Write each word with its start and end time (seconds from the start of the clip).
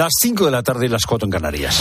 Las 0.00 0.14
5 0.18 0.46
de 0.46 0.50
la 0.50 0.62
tarde 0.62 0.86
y 0.86 0.88
las 0.88 1.04
4 1.04 1.26
en 1.26 1.30
Canarias. 1.30 1.78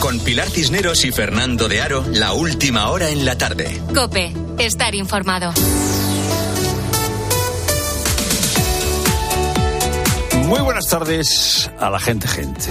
Con 0.00 0.20
Pilar 0.20 0.50
Cisneros 0.50 1.06
y 1.06 1.10
Fernando 1.10 1.68
de 1.68 1.80
Aro, 1.80 2.04
la 2.12 2.34
última 2.34 2.90
hora 2.90 3.08
en 3.08 3.24
la 3.24 3.38
tarde. 3.38 3.80
Cope, 3.94 4.30
estar 4.58 4.94
informado. 4.94 5.54
Muy 10.44 10.60
buenas 10.60 10.86
tardes 10.86 11.70
a 11.80 11.88
la 11.88 11.98
gente, 11.98 12.28
gente. 12.28 12.66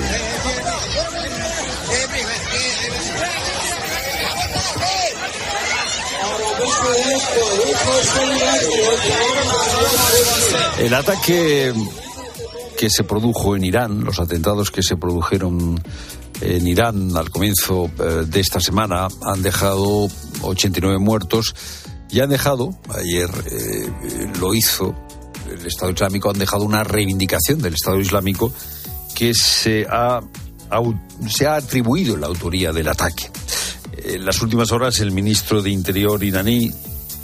El 10.78 10.94
ataque 10.94 11.74
que 12.78 12.89
se 12.89 13.03
produjo 13.03 13.55
en 13.55 13.63
Irán, 13.63 14.03
los 14.03 14.19
atentados 14.19 14.71
que 14.71 14.83
se 14.83 14.97
produjeron 14.97 15.81
en 16.41 16.67
Irán 16.67 17.15
al 17.15 17.29
comienzo 17.29 17.89
eh, 17.99 18.25
de 18.27 18.39
esta 18.39 18.59
semana 18.59 19.07
han 19.23 19.41
dejado 19.41 20.07
89 20.41 20.99
muertos 20.99 21.55
y 22.09 22.20
han 22.20 22.29
dejado, 22.29 22.77
ayer 22.89 23.29
eh, 23.51 23.89
lo 24.39 24.53
hizo 24.53 24.95
el 25.49 25.65
Estado 25.65 25.91
Islámico, 25.91 26.29
han 26.29 26.39
dejado 26.39 26.63
una 26.63 26.84
reivindicación 26.84 27.61
del 27.61 27.73
Estado 27.73 27.99
Islámico 27.99 28.51
que 29.13 29.34
se 29.34 29.85
ha, 29.89 30.21
se 31.27 31.48
ha 31.48 31.55
atribuido 31.55 32.17
la 32.17 32.27
autoría 32.27 32.73
del 32.73 32.89
ataque. 32.89 33.29
En 33.98 34.26
las 34.26 34.41
últimas 34.41 34.71
horas 34.71 34.99
el 34.99 35.12
ministro 35.12 35.62
de 35.62 35.70
Interior 35.70 36.23
iraní, 36.23 36.71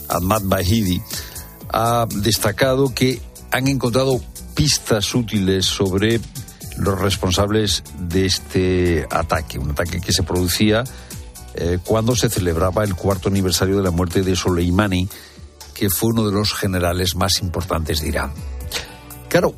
Ahmad 0.08 0.42
Bahidi, 0.46 1.02
ha 1.70 2.08
destacado 2.10 2.94
que 2.94 3.22
han 3.52 3.68
encontrado 3.68 4.22
pistas 4.62 5.16
útiles 5.16 5.66
sobre 5.66 6.22
los 6.78 7.00
responsables 7.00 7.84
de 7.98 8.28
este 8.28 9.08
ataque, 9.10 9.58
un 9.58 9.72
ataque 9.72 10.00
que 10.00 10.14
se 10.14 10.22
producía 10.22 10.84
eh, 11.56 11.80
cuando 11.84 12.16
se 12.16 12.30
celebraba 12.30 12.84
el 12.84 12.94
cuarto 12.94 13.30
aniversario 13.30 13.78
de 13.78 13.82
la 13.82 13.90
muerte 13.90 14.22
de 14.22 14.36
Soleimani, 14.36 15.10
que 15.74 15.90
fue 15.90 16.12
uno 16.12 16.28
de 16.28 16.34
los 16.34 16.54
generales 16.54 17.16
más 17.16 17.42
importantes 17.42 18.02
de 18.02 18.10
Irán. 18.10 18.34
Claro, 19.30 19.56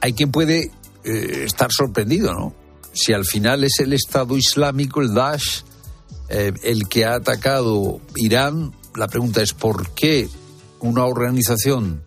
hay 0.00 0.14
quien 0.14 0.32
puede 0.32 0.72
eh, 1.04 1.44
estar 1.44 1.70
sorprendido, 1.70 2.34
¿no? 2.34 2.56
Si 2.92 3.12
al 3.12 3.26
final 3.26 3.62
es 3.62 3.78
el 3.78 3.92
Estado 3.92 4.36
Islámico, 4.36 5.00
el 5.00 5.14
Daesh, 5.14 5.62
eh, 6.28 6.52
el 6.64 6.88
que 6.88 7.04
ha 7.04 7.14
atacado 7.14 8.00
Irán, 8.16 8.74
la 8.96 9.06
pregunta 9.06 9.42
es 9.42 9.52
¿por 9.52 9.90
qué 9.90 10.28
una 10.80 11.04
organización 11.04 12.02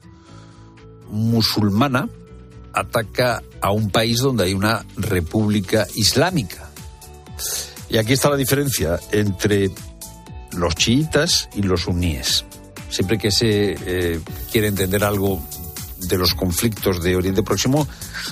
musulmana 1.10 2.10
ataca 2.78 3.42
a 3.62 3.72
un 3.72 3.90
país 3.90 4.20
donde 4.20 4.46
hay 4.46 4.54
una 4.54 4.86
república 4.98 5.88
islámica. 5.96 6.70
Y 7.90 7.98
aquí 7.98 8.14
está 8.14 8.30
la 8.30 8.36
diferencia 8.36 9.00
entre 9.12 9.72
los 10.52 10.76
chiitas 10.76 11.50
y 11.56 11.64
los 11.64 11.82
suníes. 11.82 12.46
Siempre 12.90 13.18
que 13.18 13.32
se 13.32 13.76
eh, 13.80 14.20
quiere 14.52 14.68
entender 14.68 15.04
algo 15.04 15.42
de 16.00 16.18
los 16.18 16.36
conflictos 16.36 17.02
de 17.02 17.16
Oriente 17.16 17.44
Próximo, 17.44 17.88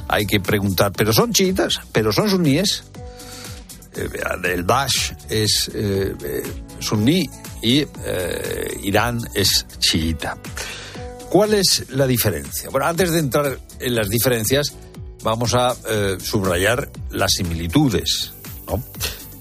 hay 0.08 0.26
que 0.26 0.40
preguntar, 0.40 0.92
¿pero 0.92 1.12
son 1.12 1.34
chiitas? 1.34 1.82
¿Pero 1.92 2.12
son 2.12 2.30
suníes? 2.30 2.84
Eh, 3.96 4.10
el 4.44 4.66
Daesh 4.66 5.16
es 5.30 5.72
eh, 5.74 6.14
suní 6.80 7.28
y 7.64 7.86
Irán 8.84 9.22
es 9.34 9.66
chiita. 9.80 10.38
¿Cuál 11.36 11.54
es 11.54 11.88
la 11.90 12.08
diferencia? 12.08 12.70
Bueno, 12.70 12.88
antes 12.88 13.12
de 13.12 13.20
entrar 13.20 13.60
en 13.82 13.94
las 13.94 14.08
diferencias, 14.08 14.74
vamos 15.22 15.54
a 15.54 15.76
eh, 15.90 16.16
subrayar 16.18 16.90
las 17.12 17.34
similitudes. 17.34 18.32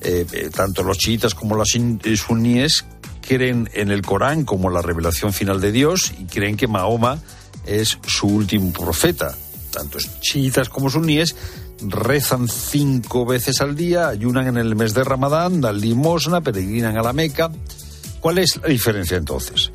Eh, 0.00 0.26
eh, 0.32 0.50
tanto 0.52 0.82
los 0.82 0.98
chiitas 0.98 1.36
como 1.36 1.54
los 1.54 1.68
suníes 2.16 2.84
creen 3.20 3.70
en 3.74 3.92
el 3.92 4.02
Corán 4.02 4.44
como 4.44 4.70
la 4.70 4.82
revelación 4.82 5.32
final 5.32 5.60
de 5.60 5.70
Dios 5.70 6.12
y 6.18 6.24
creen 6.24 6.56
que 6.56 6.66
Mahoma 6.66 7.22
es 7.64 7.96
su 8.04 8.26
último 8.26 8.72
profeta. 8.72 9.32
Tanto 9.70 9.98
chiitas 10.20 10.68
como 10.68 10.90
suníes 10.90 11.36
rezan 11.80 12.48
cinco 12.48 13.24
veces 13.24 13.60
al 13.60 13.76
día, 13.76 14.08
ayunan 14.08 14.48
en 14.48 14.56
el 14.56 14.74
mes 14.74 14.94
de 14.94 15.04
Ramadán, 15.04 15.60
dan 15.60 15.80
limosna, 15.80 16.40
peregrinan 16.40 16.96
a 16.96 17.02
la 17.02 17.12
Meca. 17.12 17.52
¿Cuál 18.18 18.38
es 18.38 18.58
la 18.60 18.66
diferencia 18.66 19.16
entonces? 19.16 19.70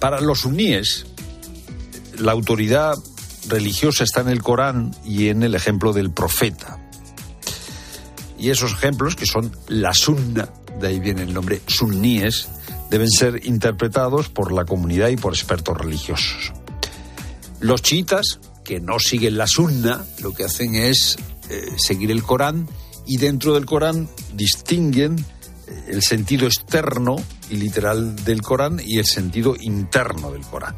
Para 0.00 0.20
los 0.20 0.40
suníes, 0.40 1.06
la 2.18 2.32
autoridad 2.32 2.94
religiosa 3.48 4.04
está 4.04 4.20
en 4.20 4.28
el 4.28 4.42
Corán 4.42 4.94
y 5.04 5.28
en 5.28 5.42
el 5.42 5.54
ejemplo 5.54 5.92
del 5.92 6.10
profeta. 6.10 6.78
Y 8.38 8.50
esos 8.50 8.72
ejemplos, 8.72 9.16
que 9.16 9.26
son 9.26 9.50
la 9.66 9.92
sunna, 9.92 10.48
de 10.80 10.88
ahí 10.88 11.00
viene 11.00 11.22
el 11.22 11.34
nombre 11.34 11.60
suníes, 11.66 12.48
deben 12.90 13.10
ser 13.10 13.44
interpretados 13.46 14.28
por 14.28 14.52
la 14.52 14.64
comunidad 14.64 15.08
y 15.08 15.16
por 15.16 15.34
expertos 15.34 15.76
religiosos. 15.76 16.52
Los 17.60 17.82
chiitas, 17.82 18.38
que 18.64 18.80
no 18.80 18.98
siguen 19.00 19.36
la 19.36 19.46
sunna, 19.46 20.04
lo 20.20 20.32
que 20.32 20.44
hacen 20.44 20.76
es 20.76 21.16
eh, 21.50 21.72
seguir 21.76 22.10
el 22.10 22.22
Corán 22.22 22.68
y 23.06 23.16
dentro 23.16 23.54
del 23.54 23.66
Corán 23.66 24.08
distinguen 24.34 25.16
el 25.88 26.02
sentido 26.02 26.46
externo 26.46 27.16
y 27.50 27.56
literal 27.56 28.24
del 28.24 28.42
Corán 28.42 28.80
y 28.84 28.98
el 28.98 29.06
sentido 29.06 29.54
interno 29.58 30.30
del 30.30 30.42
Corán. 30.42 30.76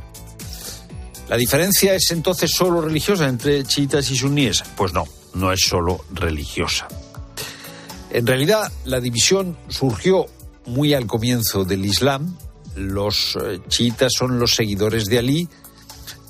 ¿La 1.28 1.36
diferencia 1.36 1.94
es 1.94 2.10
entonces 2.10 2.50
solo 2.50 2.80
religiosa 2.80 3.28
entre 3.28 3.62
chiitas 3.64 4.10
y 4.10 4.16
suníes? 4.16 4.64
Pues 4.76 4.92
no, 4.92 5.04
no 5.34 5.52
es 5.52 5.60
solo 5.60 6.04
religiosa. 6.12 6.88
En 8.10 8.26
realidad, 8.26 8.72
la 8.84 9.00
división 9.00 9.56
surgió 9.68 10.26
muy 10.66 10.94
al 10.94 11.06
comienzo 11.06 11.64
del 11.64 11.84
Islam. 11.84 12.36
Los 12.74 13.36
eh, 13.36 13.60
chiitas 13.68 14.12
son 14.12 14.40
los 14.40 14.54
seguidores 14.54 15.04
de 15.06 15.18
Ali 15.18 15.48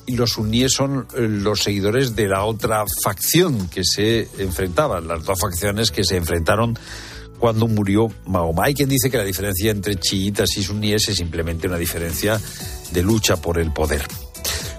y 0.07 0.17
los 0.17 0.33
suníes 0.33 0.73
son 0.73 1.07
eh, 1.15 1.21
los 1.29 1.63
seguidores 1.63 2.15
de 2.17 2.29
la 2.29 2.45
otra 2.45 2.85
facción 3.03 3.69
que 3.69 3.85
se 3.85 4.29
enfrentaban, 4.39 5.07
las 5.09 5.25
dos 5.25 5.39
facciones 5.41 5.91
que 5.91 6.05
se 6.05 6.17
enfrentaron 6.17 6.79
cuando 7.41 7.67
murió 7.67 8.09
Mahoma. 8.27 8.67
Hay 8.67 8.75
quien 8.75 8.89
dice 8.89 9.11
que 9.11 9.17
la 9.17 9.25
diferencia 9.25 9.71
entre 9.71 9.97
chiitas 9.97 10.57
y 10.57 10.63
suníes 10.63 11.09
es 11.09 11.17
simplemente 11.17 11.67
una 11.67 11.79
diferencia 11.79 12.41
de 12.93 13.03
lucha 13.03 13.37
por 13.37 13.59
el 13.59 13.73
poder. 13.73 14.03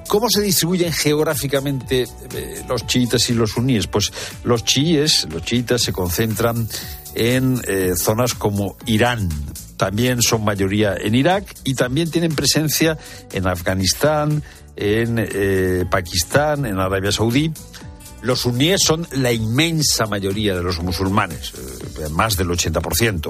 ¿Cómo 0.08 0.30
se 0.30 0.42
distribuyen 0.42 0.92
geográficamente 0.94 2.04
eh, 2.36 2.64
los 2.68 2.86
chiitas 2.86 3.30
y 3.30 3.34
los 3.34 3.52
suníes? 3.52 3.88
Pues 3.88 4.12
los 4.44 4.64
chiíes, 4.64 5.28
los 5.32 5.44
chiitas 5.44 5.82
se 5.82 5.94
concentran 5.94 6.68
en 7.16 7.62
eh, 7.68 7.94
zonas 7.96 8.34
como 8.34 8.78
Irán, 8.86 9.30
también 9.82 10.22
son 10.22 10.44
mayoría 10.44 10.96
en 10.96 11.16
Irak 11.16 11.56
y 11.64 11.74
también 11.74 12.12
tienen 12.12 12.36
presencia 12.36 13.00
en 13.32 13.48
Afganistán, 13.48 14.44
en 14.76 15.16
eh, 15.18 15.86
Pakistán, 15.90 16.68
en 16.68 16.78
Arabia 16.78 17.12
Saudí. 17.12 17.52
Los 18.22 18.42
suníes 18.42 18.82
son 18.84 19.08
la 19.14 19.32
inmensa 19.32 20.06
mayoría 20.06 20.56
de 20.56 20.62
los 20.62 20.80
musulmanes, 20.82 21.54
eh, 22.00 22.10
más 22.10 22.38
del 22.38 22.50
80%, 22.50 23.30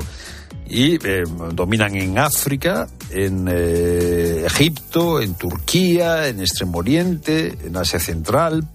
y 0.68 0.96
eh, 0.96 1.24
dominan 1.53 1.96
en 1.96 2.18
África, 2.18 2.90
en 3.09 3.47
eh, 3.50 4.44
Egipto, 4.46 5.22
en 5.22 5.35
Turquía, 5.35 6.28
en 6.28 6.41
Extremo 6.41 6.79
Oriente, 6.79 7.57
en 7.63 7.78
Asia 7.78 8.00
Central. 8.00 8.68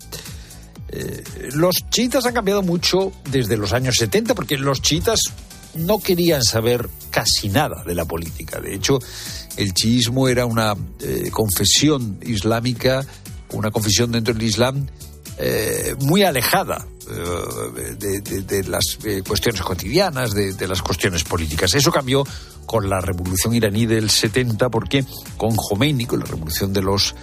los 1.52 1.84
chiitas 1.90 2.24
han 2.24 2.32
cambiado 2.32 2.62
mucho 2.62 3.12
desde 3.30 3.56
los 3.58 3.72
años 3.72 3.96
70 3.96 4.34
porque 4.34 4.56
los 4.56 4.80
chiitas 4.80 5.20
no 5.74 5.98
querían 5.98 6.42
saber 6.42 6.88
casi 7.10 7.50
nada 7.50 7.82
de 7.84 7.94
la 7.94 8.06
política. 8.06 8.60
De 8.60 8.74
hecho, 8.74 8.98
el 9.58 9.74
chiismo 9.74 10.28
era 10.28 10.46
una 10.46 10.74
confesión 11.30 12.18
islámica, 12.22 13.04
una 13.52 13.70
confesión 13.70 14.12
dentro 14.12 14.32
del 14.32 14.44
Islam 14.44 14.86
eh, 15.38 15.94
muy 16.00 16.22
alejada 16.22 16.86
eh, 17.10 17.96
de, 17.98 18.64
las 18.64 18.98
eh, 19.04 19.22
cuestiones 19.26 19.60
cotidianas, 19.60 20.32
de, 20.32 20.66
las 20.66 20.80
cuestiones 20.80 21.24
políticas. 21.24 21.74
Eso 21.74 21.92
cambió 21.92 22.24
con 22.64 22.88
la 22.88 23.02
revolución 23.02 23.54
iraní 23.54 23.84
del 23.84 24.08
70 24.08 24.70
porque 24.70 25.04
con 25.36 25.54
Khomeini, 25.54 26.06
con 26.06 26.20
la 26.20 26.26
revolución 26.26 26.72
de 26.72 26.82
los 26.82 27.14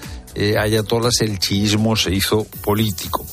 ayatolas, 0.59 1.21
el 1.21 1.39
chiismo 1.39 1.95
se 1.95 2.13
hizo 2.13 2.45
político. 2.63 3.25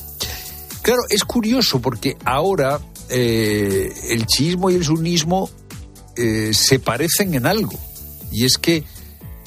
Claro, 0.81 1.01
es 1.09 1.23
curioso 1.23 1.79
porque 1.79 2.17
ahora 2.25 2.79
el 3.09 4.25
chiismo 4.25 4.69
y 4.69 4.75
el 4.75 4.83
sunismo 4.83 5.49
se 6.15 6.79
parecen 6.79 7.35
en 7.35 7.45
algo. 7.45 7.77
Y 8.31 8.45
es 8.45 8.57
que 8.57 8.83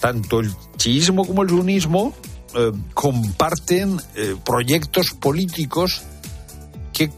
tanto 0.00 0.40
el 0.40 0.52
chiismo 0.76 1.26
como 1.26 1.42
el 1.42 1.48
sunismo 1.48 2.14
eh, 2.56 2.72
comparten 2.94 4.00
eh, 4.14 4.36
proyectos 4.44 5.10
políticos 5.18 6.02
que 6.92 7.10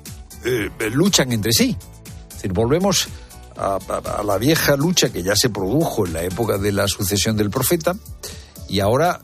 eh, 0.45 0.71
luchan 0.93 1.31
entre 1.33 1.53
sí. 1.53 1.77
Es 2.29 2.35
decir, 2.37 2.53
volvemos 2.55 3.09
a, 3.57 3.79
la 4.25 4.39
vieja 4.39 4.77
lucha 4.77 5.11
que 5.11 5.23
ya 5.23 5.37
se 5.37 5.51
produjo 5.51 6.07
en 6.07 6.15
la 6.15 6.23
época 6.23 6.57
de 6.57 6.73
la 6.73 6.89
sucesión 6.89 7.37
del 7.37 7.51
profeta 7.51 7.95
y 8.69 8.81
ahora, 8.81 9.21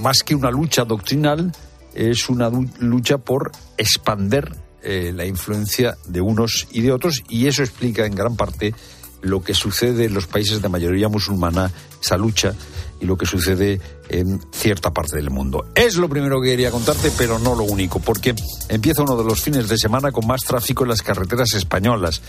más 0.00 0.22
que 0.24 0.34
una 0.34 0.50
lucha 0.50 0.84
doctrinal, 0.84 1.52
es 1.94 2.28
una 2.28 2.50
lucha 2.78 3.18
por 3.18 3.52
expander 3.76 4.56
la 4.82 5.26
influencia 5.26 5.96
de 6.08 6.20
unos 6.20 6.66
y 6.72 6.80
de 6.80 6.92
otros 6.92 7.22
y 7.28 7.46
eso 7.46 7.62
explica 7.62 8.06
en 8.06 8.14
gran 8.14 8.36
parte 8.36 8.74
lo 9.20 9.42
que 9.42 9.54
sucede 9.54 10.06
en 10.06 10.14
los 10.14 10.26
países 10.26 10.62
de 10.62 10.68
mayoría 10.68 11.08
musulmana, 11.08 11.70
esa 12.00 12.16
lucha 12.16 12.54
y 13.00 13.06
lo 13.06 13.16
que 13.16 13.26
sucede 13.26 13.80
en 14.08 14.40
cierta 14.52 14.92
parte 14.92 15.16
del 15.16 15.30
mundo. 15.30 15.66
Es 15.74 15.96
lo 15.96 16.08
primero 16.08 16.40
que 16.40 16.50
quería 16.50 16.70
contarte, 16.70 17.10
pero 17.16 17.38
no 17.38 17.54
lo 17.54 17.64
único, 17.64 18.00
porque 18.00 18.34
empieza 18.68 19.02
uno 19.02 19.16
de 19.16 19.24
los 19.24 19.40
fines 19.40 19.68
de 19.68 19.78
semana 19.78 20.12
con 20.12 20.26
más 20.26 20.42
tráfico 20.42 20.84
en 20.84 20.90
las 20.90 21.02
carreteras 21.02 21.54
españolas. 21.54 22.20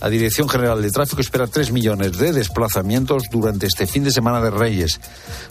La 0.00 0.10
Dirección 0.10 0.48
General 0.48 0.80
de 0.80 0.90
Tráfico 0.90 1.20
espera 1.20 1.46
3 1.46 1.72
millones 1.72 2.18
de 2.18 2.32
desplazamientos 2.32 3.24
durante 3.30 3.66
este 3.66 3.86
fin 3.86 4.04
de 4.04 4.10
semana 4.10 4.40
de 4.40 4.50
Reyes. 4.50 5.00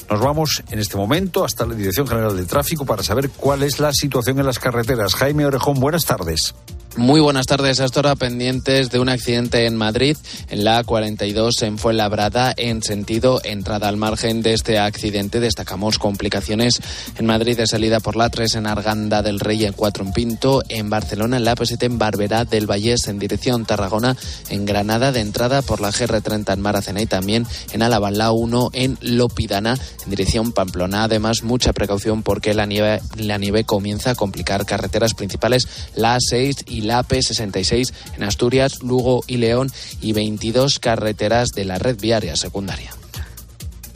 Nos 0.09 0.19
vamos 0.19 0.63
en 0.69 0.79
este 0.79 0.97
momento 0.97 1.43
hasta 1.43 1.65
la 1.65 1.75
Dirección 1.75 2.07
General 2.07 2.35
de 2.35 2.45
Tráfico 2.45 2.85
para 2.85 3.03
saber 3.03 3.29
cuál 3.29 3.63
es 3.63 3.79
la 3.79 3.91
situación 3.93 4.39
en 4.39 4.45
las 4.45 4.59
carreteras. 4.59 5.15
Jaime 5.15 5.45
Orejón, 5.45 5.79
buenas 5.79 6.05
tardes. 6.05 6.53
Muy 6.95 7.21
buenas 7.21 7.47
tardes. 7.47 7.79
Hasta 7.79 8.01
ahora 8.01 8.15
pendientes 8.15 8.91
de 8.91 8.99
un 8.99 9.09
accidente 9.09 9.65
en 9.65 9.75
Madrid, 9.75 10.15
en 10.49 10.63
la 10.63 10.83
A42 10.83 11.63
en 11.63 11.79
Fuenlabrada, 11.79 12.53
en 12.55 12.83
sentido 12.83 13.41
entrada 13.43 13.87
al 13.87 13.97
margen 13.97 14.43
de 14.43 14.53
este 14.53 14.77
accidente. 14.77 15.39
Destacamos 15.39 15.97
complicaciones 15.97 16.81
en 17.17 17.25
Madrid 17.25 17.57
de 17.57 17.65
salida 17.65 17.99
por 17.99 18.15
la 18.15 18.29
3 18.29 18.55
en 18.55 18.67
Arganda 18.67 19.23
del 19.23 19.39
Rey 19.39 19.65
en 19.65 19.73
4 19.73 20.05
en 20.05 20.13
Pinto, 20.13 20.61
en 20.69 20.91
Barcelona 20.91 21.37
en 21.37 21.45
la 21.45 21.55
P7 21.55 21.83
en 21.83 21.97
Barberá 21.97 22.45
del 22.45 22.67
Vallés 22.67 23.07
en 23.07 23.17
dirección 23.17 23.65
Tarragona, 23.65 24.15
en 24.49 24.65
Granada 24.65 25.11
de 25.11 25.21
entrada 25.21 25.63
por 25.63 25.81
la 25.81 25.89
GR30 25.89 26.53
en 26.53 26.61
Maracena 26.61 27.01
y 27.01 27.07
también 27.07 27.47
en 27.71 27.81
Álava 27.81 28.11
la 28.11 28.31
1 28.31 28.69
en 28.73 28.99
Lopidana 29.01 29.79
en 30.03 30.09
dirección 30.11 30.51
Pamplona. 30.51 31.05
Además, 31.05 31.41
mucha 31.41 31.73
precaución 31.73 32.21
porque 32.21 32.53
la 32.53 32.67
nieve, 32.67 33.01
la 33.17 33.39
nieve 33.39 33.63
comienza 33.63 34.11
a 34.11 34.15
complicar 34.15 34.67
carreteras 34.67 35.15
principales, 35.15 35.67
la 35.95 36.17
A6 36.17 36.65
y 36.67 36.82
la 36.83 37.03
AP66 37.03 37.93
en 38.17 38.23
Asturias, 38.23 38.81
Lugo 38.81 39.23
y 39.27 39.37
León 39.37 39.71
y 40.01 40.13
22 40.13 40.79
carreteras 40.79 41.49
de 41.49 41.65
la 41.65 41.79
red 41.79 41.99
viaria 41.99 42.35
secundaria. 42.35 42.91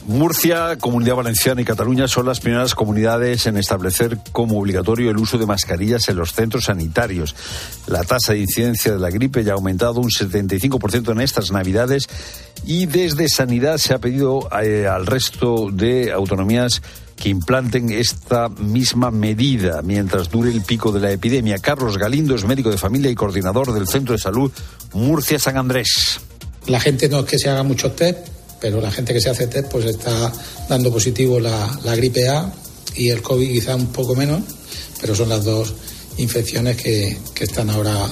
Murcia, 0.08 0.78
Comunidad 0.78 1.16
Valenciana 1.16 1.60
y 1.60 1.66
Cataluña 1.66 2.08
son 2.08 2.28
las 2.28 2.40
primeras 2.40 2.74
comunidades 2.76 3.46
en 3.46 3.58
establecer 3.58 4.18
como 4.32 4.58
obligatorio 4.58 5.12
el 5.12 5.18
uso 5.18 5.38
de 5.38 5.46
mascarillas 5.46 6.08
en 6.08 6.16
los 6.16 6.32
centros 6.32 6.66
sanitarios. 6.66 7.36
La 7.88 8.06
tasa 8.06 8.32
de 8.32 8.40
incidencia 8.40 8.94
de 8.94 9.00
la 9.00 9.10
gripe 9.10 9.44
ya 9.44 9.52
ha 9.52 9.56
aumentado 9.56 10.00
un 10.00 10.10
75% 10.10 11.12
en 11.12 11.20
estas 11.20 11.52
Navidades 11.52 12.08
y 12.66 12.86
desde 12.86 13.28
Sanidad 13.28 13.80
se 13.80 13.94
ha 13.94 14.00
pedido 14.00 14.48
eh, 14.64 14.88
al 14.88 15.06
resto 15.06 15.70
de 15.74 16.14
autonomías 16.14 16.82
que 17.18 17.30
implanten 17.30 17.90
esta 17.90 18.48
misma 18.48 19.12
medida 19.12 19.82
mientras 19.82 20.30
dure 20.30 20.52
el 20.52 20.62
pico 20.62 20.92
de 20.92 21.00
la 21.00 21.12
epidemia. 21.12 21.58
Carlos 21.58 21.98
Galindo 21.98 22.36
es 22.36 22.46
médico 22.46 22.70
de 22.70 22.78
familia 22.78 23.12
y 23.12 23.16
coordinador 23.16 23.74
del 23.74 23.88
Centro 23.88 24.14
de 24.14 24.20
Salud 24.20 24.52
Murcia-San 24.94 25.58
Andrés. 25.58 26.20
La 26.68 26.80
gente 26.80 27.10
no 27.10 27.22
es 27.22 27.26
que 27.26 27.40
se 27.40 27.50
haga 27.50 27.64
muchos 27.64 27.96
test, 27.96 28.20
pero 28.62 28.80
la 28.80 28.92
gente 28.92 29.14
que 29.14 29.20
se 29.20 29.30
hace 29.30 29.48
test 29.48 29.70
pues 29.72 29.86
está 29.86 30.32
dando 30.70 30.92
positivo 30.92 31.40
la, 31.40 31.80
la 31.84 31.96
gripe 31.96 32.30
A 32.30 32.54
y 32.96 33.10
el 33.10 33.22
COVID 33.22 33.52
quizá 33.52 33.76
un 33.76 33.88
poco 33.88 34.16
menos, 34.16 34.42
pero 35.02 35.16
son 35.16 35.30
las 35.30 35.44
dos 35.44 35.74
infecciones 36.18 36.78
que, 36.78 37.18
que 37.34 37.44
están 37.46 37.70
ahora 37.70 38.08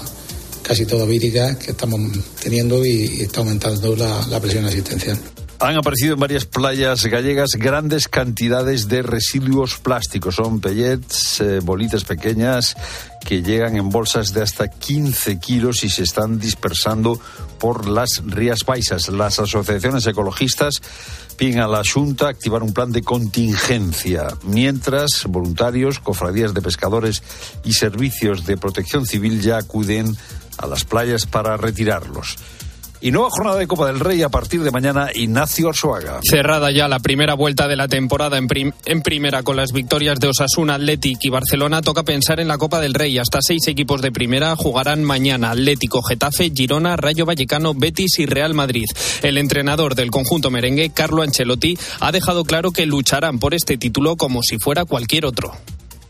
casi 0.61 0.85
todo 0.85 1.05
víricas 1.05 1.57
que 1.57 1.71
estamos 1.71 1.99
teniendo 2.41 2.83
y, 2.83 3.21
está 3.21 3.41
aumentando 3.41 3.95
la, 3.95 4.25
la 4.27 4.39
presión 4.39 4.65
asistencial. 4.65 5.17
Han 5.59 5.77
aparecido 5.77 6.13
en 6.13 6.19
varias 6.19 6.43
playas 6.43 7.05
gallegas 7.05 7.51
grandes 7.51 8.09
cantidades 8.09 8.89
de 8.89 9.01
residuos 9.01 9.77
plásticos. 9.77 10.35
Son 10.35 10.59
pellets, 10.59 11.39
eh, 11.39 11.59
bolitas 11.63 12.03
pequeñas 12.03 12.75
que 13.25 13.41
llegan 13.41 13.77
en 13.77 13.89
bolsas 13.89 14.33
de 14.33 14.41
hasta 14.41 14.67
15 14.67 15.39
kilos 15.39 15.83
y 15.85 15.89
se 15.89 16.03
están 16.03 16.39
dispersando 16.39 17.19
por 17.57 17.87
las 17.87 18.21
Rías 18.25 18.59
Baixas. 18.65 19.07
Las 19.07 19.39
asociaciones 19.39 20.05
ecologistas 20.05 20.81
piden 21.37 21.61
a 21.61 21.67
la 21.67 21.83
Junta 21.83 22.27
activar 22.27 22.61
un 22.61 22.73
plan 22.73 22.91
de 22.91 23.01
contingencia, 23.01 24.27
mientras 24.43 25.23
voluntarios, 25.25 25.99
cofradías 25.99 26.53
de 26.53 26.61
pescadores 26.61 27.23
y 27.63 27.73
servicios 27.73 28.45
de 28.45 28.57
protección 28.57 29.05
civil 29.05 29.41
ya 29.41 29.57
acuden 29.57 30.15
a 30.57 30.67
las 30.67 30.83
playas 30.83 31.25
para 31.25 31.57
retirarlos. 31.57 32.37
Y 33.05 33.11
nueva 33.11 33.29
jornada 33.29 33.59
de 33.59 33.67
Copa 33.67 33.85
del 33.85 33.99
Rey 33.99 34.23
a 34.23 34.29
partir 34.29 34.63
de 34.63 34.71
mañana, 34.71 35.11
Ignacio 35.13 35.69
Arzuaga. 35.69 36.21
Cerrada 36.27 36.71
ya 36.71 36.87
la 36.87 36.97
primera 36.97 37.35
vuelta 37.35 37.67
de 37.67 37.75
la 37.75 37.87
temporada 37.87 38.39
en, 38.39 38.47
prim 38.47 38.71
en, 38.83 39.03
primera 39.03 39.43
con 39.43 39.57
las 39.57 39.73
victorias 39.73 40.19
de 40.19 40.29
Osasuna, 40.29 40.73
Athletic 40.73 41.19
y 41.21 41.29
Barcelona, 41.29 41.83
toca 41.83 42.01
pensar 42.01 42.39
en 42.39 42.47
la 42.47 42.57
Copa 42.57 42.81
del 42.81 42.95
Rey. 42.95 43.19
Hasta 43.19 43.43
seis 43.43 43.67
equipos 43.67 44.01
de 44.01 44.11
primera 44.11 44.55
jugarán 44.55 45.03
mañana. 45.03 45.51
Atlético, 45.51 46.01
Getafe, 46.01 46.49
Girona, 46.49 46.95
Rayo 46.95 47.27
Vallecano, 47.27 47.75
Betis 47.75 48.17
y 48.17 48.25
Real 48.25 48.55
Madrid. 48.55 48.87
El 49.21 49.37
entrenador 49.37 49.93
del 49.93 50.09
conjunto 50.09 50.49
merengue, 50.49 50.89
Carlo 50.89 51.21
Ancelotti, 51.21 51.77
ha 51.99 52.11
dejado 52.11 52.43
claro 52.43 52.71
que 52.71 52.87
lucharán 52.87 53.37
por 53.37 53.53
este 53.53 53.77
título 53.77 54.15
como 54.15 54.41
si 54.41 54.57
fuera 54.57 54.83
cualquier 54.83 55.27
otro 55.27 55.53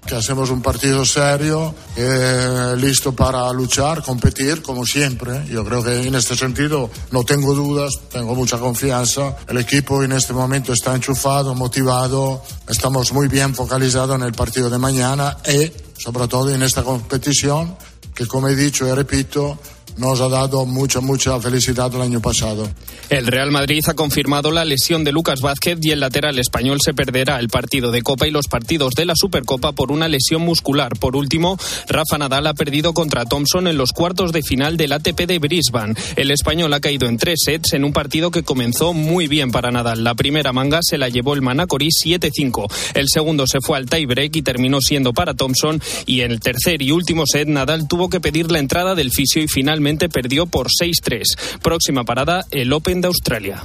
que 0.05 0.15
hacemos 0.15 0.49
un 0.49 0.61
partido 0.61 1.03
serio, 1.05 1.73
eh, 1.95 2.75
listo 2.77 3.13
para 3.13 3.51
luchar, 3.51 4.03
competir, 4.03 4.61
como 4.61 4.85
siempre. 4.85 5.45
Yo 5.47 5.65
creo 5.65 5.83
que 5.83 6.07
en 6.07 6.15
este 6.15 6.35
sentido 6.35 6.89
no 7.11 7.23
tengo 7.23 7.53
dudas, 7.53 7.93
tengo 8.11 8.35
mucha 8.35 8.57
confianza. 8.57 9.35
El 9.47 9.57
equipo 9.57 10.03
en 10.03 10.11
este 10.11 10.33
momento 10.33 10.73
está 10.73 10.93
enchufado, 10.93 11.55
motivado, 11.55 12.43
estamos 12.69 13.11
muy 13.13 13.27
bien 13.27 13.55
focalizados 13.55 14.15
en 14.15 14.23
el 14.23 14.33
partido 14.33 14.69
de 14.69 14.77
mañana 14.77 15.37
y 15.47 15.71
sobre 15.99 16.27
todo 16.27 16.49
en 16.51 16.61
esta 16.61 16.83
competición 16.83 17.75
que, 18.13 18.27
como 18.27 18.47
he 18.47 18.55
dicho 18.55 18.87
y 18.87 18.91
repito, 18.91 19.59
nos 19.97 20.19
ha 20.19 20.29
dado 20.29 20.65
mucha, 20.65 20.99
mucha 20.99 21.39
felicidad 21.39 21.93
el 21.95 22.01
año 22.01 22.21
pasado. 22.21 22.67
El 23.09 23.27
Real 23.27 23.51
Madrid 23.51 23.81
ha 23.87 23.93
confirmado 23.93 24.51
la 24.51 24.65
lesión 24.65 25.03
de 25.03 25.11
Lucas 25.11 25.41
Vázquez 25.41 25.77
y 25.81 25.91
el 25.91 25.99
lateral 25.99 26.37
español 26.39 26.79
se 26.83 26.93
perderá 26.93 27.39
el 27.39 27.49
partido 27.49 27.91
de 27.91 28.01
Copa 28.01 28.27
y 28.27 28.31
los 28.31 28.47
partidos 28.47 28.93
de 28.95 29.05
la 29.05 29.13
Supercopa 29.15 29.71
por 29.71 29.91
una 29.91 30.07
lesión 30.07 30.41
muscular. 30.41 30.97
Por 30.99 31.15
último, 31.15 31.57
Rafa 31.87 32.17
Nadal 32.17 32.47
ha 32.47 32.53
perdido 32.53 32.93
contra 32.93 33.25
Thompson 33.25 33.67
en 33.67 33.77
los 33.77 33.91
cuartos 33.91 34.31
de 34.31 34.41
final 34.41 34.75
del 34.75 34.91
ATP 34.91 35.21
de 35.27 35.39
Brisbane. 35.39 35.93
El 36.15 36.31
español 36.31 36.73
ha 36.73 36.79
caído 36.79 37.07
en 37.07 37.17
tres 37.17 37.39
sets 37.45 37.73
en 37.73 37.85
un 37.85 37.93
partido 37.93 38.31
que 38.31 38.43
comenzó 38.43 38.93
muy 38.93 39.27
bien 39.27 39.51
para 39.51 39.71
Nadal. 39.71 40.03
La 40.03 40.15
primera 40.15 40.51
manga 40.51 40.79
se 40.81 40.97
la 40.97 41.09
llevó 41.09 41.35
el 41.35 41.41
Manacorí 41.41 41.89
7-5. 41.89 42.71
El 42.95 43.07
segundo 43.07 43.47
se 43.47 43.59
fue 43.61 43.77
al 43.77 43.85
tiebreak 43.85 44.35
y 44.35 44.41
terminó 44.41 44.81
siendo 44.81 45.13
para 45.13 45.35
Thompson. 45.35 45.81
Y 46.05 46.21
en 46.21 46.31
el 46.31 46.39
tercer 46.39 46.81
y 46.81 46.91
último 46.91 47.23
set, 47.25 47.47
Nadal 47.47 47.87
tuvo 47.87 48.09
que 48.09 48.19
pedir 48.19 48.51
la 48.51 48.59
entrada 48.59 48.95
del 48.95 49.11
fisio 49.11 49.41
y 49.41 49.47
finalmente 49.47 49.84
perdió 50.09 50.45
por 50.45 50.67
6-3. 50.67 51.59
Próxima 51.61 52.03
parada, 52.03 52.45
el 52.51 52.73
Open 52.73 53.01
de 53.01 53.07
Australia. 53.07 53.63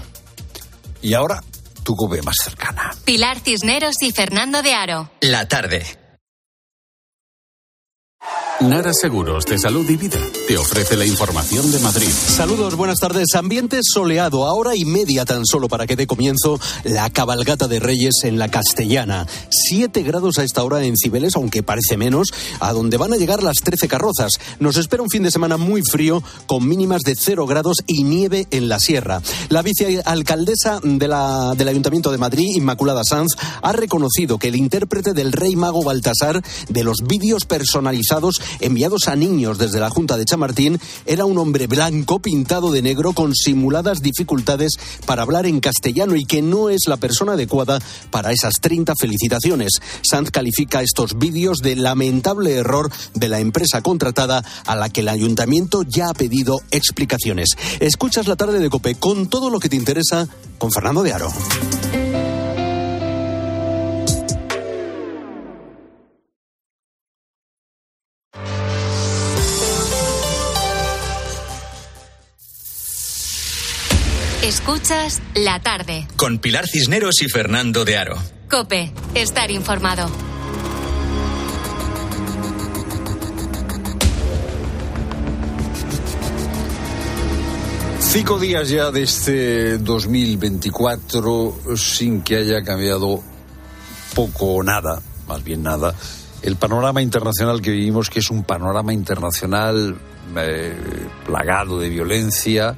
Y 1.02 1.14
ahora, 1.14 1.42
tu 1.82 1.94
gobe 1.94 2.22
más 2.22 2.36
cercana. 2.42 2.94
Pilar 3.04 3.40
Cisneros 3.40 3.96
y 4.02 4.12
Fernando 4.12 4.62
de 4.62 4.74
Aro. 4.74 5.10
La 5.20 5.48
tarde. 5.48 5.99
Nara 8.60 8.92
Seguros 8.92 9.46
de 9.46 9.58
Salud 9.58 9.88
y 9.88 9.96
Vida 9.96 10.18
te 10.46 10.58
ofrece 10.58 10.94
la 10.94 11.06
información 11.06 11.72
de 11.72 11.78
Madrid. 11.78 12.10
Saludos, 12.10 12.74
buenas 12.74 12.98
tardes. 12.98 13.34
Ambiente 13.34 13.80
soleado, 13.82 14.44
a 14.44 14.52
hora 14.52 14.76
y 14.76 14.84
media 14.84 15.24
tan 15.24 15.46
solo 15.46 15.66
para 15.66 15.86
que 15.86 15.96
dé 15.96 16.06
comienzo 16.06 16.60
la 16.84 17.08
cabalgata 17.08 17.68
de 17.68 17.80
Reyes 17.80 18.16
en 18.24 18.38
la 18.38 18.48
Castellana. 18.48 19.26
Siete 19.48 20.02
grados 20.02 20.38
a 20.38 20.44
esta 20.44 20.62
hora 20.62 20.84
en 20.84 20.98
Cibeles, 20.98 21.36
aunque 21.36 21.62
parece 21.62 21.96
menos, 21.96 22.28
a 22.60 22.74
donde 22.74 22.98
van 22.98 23.14
a 23.14 23.16
llegar 23.16 23.42
las 23.42 23.56
trece 23.62 23.88
carrozas. 23.88 24.32
Nos 24.58 24.76
espera 24.76 25.02
un 25.02 25.08
fin 25.08 25.22
de 25.22 25.30
semana 25.30 25.56
muy 25.56 25.80
frío, 25.82 26.22
con 26.44 26.68
mínimas 26.68 27.00
de 27.00 27.16
cero 27.16 27.46
grados 27.46 27.78
y 27.86 28.02
nieve 28.02 28.46
en 28.50 28.68
la 28.68 28.78
sierra. 28.78 29.22
La 29.48 29.62
vicealcaldesa 29.62 30.80
del 30.82 31.68
Ayuntamiento 31.68 32.12
de 32.12 32.18
Madrid, 32.18 32.56
Inmaculada 32.56 33.04
Sanz, 33.04 33.32
ha 33.62 33.72
reconocido 33.72 34.36
que 34.36 34.48
el 34.48 34.56
intérprete 34.56 35.14
del 35.14 35.32
Rey 35.32 35.56
Mago 35.56 35.82
Baltasar 35.82 36.42
de 36.68 36.84
los 36.84 36.98
vídeos 37.06 37.46
personalizados 37.46 38.38
enviados 38.58 39.08
a 39.08 39.16
niños 39.16 39.58
desde 39.58 39.80
la 39.80 39.90
Junta 39.90 40.16
de 40.16 40.24
Chamartín 40.24 40.78
era 41.06 41.24
un 41.24 41.38
hombre 41.38 41.66
blanco 41.66 42.18
pintado 42.20 42.72
de 42.72 42.82
negro 42.82 43.12
con 43.12 43.34
simuladas 43.34 44.02
dificultades 44.02 44.72
para 45.06 45.22
hablar 45.22 45.46
en 45.46 45.60
castellano 45.60 46.16
y 46.16 46.24
que 46.24 46.42
no 46.42 46.68
es 46.68 46.82
la 46.86 46.96
persona 46.96 47.32
adecuada 47.32 47.80
para 48.10 48.32
esas 48.32 48.54
30 48.60 48.94
felicitaciones. 48.98 49.72
Sanz 50.02 50.30
califica 50.30 50.82
estos 50.82 51.18
vídeos 51.18 51.58
de 51.58 51.76
lamentable 51.76 52.54
error 52.54 52.90
de 53.14 53.28
la 53.28 53.40
empresa 53.40 53.82
contratada 53.82 54.44
a 54.66 54.76
la 54.76 54.88
que 54.88 55.00
el 55.00 55.08
ayuntamiento 55.08 55.82
ya 55.82 56.08
ha 56.08 56.14
pedido 56.14 56.60
explicaciones. 56.70 57.50
Escuchas 57.80 58.26
la 58.26 58.36
tarde 58.36 58.58
de 58.58 58.70
Cope 58.70 58.94
con 58.94 59.28
todo 59.28 59.50
lo 59.50 59.60
que 59.60 59.68
te 59.68 59.76
interesa 59.76 60.28
con 60.58 60.70
Fernando 60.70 61.02
de 61.02 61.12
Aro. 61.12 61.32
Escuchas 74.60 75.22
la 75.34 75.58
tarde. 75.60 76.06
Con 76.16 76.38
Pilar 76.38 76.66
Cisneros 76.66 77.22
y 77.22 77.30
Fernando 77.30 77.86
de 77.86 77.96
Aro. 77.96 78.18
Cope, 78.50 78.92
estar 79.14 79.50
informado. 79.50 80.06
Cinco 88.00 88.38
días 88.38 88.68
ya 88.68 88.90
de 88.90 89.02
este 89.02 89.78
2024 89.78 91.58
sin 91.76 92.20
que 92.20 92.36
haya 92.36 92.62
cambiado 92.62 93.22
poco 94.14 94.56
o 94.56 94.62
nada, 94.62 95.00
más 95.26 95.42
bien 95.42 95.62
nada, 95.62 95.94
el 96.42 96.56
panorama 96.56 97.00
internacional 97.00 97.62
que 97.62 97.70
vivimos, 97.70 98.10
que 98.10 98.18
es 98.18 98.30
un 98.30 98.44
panorama 98.44 98.92
internacional 98.92 99.98
eh, 100.36 100.76
plagado 101.24 101.80
de 101.80 101.88
violencia, 101.88 102.76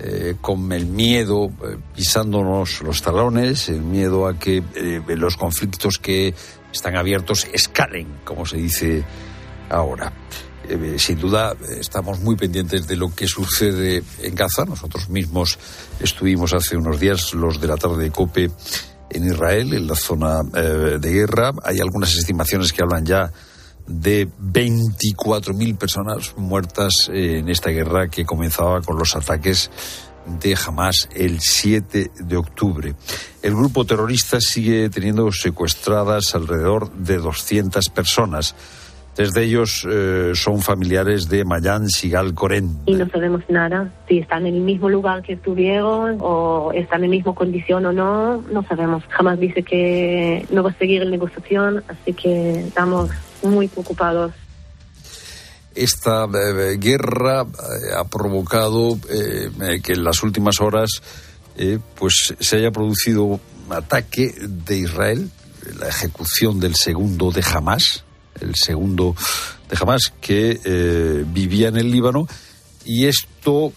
eh, 0.00 0.36
con 0.40 0.70
el 0.72 0.86
miedo 0.86 1.46
eh, 1.46 1.76
pisándonos 1.94 2.82
los 2.82 3.02
talones, 3.02 3.68
el 3.68 3.82
miedo 3.82 4.26
a 4.26 4.38
que 4.38 4.62
los 5.08 5.36
conflictos 5.36 5.98
que 5.98 6.34
están 6.72 6.96
abiertos 6.96 7.46
escalen, 7.52 8.06
como 8.24 8.46
se 8.46 8.58
dice 8.58 9.04
ahora. 9.70 10.12
sin 10.98 11.18
duda 11.18 11.56
estamos 11.80 12.20
muy 12.20 12.36
pendientes 12.36 12.86
de 12.86 12.96
lo 12.96 13.14
que 13.14 13.26
sucede 13.26 14.02
en 14.22 14.34
Gaza. 14.34 14.64
Nosotros 14.64 15.08
mismos 15.08 15.58
estuvimos 16.00 16.54
hace 16.54 16.76
unos 16.76 17.00
días, 17.00 17.34
los 17.34 17.60
de 17.60 17.68
la 17.68 17.76
tarde 17.76 18.04
de 18.04 18.10
COPE, 18.10 18.50
en 19.10 19.26
Israel, 19.26 19.72
en 19.72 19.86
la 19.86 19.96
zona 19.96 20.42
de 20.42 21.12
guerra. 21.12 21.52
Hay 21.64 21.80
algunas 21.80 22.14
estimaciones 22.14 22.72
que 22.72 22.82
hablan 22.82 23.04
ya 23.04 23.32
de 23.88 24.28
24.000 24.28 25.76
personas 25.76 26.34
muertas 26.36 27.10
en 27.12 27.48
esta 27.48 27.70
guerra 27.70 28.08
que 28.08 28.24
comenzaba 28.24 28.82
con 28.82 28.98
los 28.98 29.16
ataques 29.16 29.70
de 30.40 30.54
Hamas 30.54 31.08
el 31.14 31.40
7 31.40 32.10
de 32.20 32.36
octubre. 32.36 32.94
El 33.42 33.54
grupo 33.54 33.86
terrorista 33.86 34.40
sigue 34.40 34.90
teniendo 34.90 35.32
secuestradas 35.32 36.34
alrededor 36.34 36.92
de 36.92 37.16
200 37.16 37.88
personas. 37.88 38.54
Tres 39.14 39.32
de 39.32 39.42
ellos 39.42 39.84
eh, 39.90 40.30
son 40.34 40.60
familiares 40.60 41.28
de 41.28 41.44
Mayan 41.44 41.88
Sigal 41.88 42.34
Koren. 42.34 42.78
Y 42.86 42.94
no 42.94 43.08
sabemos 43.08 43.42
nada, 43.48 43.92
si 44.06 44.18
están 44.18 44.46
en 44.46 44.54
el 44.54 44.60
mismo 44.60 44.88
lugar 44.88 45.22
que 45.22 45.32
estuvieron 45.32 46.18
o 46.20 46.70
están 46.72 47.02
en 47.02 47.10
la 47.10 47.16
misma 47.16 47.34
condición 47.34 47.84
o 47.86 47.92
no, 47.92 48.42
no 48.42 48.62
sabemos. 48.62 49.02
Jamás 49.08 49.40
dice 49.40 49.64
que 49.64 50.46
no 50.52 50.62
va 50.62 50.70
a 50.70 50.74
seguir 50.74 51.02
la 51.02 51.10
negociación, 51.10 51.82
así 51.88 52.12
que 52.12 52.60
estamos 52.60 53.10
muy 53.42 53.68
preocupados. 53.68 54.32
Esta 55.74 56.24
eh, 56.24 56.76
guerra 56.78 57.42
eh, 57.42 57.94
ha 57.96 58.04
provocado 58.04 58.98
eh, 59.08 59.80
que 59.82 59.92
en 59.92 60.04
las 60.04 60.22
últimas 60.22 60.60
horas 60.60 60.90
pues 61.96 62.34
se 62.38 62.56
haya 62.56 62.70
producido 62.70 63.24
un 63.24 63.40
ataque 63.70 64.32
de 64.40 64.78
Israel, 64.78 65.28
la 65.80 65.88
ejecución 65.88 66.60
del 66.60 66.76
segundo 66.76 67.32
de 67.32 67.42
Hamas, 67.42 68.04
el 68.40 68.54
segundo 68.54 69.16
de 69.68 69.76
Hamas 69.80 70.12
que 70.20 71.24
vivía 71.26 71.66
en 71.66 71.78
el 71.78 71.90
Líbano 71.90 72.28
y 72.84 73.06
esto 73.06 73.72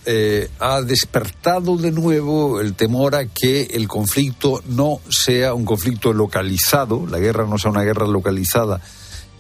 ha 0.60 0.82
despertado 0.84 1.76
de 1.78 1.92
nuevo 1.92 2.62
el 2.62 2.76
temor 2.76 3.16
a 3.16 3.26
que 3.26 3.64
el 3.64 3.88
conflicto 3.88 4.62
no 4.68 5.02
sea 5.10 5.56
un 5.56 5.66
conflicto 5.66 6.14
localizado, 6.14 7.08
la 7.08 7.18
guerra 7.18 7.48
no 7.48 7.58
sea 7.58 7.72
una 7.72 7.82
guerra 7.82 8.06
localizada 8.06 8.80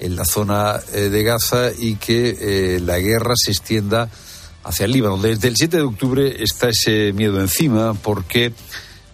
en 0.01 0.15
la 0.15 0.25
zona 0.25 0.79
eh, 0.93 1.10
de 1.10 1.24
Gaza 1.24 1.72
y 1.77 1.96
que 1.96 2.75
eh, 2.75 2.79
la 2.79 3.00
guerra 3.00 3.34
se 3.36 3.51
extienda 3.51 4.10
hacia 4.63 4.86
el 4.86 4.91
Líbano. 4.91 5.17
Desde 5.17 5.48
el 5.48 5.55
7 5.55 5.77
de 5.77 5.84
octubre 5.84 6.43
está 6.43 6.70
ese 6.70 7.13
miedo 7.13 7.39
encima 7.39 7.93
porque 7.93 8.51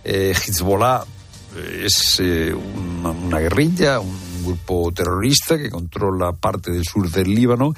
eh, 0.04 0.34
Hezbollah 0.34 1.04
es 1.84 2.20
una, 2.20 3.40
guerrilla, 3.40 4.00
un 4.00 4.46
grupo 4.46 4.92
terrorista 4.94 5.58
que 5.58 5.70
controla 5.70 6.32
parte 6.32 6.72
del 6.72 6.86
sur 6.86 7.10
del 7.10 7.34
Líbano 7.34 7.74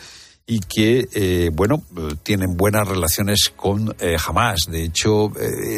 y 0.46 0.60
que, 0.60 1.50
bueno, 1.54 1.84
tienen 2.24 2.58
buenas 2.58 2.88
relaciones 2.88 3.54
con 3.56 3.96
Hamas. 4.26 4.62
De 4.70 4.84
hecho, 4.84 5.32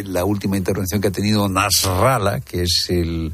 la 0.05 0.25
última 0.25 0.57
intervención 0.57 0.99
que 0.99 1.09
ha 1.09 1.11
tenido 1.11 1.47
Nasrallah, 1.47 2.39
que 2.39 2.63
es 2.63 2.87
el, 2.89 3.33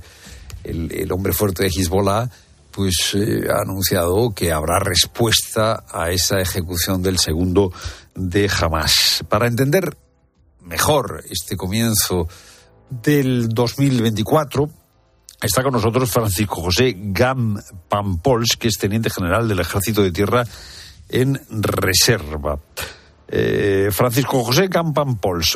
el, 0.65 0.91
el 0.91 1.11
hombre 1.13 1.31
fuerte 1.31 1.63
de 1.63 1.69
Hezbollah, 1.69 2.29
pues 2.77 3.15
eh, 3.15 3.48
ha 3.50 3.63
anunciado 3.63 4.36
que 4.36 4.51
habrá 4.51 4.77
respuesta 4.77 5.84
a 5.91 6.12
esa 6.12 6.39
ejecución 6.39 7.01
del 7.01 7.17
segundo 7.17 7.74
de 8.13 8.48
Hamas. 8.48 9.25
Para 9.27 9.48
entender 9.48 9.98
mejor 10.62 11.24
este 11.27 11.57
comienzo 11.57 12.27
del 12.91 13.50
2024, 13.50 14.69
está 15.41 15.63
con 15.63 15.74
nosotros 15.74 16.12
Francisco 16.12 16.62
José 16.62 16.96
Gam 16.96 17.60
que 18.60 18.67
es 18.67 18.77
teniente 18.77 19.10
general 19.10 19.48
del 19.48 19.60
Ejército 19.60 20.03
de 20.03 20.12
Tierra 20.12 20.43
en 21.10 21.41
reserva. 21.50 22.60
Eh, 23.27 23.89
Francisco 23.91 24.43
José 24.43 24.67
Gam 24.67 24.93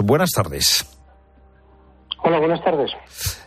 buenas 0.01 0.31
tardes. 0.31 0.87
Hola, 2.23 2.37
buenas 2.39 2.63
tardes. 2.63 2.91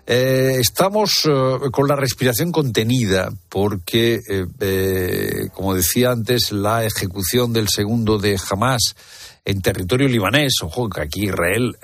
Eh, 0.04 0.56
estamos 0.58 1.26
eh, 1.26 1.70
con 1.70 1.86
la 1.86 1.94
respiración 1.94 2.50
contenida 2.50 3.30
porque, 3.48 4.20
eh, 4.28 5.48
como 5.52 5.74
decía 5.74 6.10
antes, 6.10 6.50
la 6.50 6.84
ejecución 6.84 7.52
del 7.52 7.68
segundo 7.68 8.18
de 8.18 8.36
Hamas 8.50 8.96
en 9.44 9.62
territorio 9.62 10.08
libanés, 10.08 10.54
ojo, 10.62 10.88
que 10.88 11.02
aquí 11.02 11.26
Israel 11.26 11.76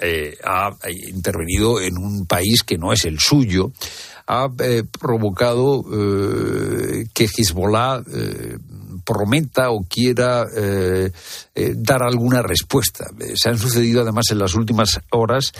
ha 0.44 0.70
intervenido 1.08 1.80
en 1.80 1.96
un 1.96 2.26
país 2.26 2.62
que 2.64 2.78
no 2.78 2.92
es 2.92 3.04
el 3.04 3.18
suyo, 3.20 3.70
ha 4.26 4.48
provocado 4.98 5.84
que 7.12 7.24
Hezbollah 7.24 8.00
prometa 9.04 9.72
o 9.72 9.82
quiera 9.82 10.46
dar 11.54 12.02
alguna 12.02 12.40
respuesta. 12.40 13.10
Se 13.34 13.50
han 13.50 13.58
sucedido 13.58 14.00
además 14.00 14.24
en 14.30 14.38
las 14.38 14.54
últimas 14.54 14.98
horas 15.10 15.52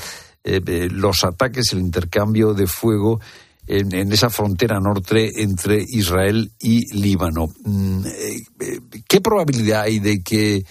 eh, 0.43 0.61
eh, 0.67 0.89
los 0.91 1.23
ataques, 1.25 1.73
el 1.73 1.81
intercambio 1.81 2.55
de 2.55 2.67
fuego 2.67 3.21
en, 3.67 4.11
esa 4.11 4.31
frontera 4.31 4.81
norte 4.81 5.29
entre 5.43 5.85
Israel 5.87 6.51
y 6.59 6.93
Líbano. 6.99 7.49
Mm, 7.65 8.07
eh, 8.07 8.81
¿Qué 9.07 9.21
probabilidad 9.21 9.83
hay 9.83 9.99
de 9.99 10.23
que 10.23 10.63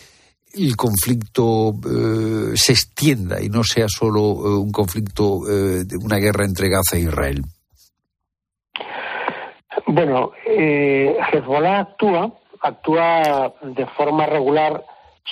el 0.55 0.75
conflicto 0.75 1.75
se 2.55 2.71
extienda 2.71 3.39
y 3.39 3.49
no 3.49 3.63
sea 3.63 3.85
solo 3.87 4.59
un 4.59 4.71
conflicto 4.71 5.41
una 6.01 6.17
guerra 6.17 6.43
entre 6.43 6.69
Gaza 6.69 6.97
e 6.97 7.01
Israel? 7.01 7.43
Bueno, 9.85 10.31
Hezbollah 10.43 11.81
actúa, 11.81 12.33
actúa 12.61 13.53
de 13.61 13.85
forma 13.95 14.25
regular 14.25 14.83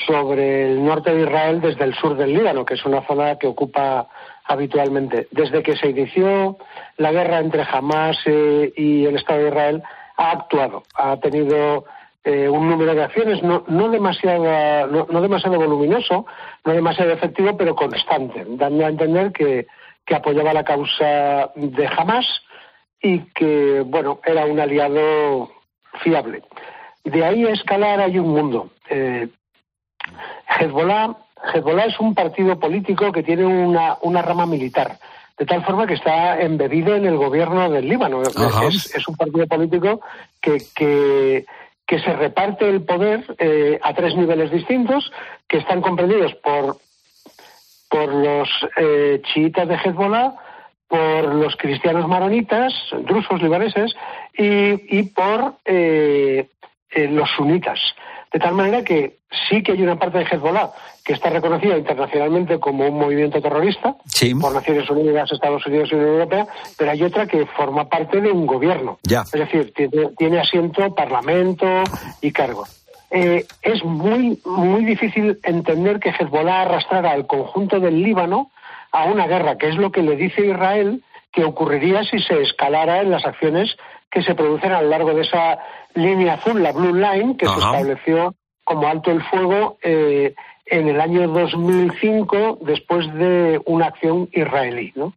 sobre 0.06 0.72
el 0.72 0.84
norte 0.84 1.14
de 1.14 1.24
Israel 1.24 1.62
desde 1.62 1.84
el 1.84 1.96
sur 1.96 2.16
del 2.16 2.34
Líbano, 2.34 2.66
que 2.66 2.76
es 2.76 2.86
una 2.86 3.02
zona 3.08 3.38
que 3.38 3.48
ocupa 3.48 4.08
habitualmente. 4.46 5.28
Desde 5.32 5.64
que 5.64 5.76
se 5.76 5.90
inició 5.90 6.58
la 6.98 7.12
guerra 7.12 7.40
entre 7.40 7.64
Hamas 7.64 8.18
eh, 8.26 8.72
y 8.76 9.06
el 9.06 9.16
Estado 9.16 9.42
de 9.42 9.48
Israel, 9.50 9.84
ha 10.18 10.32
actuado, 10.32 10.84
ha 10.96 11.18
tenido 11.18 11.86
eh, 12.24 12.50
un 12.50 12.70
número 12.70 12.94
de 12.94 13.04
acciones 13.04 13.42
no, 13.44 13.64
no, 13.68 13.90
demasiado, 13.90 14.88
no, 14.88 15.22
demasiado 15.22 15.58
voluminoso, 15.58 16.26
no 16.66 16.74
demasiado 16.74 17.12
efectivo, 17.12 17.56
pero 17.56 17.76
constante, 17.76 18.46
dando 18.48 18.86
a 18.86 18.90
entender 18.90 19.32
que, 19.32 19.68
que 20.06 20.16
apoyaba 20.16 20.54
la 20.54 20.64
causa 20.64 21.52
de 21.56 21.88
Hamas 21.88 22.26
y 23.02 23.20
que, 23.34 23.84
bueno, 23.86 24.20
era 24.26 24.46
un 24.46 24.60
aliado 24.60 25.52
fiable. 26.02 26.42
De 27.04 27.24
ahí 27.24 27.46
a 27.46 27.52
escalar 27.52 28.02
hay 28.02 28.20
un 28.20 28.30
mundo. 28.30 28.72
Eh, 28.90 29.30
Hezbollah 30.60 31.16
Hezbollah 31.54 31.86
es 31.86 32.00
un 32.00 32.16
partido 32.16 32.60
político 32.60 33.12
que 33.12 33.24
tiene 33.24 33.46
una, 33.46 33.98
una 34.02 34.22
rama 34.22 34.46
militar, 34.46 34.98
de 35.38 35.46
tal 35.46 35.64
forma 35.64 35.88
que 35.88 35.94
está 35.94 36.40
embebido 36.42 36.96
en 36.96 37.06
el 37.06 37.18
gobierno 37.18 37.70
del 37.70 37.88
Líbano. 37.88 38.22
Es, 38.24 39.08
un 39.08 39.16
partido 39.16 39.48
político 39.48 40.02
que, 40.42 40.58
que, 40.76 41.46
se 42.00 42.14
reparte 42.14 42.68
el 42.70 42.84
poder 42.84 43.36
eh, 43.38 43.80
a 43.82 43.94
tres 43.94 44.16
niveles 44.16 44.52
distintos, 44.52 45.12
que 45.48 45.58
están 45.58 45.82
comprendidos 45.82 46.34
por, 46.36 46.78
por 47.90 48.14
los 48.14 48.50
eh, 48.78 49.22
chiitas 49.34 49.68
de 49.68 49.76
Hezbollah, 49.76 50.34
por 50.88 51.36
los 51.36 51.56
cristianos 51.56 52.08
maronitas, 52.08 52.74
drusos 53.04 53.42
libaneses, 53.42 53.94
y, 54.38 55.00
y 55.00 55.04
por 55.04 55.56
eh, 55.66 56.50
los 56.92 57.30
sunitas. 57.32 57.80
De 58.32 58.40
tal 58.40 58.54
manera 58.54 58.84
que 58.84 59.18
sí 59.50 59.64
que 59.64 59.74
hay 59.74 59.82
una 59.82 59.98
parte 59.98 60.20
de 60.20 60.26
Hezbollah 60.26 60.72
que 61.04 61.14
está 61.14 61.30
reconocida 61.30 61.78
internacionalmente 61.78 62.60
como 62.60 62.88
un 62.88 62.98
movimiento 62.98 63.42
terrorista 63.42 63.96
por 64.42 64.54
Naciones 64.54 64.90
Unidas, 64.90 65.32
Estados 65.32 65.66
Unidos 65.66 65.90
y 65.92 65.96
Unión 65.96 66.14
Europea, 66.14 66.48
pero 66.78 66.92
hay 66.92 67.04
otra 67.04 67.26
que 67.26 67.46
forma 67.46 67.88
parte 67.88 68.20
de 68.20 68.32
un 68.32 68.46
gobierno. 68.46 69.00
Es 69.04 69.32
decir, 69.32 69.74
tiene, 70.18 70.40
asiento, 70.40 70.94
parlamento 70.94 71.66
y 72.22 72.32
cargo. 72.32 72.66
Eh, 73.10 73.46
es 73.62 73.84
muy, 73.86 74.38
muy 74.46 74.84
difícil 74.84 75.40
entender 75.44 76.00
que 76.00 76.10
Hezbollah 76.10 76.64
arrastrara 76.64 77.12
al 77.12 77.26
conjunto 77.26 77.80
del 77.80 78.04
Líbano 78.04 78.52
a 78.92 79.06
una 79.06 79.28
guerra, 79.28 79.58
que 79.58 79.70
es 79.70 79.76
lo 79.76 79.92
que 79.92 80.02
le 80.02 80.18
dice 80.18 80.46
Israel 80.46 81.02
que 81.32 81.44
ocurriría 81.44 82.04
si 82.04 82.20
se 82.20 82.42
escalara 82.42 83.02
en 83.02 83.12
las 83.12 83.26
acciones 83.26 83.78
que 84.10 84.24
se 84.24 84.36
producen 84.36 84.72
a 84.72 84.82
lo 84.82 84.90
largo 84.90 85.14
de 85.14 85.22
esa 85.22 85.60
línea 85.96 86.36
azul, 86.36 86.62
la 86.62 86.72
Blue 86.72 86.94
Line, 86.94 87.36
que 87.38 87.48
se 87.48 87.54
estableció 87.54 88.36
como 88.64 88.88
alto 88.88 89.12
el 89.12 89.24
fuego 89.24 89.78
eh, 89.82 90.36
en 90.66 90.88
el 90.90 91.00
año 91.00 91.28
2005 91.28 92.60
después 92.62 93.06
de 93.14 93.60
una 93.66 93.88
acción 93.88 94.30
israelí, 94.34 94.92
¿no? 94.96 95.14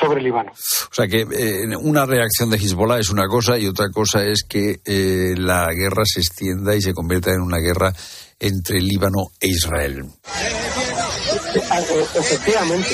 sobre 0.00 0.22
Líbano. 0.22 0.52
O 0.52 0.94
sea 0.94 1.06
que 1.06 1.20
eh, 1.20 1.76
una 1.80 2.06
reacción 2.06 2.50
de 2.50 2.56
Hezbollah 2.56 2.98
es 2.98 3.10
una 3.10 3.26
cosa 3.26 3.58
y 3.58 3.66
otra 3.66 3.90
cosa 3.90 4.24
es 4.24 4.44
que 4.48 4.80
eh, 4.84 5.34
la 5.36 5.68
guerra 5.72 6.02
se 6.04 6.20
extienda 6.20 6.74
y 6.74 6.80
se 6.80 6.94
convierta 6.94 7.30
en 7.32 7.42
una 7.42 7.58
guerra 7.58 7.92
entre 8.40 8.80
Líbano 8.80 9.28
e 9.40 9.48
Israel. 9.48 10.04
Efectivamente. 12.14 12.88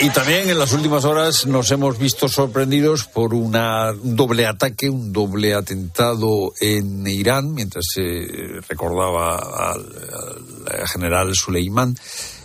Y 0.00 0.10
también 0.10 0.48
en 0.48 0.58
las 0.60 0.72
últimas 0.72 1.04
horas 1.04 1.44
nos 1.46 1.72
hemos 1.72 1.98
visto 1.98 2.28
sorprendidos 2.28 3.04
por 3.04 3.34
una, 3.34 3.90
un 3.90 4.14
doble 4.14 4.46
ataque, 4.46 4.88
un 4.88 5.12
doble 5.12 5.54
atentado 5.54 6.52
en 6.60 7.04
Irán, 7.04 7.52
mientras 7.52 7.84
se 7.94 8.60
recordaba 8.68 9.36
al, 9.36 9.86
al 10.80 10.88
general 10.88 11.34
Suleimán. 11.34 11.96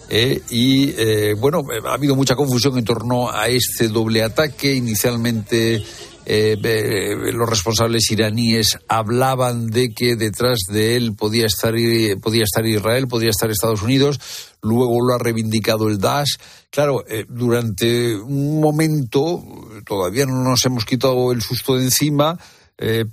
Eh, 0.09 0.41
y 0.49 0.93
eh, 0.97 1.35
bueno, 1.37 1.63
ha 1.85 1.93
habido 1.93 2.15
mucha 2.15 2.35
confusión 2.35 2.77
en 2.77 2.85
torno 2.85 3.31
a 3.31 3.47
este 3.47 3.87
doble 3.87 4.23
ataque. 4.23 4.73
Inicialmente 4.73 5.83
eh, 6.25 7.15
los 7.33 7.49
responsables 7.49 8.09
iraníes 8.11 8.79
hablaban 8.87 9.67
de 9.67 9.93
que 9.93 10.15
detrás 10.15 10.59
de 10.69 10.95
él 10.95 11.13
podía 11.15 11.45
estar, 11.45 11.73
podía 12.21 12.43
estar 12.43 12.65
Israel, 12.65 13.07
podía 13.07 13.29
estar 13.29 13.49
Estados 13.51 13.81
Unidos, 13.81 14.19
luego 14.63 14.99
lo 15.05 15.13
ha 15.13 15.19
reivindicado 15.19 15.87
el 15.87 15.99
Daesh. 15.99 16.37
Claro, 16.71 17.03
durante 17.29 18.15
un 18.15 18.59
momento, 18.59 19.43
todavía 19.85 20.25
no 20.25 20.43
nos 20.43 20.65
hemos 20.65 20.85
quitado 20.85 21.31
el 21.31 21.41
susto 21.41 21.75
de 21.75 21.83
encima, 21.83 22.39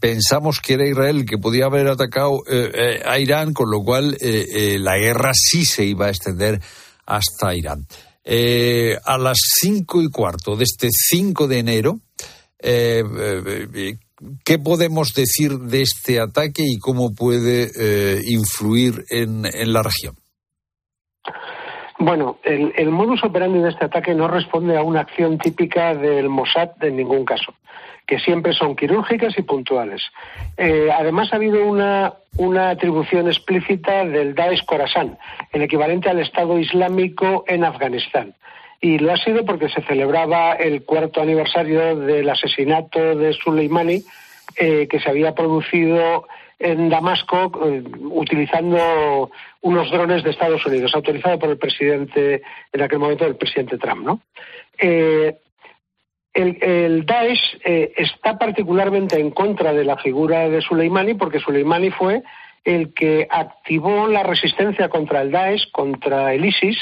pensamos 0.00 0.60
que 0.60 0.72
era 0.72 0.88
Israel 0.88 1.26
que 1.26 1.36
podía 1.36 1.66
haber 1.66 1.88
atacado 1.88 2.40
a 3.04 3.18
Irán, 3.18 3.52
con 3.52 3.70
lo 3.70 3.82
cual 3.82 4.16
la 4.18 4.96
guerra 4.96 5.32
sí 5.34 5.66
se 5.66 5.84
iba 5.84 6.06
a 6.06 6.08
extender 6.10 6.62
hasta 7.04 7.54
Irán. 7.54 7.86
a 9.04 9.18
las 9.18 9.38
cinco 9.60 10.00
y 10.00 10.08
cuarto 10.08 10.56
de 10.56 10.64
este 10.64 10.88
5 10.90 11.46
de 11.46 11.58
enero, 11.58 12.00
eh, 12.62 13.02
eh, 13.74 13.98
¿Qué 14.44 14.58
podemos 14.58 15.14
decir 15.14 15.58
de 15.58 15.80
este 15.80 16.20
ataque 16.20 16.62
y 16.62 16.78
cómo 16.78 17.14
puede 17.14 17.70
eh, 17.74 18.20
influir 18.26 19.02
en, 19.08 19.42
la 19.72 19.82
región? 19.82 20.14
Bueno, 22.00 22.38
el, 22.42 22.72
el, 22.76 22.90
modus 22.90 23.22
operandi 23.22 23.60
de 23.60 23.68
este 23.68 23.84
ataque 23.84 24.14
no 24.14 24.26
responde 24.26 24.76
a 24.76 24.82
una 24.82 25.00
acción 25.00 25.38
típica 25.38 25.94
del 25.94 26.28
Mossad 26.28 26.70
en 26.82 26.96
ningún 26.96 27.24
caso, 27.24 27.54
que 28.06 28.18
siempre 28.18 28.54
son 28.54 28.74
quirúrgicas 28.74 29.38
y 29.38 29.42
puntuales. 29.42 30.02
además, 30.58 31.32
ha 31.32 31.36
habido 31.36 31.64
una, 31.64 32.14
una 32.38 32.70
atribución 32.70 33.28
explícita 33.28 34.04
del 34.06 34.34
Daesh 34.34 34.64
Khorasan, 34.64 35.18
el 35.52 35.62
equivalente 35.62 36.08
al 36.08 36.20
Estado 36.20 36.58
Islámico 36.58 37.44
en 37.46 37.64
Afganistán 37.64 38.34
y 38.80 38.98
lo 38.98 39.12
ha 39.12 39.16
sido 39.18 39.44
porque 39.44 39.68
se 39.68 39.82
celebraba 39.82 40.54
el 40.54 40.84
cuarto 40.84 41.20
aniversario 41.20 41.96
del 41.96 42.28
asesinato 42.30 43.14
de 43.14 43.34
Soleimani 43.34 44.02
eh, 44.56 44.88
que 44.88 45.00
se 45.00 45.10
había 45.10 45.34
producido 45.34 46.26
en 46.58 46.88
Damasco 46.88 47.52
eh, 47.64 47.82
utilizando 48.10 49.30
unos 49.62 49.90
drones 49.90 50.22
de 50.22 50.30
Estados 50.30 50.64
Unidos, 50.66 50.92
autorizado 50.94 51.38
por 51.38 51.50
el 51.50 51.58
presidente, 51.58 52.42
en 52.72 52.82
aquel 52.82 52.98
momento 52.98 53.26
el 53.26 53.36
presidente 53.36 53.78
Trump, 53.78 54.04
¿no? 54.04 54.20
Eh, 54.78 55.36
el, 56.32 56.62
el, 56.62 57.06
Daesh 57.06 57.58
está 57.64 58.38
particularmente 58.38 59.18
en 59.18 59.32
contra 59.32 59.72
de 59.72 59.84
la 59.84 59.96
figura 59.96 60.48
de 60.48 60.62
Soleimani 60.62 61.14
porque 61.14 61.40
Soleimani 61.40 61.90
fue 61.90 62.22
el 62.64 62.92
que 62.94 63.26
activó 63.30 64.06
la 64.06 64.22
resistencia 64.22 64.88
contra 64.88 65.22
el 65.22 65.30
Daesh, 65.30 65.70
contra 65.72 66.34
el 66.34 66.44
ISIS, 66.44 66.78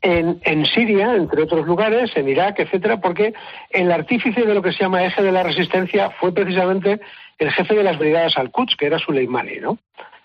en, 0.00 0.40
en, 0.44 0.66
Siria, 0.66 1.16
entre 1.16 1.42
otros 1.42 1.66
lugares, 1.66 2.12
en 2.14 2.28
Irak, 2.28 2.60
etcétera, 2.60 3.00
porque 3.00 3.34
el 3.70 3.90
artífice 3.90 4.42
de 4.42 4.54
lo 4.54 4.62
que 4.62 4.72
se 4.72 4.84
llama 4.84 5.04
eje 5.04 5.22
de 5.22 5.32
la 5.32 5.42
resistencia 5.42 6.10
fue 6.20 6.32
precisamente 6.32 7.00
el 7.38 7.50
jefe 7.50 7.74
de 7.74 7.82
las 7.82 7.98
brigadas 7.98 8.36
al-Quds, 8.36 8.76
que 8.76 8.86
era 8.86 8.98
Suleimani, 8.98 9.58
¿no? 9.60 9.78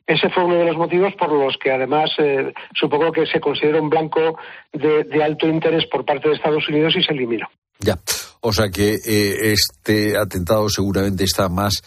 Ese 0.06 0.30
fue 0.30 0.44
uno 0.44 0.56
de 0.56 0.66
los 0.66 0.76
motivos 0.76 1.13
por 1.18 1.32
los 1.32 1.56
que 1.58 1.72
además 1.72 2.10
eh, 2.18 2.54
supongo 2.78 3.12
que 3.12 3.26
se 3.26 3.39
considera 3.39 3.82
un 3.82 3.89
blanco 3.89 4.38
de, 4.74 5.24
alto 5.24 5.48
interés 5.48 5.86
por 5.89 6.06
parte 6.06 6.28
de 6.28 6.36
Estados 6.36 6.68
Unidos 6.68 6.94
y 6.98 7.04
se 7.04 7.13
eliminó. 7.13 7.48
Ya, 7.80 7.98
o 8.42 8.52
sea 8.52 8.70
que 8.70 8.96
eh, 8.96 9.54
este 9.54 10.18
atentado 10.18 10.68
seguramente 10.70 11.24
está 11.24 11.48
más 11.48 11.82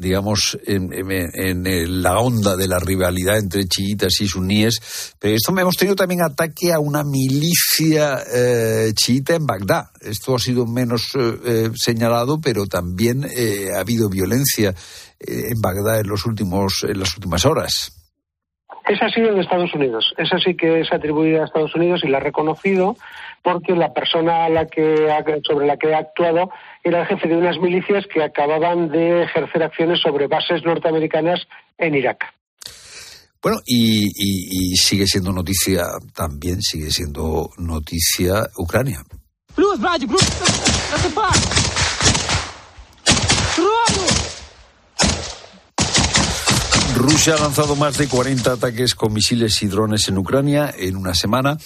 digamos, 0.00 0.56
en, 0.64 2.02
la 2.02 2.20
onda 2.20 2.56
de 2.56 2.68
la 2.68 2.78
rivalidad 2.78 3.36
entre 3.36 3.64
chiitas 3.64 4.20
y 4.20 4.28
suníes. 4.28 5.14
Pero 5.18 5.34
esto 5.34 5.50
hemos 5.58 5.74
tenido 5.74 5.96
también 5.96 6.22
ataque 6.22 6.72
a 6.72 6.78
una 6.78 7.02
milicia 7.02 8.20
eh, 8.32 8.92
chiita 8.94 9.34
en 9.34 9.44
Bagdad. 9.44 9.86
Esto 10.00 10.36
ha 10.36 10.38
sido 10.38 10.66
menos 10.66 11.08
señalado, 11.74 12.40
pero 12.40 12.66
también 12.66 13.26
ha 13.74 13.80
habido 13.80 14.08
violencia 14.08 14.72
en 15.20 15.60
Bagdad 15.60 16.00
en, 16.00 16.08
los 16.08 16.26
últimos, 16.26 16.84
en 16.88 17.00
las 17.00 17.14
últimas 17.14 17.44
horas. 17.44 17.92
Esa 18.86 19.06
ha 19.06 19.10
sido 19.10 19.34
de 19.34 19.42
Estados 19.42 19.74
Unidos. 19.74 20.14
Esa 20.16 20.38
sí 20.38 20.56
que 20.56 20.80
es 20.80 20.92
atribuida 20.92 21.42
a 21.42 21.44
Estados 21.44 21.74
Unidos 21.74 22.00
y 22.04 22.08
la 22.08 22.18
ha 22.18 22.20
reconocido 22.20 22.96
porque 23.42 23.74
la 23.74 23.92
persona 23.92 24.46
a 24.46 24.48
la 24.48 24.66
que 24.66 25.06
sobre 25.46 25.66
la 25.66 25.76
que 25.76 25.94
ha 25.94 25.98
actuado 25.98 26.50
era 26.82 27.02
el 27.02 27.06
jefe 27.06 27.28
de 27.28 27.36
unas 27.36 27.58
milicias 27.58 28.06
que 28.12 28.22
acababan 28.22 28.88
de 28.90 29.24
ejercer 29.24 29.62
acciones 29.62 30.00
sobre 30.00 30.26
bases 30.26 30.62
norteamericanas 30.64 31.40
en 31.76 31.94
Irak. 31.94 32.24
Bueno, 33.42 33.58
y, 33.66 34.74
sigue 34.76 35.06
siendo 35.06 35.32
noticia, 35.32 35.84
también 36.14 36.60
sigue 36.60 36.90
siendo 36.90 37.50
noticia 37.56 38.48
Ucrania. 38.56 39.02
Rusia 47.10 47.36
ha 47.36 47.40
lanzado 47.40 47.74
más 47.74 47.96
de 47.96 48.06
40 48.06 48.52
ataques 48.52 48.94
con 48.94 49.14
misiles 49.14 49.62
y 49.62 49.66
drones 49.66 50.08
en 50.08 50.18
Ucrania 50.18 50.74
en 50.76 50.94
una 50.94 51.14
semana. 51.14 51.56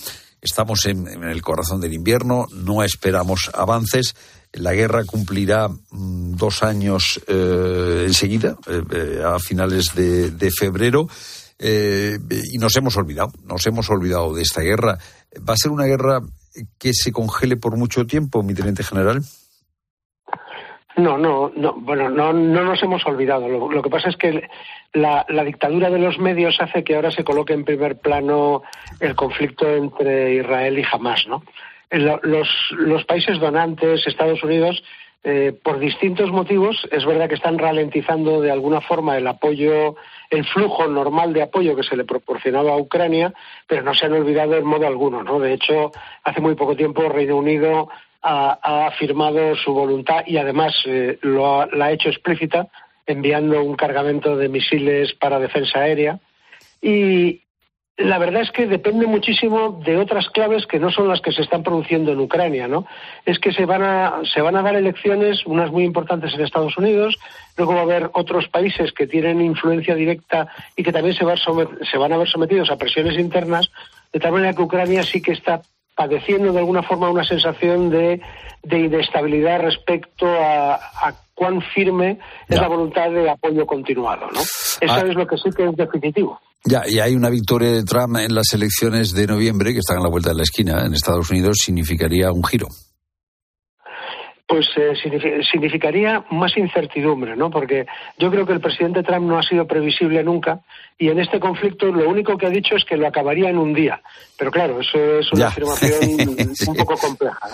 Estamos 0.40 0.86
en, 0.86 1.24
el 1.24 1.42
corazón 1.42 1.80
del 1.80 1.94
invierno, 1.94 2.46
no 2.52 2.84
esperamos 2.84 3.50
avances. 3.52 4.14
La 4.52 4.72
guerra 4.72 5.04
cumplirá 5.04 5.68
mm, 5.68 6.36
dos 6.36 6.62
años 6.62 7.20
eh, 7.26 8.04
enseguida, 8.06 8.56
eh, 8.68 8.82
eh, 8.92 9.22
a 9.24 9.40
finales 9.40 9.86
de, 9.96 10.50
febrero, 10.56 11.08
y 11.58 12.58
nos 12.58 12.76
hemos 12.76 12.96
olvidado, 12.96 13.32
nos 13.44 13.66
hemos 13.66 13.90
olvidado 13.90 14.34
de 14.34 14.42
esta 14.42 14.60
guerra. 14.60 14.98
¿Va 15.48 15.54
a 15.54 15.56
ser 15.56 15.72
una 15.72 15.86
guerra 15.86 16.20
que 16.78 16.94
se 16.94 17.10
congele 17.10 17.56
por 17.56 17.76
mucho 17.76 18.06
tiempo, 18.06 18.44
mi 18.44 18.54
teniente 18.54 18.84
general? 18.84 19.24
No, 20.96 21.16
no, 21.16 21.50
no, 21.56 21.72
bueno, 21.74 22.10
no, 22.10 22.32
no 22.32 22.64
nos 22.64 22.82
hemos 22.82 23.04
olvidado. 23.06 23.48
Lo, 23.48 23.82
que 23.82 23.90
pasa 23.90 24.10
es 24.10 24.16
que 24.16 24.48
la, 24.92 25.24
dictadura 25.44 25.88
de 25.88 25.98
los 25.98 26.18
medios 26.18 26.60
hace 26.60 26.84
que 26.84 26.94
ahora 26.94 27.10
se 27.10 27.24
coloque 27.24 27.54
en 27.54 27.64
primer 27.64 27.98
plano 27.98 28.62
el 29.00 29.14
conflicto 29.14 29.68
entre 29.68 30.34
Israel 30.34 30.78
y 30.78 30.84
Hamas, 30.90 31.26
¿no? 31.26 31.42
Los, 31.90 32.48
los 32.72 33.04
países 33.04 33.38
donantes, 33.38 34.06
Estados 34.06 34.42
Unidos, 34.42 34.82
eh, 35.24 35.52
por 35.62 35.78
distintos 35.78 36.32
motivos, 36.32 36.88
es 36.90 37.06
verdad 37.06 37.28
que 37.28 37.36
están 37.36 37.56
ralentizando 37.56 38.40
de 38.40 38.50
alguna 38.50 38.80
forma 38.80 39.16
el 39.16 39.26
apoyo, 39.28 39.94
el 40.30 40.44
flujo 40.44 40.88
normal 40.88 41.32
de 41.32 41.42
apoyo 41.42 41.76
que 41.76 41.84
se 41.84 41.96
le 41.96 42.04
proporcionaba 42.04 42.72
a 42.72 42.76
Ucrania, 42.76 43.32
pero 43.68 43.82
no 43.82 43.94
se 43.94 44.06
han 44.06 44.14
olvidado 44.14 44.56
en 44.56 44.64
modo 44.64 44.84
alguno, 44.84 45.22
¿no? 45.22 45.38
De 45.38 45.52
hecho, 45.52 45.92
hace 46.24 46.40
muy 46.40 46.56
poco 46.56 46.74
tiempo 46.74 47.08
Reino 47.08 47.36
Unido 47.36 47.88
ha, 48.22 48.86
afirmado 48.86 49.56
su 49.56 49.72
voluntad 49.72 50.22
y 50.26 50.36
además 50.36 50.74
eh, 50.86 51.18
lo 51.22 51.66
la 51.66 51.86
ha 51.86 51.92
hecho 51.92 52.08
explícita 52.08 52.68
enviando 53.06 53.62
un 53.62 53.74
cargamento 53.74 54.36
de 54.36 54.48
misiles 54.48 55.12
para 55.14 55.40
defensa 55.40 55.80
aérea. 55.80 56.20
Y 56.80 57.42
la 57.96 58.18
verdad 58.18 58.42
es 58.42 58.50
que 58.50 58.66
depende 58.66 59.06
muchísimo 59.06 59.80
de 59.84 59.98
otras 59.98 60.28
claves 60.30 60.66
que 60.66 60.78
no 60.78 60.90
son 60.90 61.08
las 61.08 61.20
que 61.20 61.32
se 61.32 61.42
están 61.42 61.62
produciendo 61.62 62.12
en 62.12 62.20
Ucrania, 62.20 62.66
¿no? 62.66 62.86
Es 63.26 63.38
que 63.38 63.52
se 63.52 63.66
van 63.66 63.82
a, 63.82 64.22
se 64.32 64.40
van 64.40 64.56
a 64.56 64.62
dar 64.62 64.76
elecciones, 64.76 65.44
unas 65.46 65.70
muy 65.70 65.84
importantes 65.84 66.32
en 66.32 66.40
Estados 66.40 66.76
Unidos, 66.78 67.16
luego 67.56 67.74
va 67.74 67.80
a 67.80 67.84
haber 67.84 68.10
otros 68.14 68.48
países 68.48 68.92
que 68.92 69.06
tienen 69.06 69.40
influencia 69.40 69.94
directa 69.94 70.48
y 70.76 70.82
que 70.82 70.92
también 70.92 71.14
se, 71.14 71.24
se 71.90 71.98
van 71.98 72.12
a 72.12 72.16
ver 72.16 72.28
sometidos 72.28 72.70
a 72.70 72.76
presiones 72.76 73.18
internas, 73.18 73.70
de 74.12 74.20
tal 74.20 74.32
manera 74.32 74.54
que 74.54 74.62
Ucrania 74.62 75.02
sí 75.02 75.20
que 75.20 75.32
está 75.32 75.62
padeciendo 75.96 76.52
de 76.52 76.58
alguna 76.58 76.82
forma 76.82 77.10
una 77.10 77.24
sensación 77.24 77.90
de, 77.90 78.20
inestabilidad 78.70 79.60
respecto 79.60 80.26
a, 80.26 80.78
cuán 81.34 81.60
firme 81.74 82.18
es 82.48 82.60
la 82.60 82.68
voluntad 82.68 83.10
de 83.10 83.28
apoyo 83.28 83.66
continuado. 83.66 84.26
¿no? 84.32 84.40
Eso 84.40 84.78
ah. 84.88 85.04
es 85.06 85.14
lo 85.14 85.26
que 85.26 85.36
sí 85.36 85.50
que 85.56 85.64
es 85.68 85.76
definitivo. 85.76 86.38
Ya, 86.64 86.82
y 86.86 87.00
hay 87.00 87.16
una 87.16 87.28
victoria 87.28 87.72
de 87.72 87.82
Trump 87.82 88.18
en 88.18 88.34
las 88.34 88.52
elecciones 88.52 89.12
de 89.12 89.26
noviembre, 89.26 89.72
que 89.72 89.80
están 89.80 89.98
a 89.98 90.02
la 90.02 90.08
vuelta 90.08 90.30
de 90.30 90.36
la 90.36 90.42
esquina 90.42 90.84
en 90.86 90.94
Estados 90.94 91.28
Unidos, 91.30 91.58
significaría 91.64 92.30
un 92.30 92.44
giro. 92.44 92.68
Pues 94.52 94.68
eh, 94.76 95.40
significaría 95.50 96.26
más 96.30 96.54
incertidumbre, 96.58 97.34
¿no? 97.36 97.50
Porque 97.50 97.86
yo 98.18 98.30
creo 98.30 98.44
que 98.44 98.52
el 98.52 98.60
presidente 98.60 99.02
Trump 99.02 99.26
no 99.26 99.38
ha 99.38 99.42
sido 99.42 99.66
previsible 99.66 100.22
nunca 100.22 100.60
y 100.98 101.08
en 101.08 101.18
este 101.18 101.40
conflicto 101.40 101.86
lo 101.86 102.06
único 102.06 102.36
que 102.36 102.46
ha 102.46 102.50
dicho 102.50 102.76
es 102.76 102.84
que 102.84 102.98
lo 102.98 103.06
acabaría 103.06 103.48
en 103.48 103.56
un 103.56 103.72
día. 103.72 104.02
Pero 104.38 104.50
claro, 104.50 104.78
eso 104.80 104.98
es 105.20 105.32
una 105.32 105.46
afirmación 105.46 106.28
un 106.68 106.76
poco 106.76 106.98
compleja. 106.98 107.48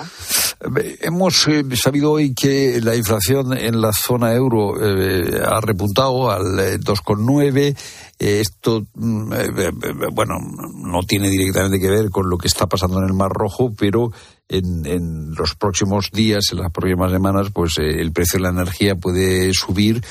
Hemos 1.00 1.46
eh, 1.46 1.62
sabido 1.76 2.10
hoy 2.10 2.34
que 2.34 2.80
la 2.82 2.96
inflación 2.96 3.56
en 3.56 3.80
la 3.80 3.92
zona 3.92 4.34
euro 4.34 4.74
eh, 4.82 5.40
ha 5.40 5.60
repuntado 5.60 6.32
al 6.32 6.80
2,9. 6.80 7.76
Esto, 8.18 8.84
mm, 8.94 9.32
bueno, 10.12 10.34
no 10.74 11.02
tiene 11.02 11.30
directamente 11.30 11.78
que 11.78 11.90
ver 11.90 12.10
con 12.10 12.28
lo 12.28 12.36
que 12.36 12.48
está 12.48 12.66
pasando 12.66 12.98
en 12.98 13.06
el 13.06 13.14
Mar 13.14 13.30
Rojo, 13.30 13.72
pero 13.78 14.10
en, 14.48 15.34
los 15.34 15.54
próximos 15.54 16.10
días, 16.12 16.46
en 16.52 16.58
las 16.58 16.72
próximas 16.72 17.12
semanas, 17.12 17.48
pues 17.52 17.78
eh, 17.78 18.00
el 18.00 18.12
precio 18.12 18.38
de 18.38 18.44
la 18.44 18.50
energía 18.50 18.96
puede 18.96 19.52
subir 19.52 20.02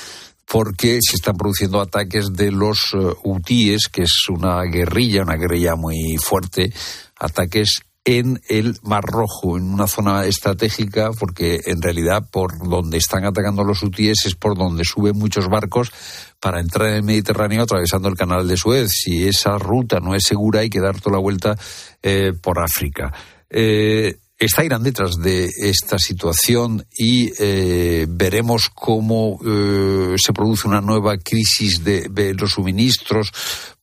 porque 0.50 1.00
se 1.02 1.18
están 1.18 1.36
produciendo 1.36 1.82
ataques 1.82 2.32
de 2.32 2.52
los 2.52 2.94
uh, 2.94 3.42
que 3.44 4.04
es 4.04 4.30
una 4.30 4.64
guerrilla, 4.64 5.24
una 5.24 5.36
guerrilla 5.36 5.76
muy 5.76 6.16
fuerte, 6.18 6.72
ataques 7.20 7.82
en 8.08 8.42
el 8.48 8.78
Mar 8.84 9.04
Rojo, 9.04 9.58
en 9.58 9.66
una 9.66 9.86
zona 9.86 10.24
estratégica, 10.26 11.12
porque 11.12 11.60
en 11.66 11.82
realidad 11.82 12.26
por 12.32 12.58
donde 12.58 12.98
están 12.98 13.26
atacando 13.26 13.66
los 13.66 13.84
hutíes 13.84 14.20
es 14.26 14.34
por 14.34 14.58
donde 14.58 14.86
suben 14.86 15.18
muchos 15.18 15.50
barcos 15.50 15.92
para 16.40 16.62
entrar 16.62 16.88
en 16.88 16.96
el 16.96 17.04
Mediterráneo 17.04 17.64
atravesando 17.64 18.08
el 18.08 18.16
canal 18.16 18.48
de 18.48 18.56
Suez. 18.56 18.92
Si 18.92 19.28
esa 19.28 19.58
ruta 19.58 20.00
no 20.00 20.16
es 20.16 20.24
segura, 20.24 20.62
hay 20.62 20.70
que 20.70 20.80
dar 20.80 21.02
toda 21.02 21.18
la 21.18 21.22
vuelta 21.22 21.58
eh, 22.02 22.32
por 22.42 22.60
África. 22.60 23.12
Eh, 23.50 24.20
está 24.40 24.64
Irán 24.64 24.84
detrás 24.84 25.18
de 25.22 25.50
esta 25.64 26.00
situación 26.00 26.86
y 26.98 27.34
eh, 27.38 28.06
veremos 28.08 28.70
cómo 28.74 29.38
se 29.44 30.32
produce 30.32 30.66
una 30.66 30.80
nueva 30.80 31.18
crisis 31.18 31.84
de, 31.84 32.34
los 32.40 32.52
suministros 32.52 33.34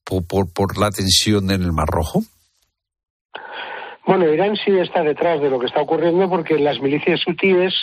por, 0.03 0.79
la 0.79 0.91
tensión 0.91 1.51
en 1.51 1.63
el 1.63 1.73
Mar 1.73 1.89
Rojo? 1.89 2.25
Bueno, 4.07 4.31
Irán 4.33 4.57
sí 4.57 4.71
está 4.79 5.03
detrás 5.03 5.41
de 5.41 5.49
lo 5.49 5.59
que 5.59 5.67
está 5.67 5.81
ocurriendo 5.81 6.29
porque 6.29 6.59
las 6.59 6.81
milicias 6.81 7.27
hutíes, 7.27 7.75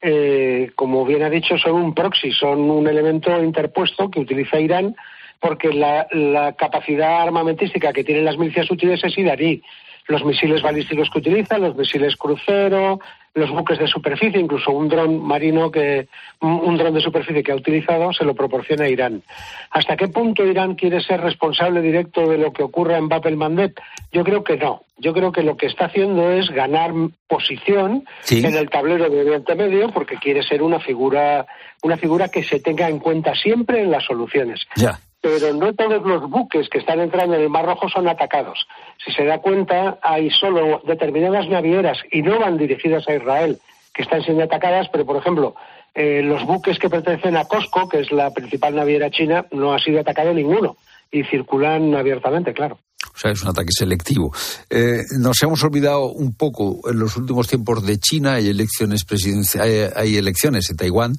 eh, 0.00 0.70
como 0.76 1.04
bien 1.04 1.22
ha 1.22 1.30
dicho, 1.30 1.58
son 1.58 1.72
un 1.72 1.94
proxy, 1.94 2.32
son 2.32 2.70
un 2.70 2.86
elemento 2.86 3.42
interpuesto 3.42 4.10
que 4.10 4.20
utiliza 4.20 4.60
Irán 4.60 4.94
porque 5.40 5.72
la, 5.72 6.06
la 6.12 6.52
capacidad 6.54 7.20
armamentística 7.20 7.92
que 7.92 8.04
tienen 8.04 8.24
las 8.24 8.38
milicias 8.38 8.70
hutíes 8.70 9.02
es 9.04 9.18
iraní 9.18 9.62
los 10.06 10.24
misiles 10.24 10.62
balísticos 10.62 11.08
que 11.10 11.18
utilizan, 11.18 11.62
los 11.62 11.76
misiles 11.76 12.16
crucero, 12.16 13.00
los 13.34 13.50
buques 13.50 13.78
de 13.78 13.88
superficie, 13.88 14.40
incluso 14.40 14.70
un 14.70 14.88
dron 14.88 15.20
marino 15.20 15.70
que 15.70 16.08
un 16.40 16.76
dron 16.76 16.94
de 16.94 17.00
superficie 17.00 17.42
que 17.42 17.52
ha 17.52 17.56
utilizado 17.56 18.12
se 18.12 18.24
lo 18.24 18.34
proporciona 18.34 18.88
Irán. 18.88 19.22
¿Hasta 19.70 19.96
qué 19.96 20.08
punto 20.08 20.44
Irán 20.44 20.74
quiere 20.74 21.00
ser 21.00 21.20
responsable 21.20 21.80
directo 21.80 22.28
de 22.28 22.38
lo 22.38 22.52
que 22.52 22.62
ocurra 22.62 22.96
en 22.96 23.08
Bab 23.08 23.26
el 23.26 23.36
Mandeb? 23.36 23.74
Yo 24.12 24.22
creo 24.22 24.44
que 24.44 24.56
no. 24.56 24.82
Yo 24.96 25.12
creo 25.12 25.32
que 25.32 25.42
lo 25.42 25.56
que 25.56 25.66
está 25.66 25.86
haciendo 25.86 26.30
es 26.30 26.48
ganar 26.50 26.92
posición 27.26 28.04
en 28.30 28.54
el 28.54 28.70
tablero 28.70 29.10
de 29.10 29.22
Oriente 29.22 29.56
Medio 29.56 29.90
porque 29.90 30.16
quiere 30.16 30.44
ser 30.44 30.62
una 30.62 30.78
figura 30.78 31.46
una 31.82 31.96
figura 31.96 32.28
que 32.28 32.44
se 32.44 32.60
tenga 32.60 32.88
en 32.88 33.00
cuenta 33.00 33.34
siempre 33.34 33.82
en 33.82 33.90
las 33.90 34.04
soluciones. 34.04 34.60
Ya 34.76 35.00
pero 35.24 35.54
no 35.54 35.72
todos 35.72 36.04
los 36.04 36.28
buques 36.28 36.68
que 36.68 36.76
están 36.76 37.00
entrando 37.00 37.34
en 37.34 37.40
el 37.40 37.48
Mar 37.48 37.64
Rojo 37.64 37.88
son 37.88 38.06
atacados. 38.06 38.66
Si 39.02 39.10
se 39.10 39.24
da 39.24 39.38
cuenta, 39.38 39.98
hay 40.02 40.28
solo 40.28 40.82
determinadas 40.86 41.48
navieras 41.48 41.96
y 42.12 42.20
no 42.20 42.38
van 42.38 42.58
dirigidas 42.58 43.08
a 43.08 43.14
Israel 43.14 43.58
que 43.94 44.02
están 44.02 44.22
siendo 44.22 44.44
atacadas, 44.44 44.88
pero 44.92 45.06
por 45.06 45.16
ejemplo, 45.16 45.54
eh, 45.94 46.20
los 46.22 46.44
buques 46.44 46.78
que 46.78 46.90
pertenecen 46.90 47.38
a 47.38 47.46
COSCO, 47.46 47.88
que 47.88 48.00
es 48.00 48.12
la 48.12 48.32
principal 48.32 48.74
naviera 48.74 49.10
china, 49.10 49.46
no 49.50 49.72
ha 49.72 49.78
sido 49.78 50.00
atacado 50.00 50.34
ninguno 50.34 50.76
y 51.10 51.24
circulan 51.24 51.94
abiertamente, 51.94 52.52
claro. 52.52 52.78
O 53.14 53.18
sea, 53.18 53.30
es 53.30 53.42
un 53.42 53.48
ataque 53.48 53.70
selectivo. 53.70 54.30
Eh, 54.68 55.04
nos 55.20 55.42
hemos 55.42 55.64
olvidado 55.64 56.08
un 56.10 56.34
poco 56.34 56.80
en 56.90 56.98
los 56.98 57.16
últimos 57.16 57.48
tiempos 57.48 57.86
de 57.86 57.98
China, 57.98 58.34
hay 58.34 58.48
elecciones 58.48 59.04
presidenciales, 59.04 59.90
hay 59.96 60.18
elecciones 60.18 60.68
en 60.68 60.76
Taiwán 60.76 61.14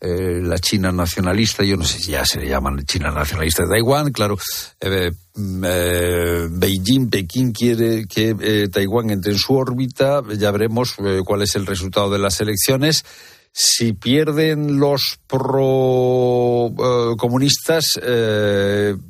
eh, 0.00 0.40
la 0.40 0.58
China 0.58 0.92
nacionalista, 0.92 1.64
yo 1.64 1.76
no 1.76 1.82
sé 1.82 1.98
si 1.98 2.12
ya 2.12 2.24
se 2.24 2.38
le 2.38 2.48
llaman 2.48 2.84
China 2.84 3.10
nacionalista 3.10 3.64
de 3.64 3.70
Taiwán, 3.70 4.12
claro, 4.12 4.38
eh, 4.80 5.10
mm, 5.34 5.64
eh, 5.66 6.46
Beijing, 6.50 7.10
Pekín 7.10 7.50
quiere 7.50 8.06
que 8.06 8.68
Taiwán 8.72 9.10
entre 9.10 9.32
en 9.32 9.38
su 9.38 9.54
órbita, 9.54 10.22
ya 10.36 10.52
veremos 10.52 10.94
cuál 11.24 11.42
es 11.42 11.56
el 11.56 11.66
resultado 11.66 12.10
de 12.10 12.20
las 12.20 12.40
elecciones. 12.40 13.04
Si 13.50 13.92
pierden 13.92 14.78
los 14.78 15.18
pro 15.26 16.70
comunistas, 17.18 17.98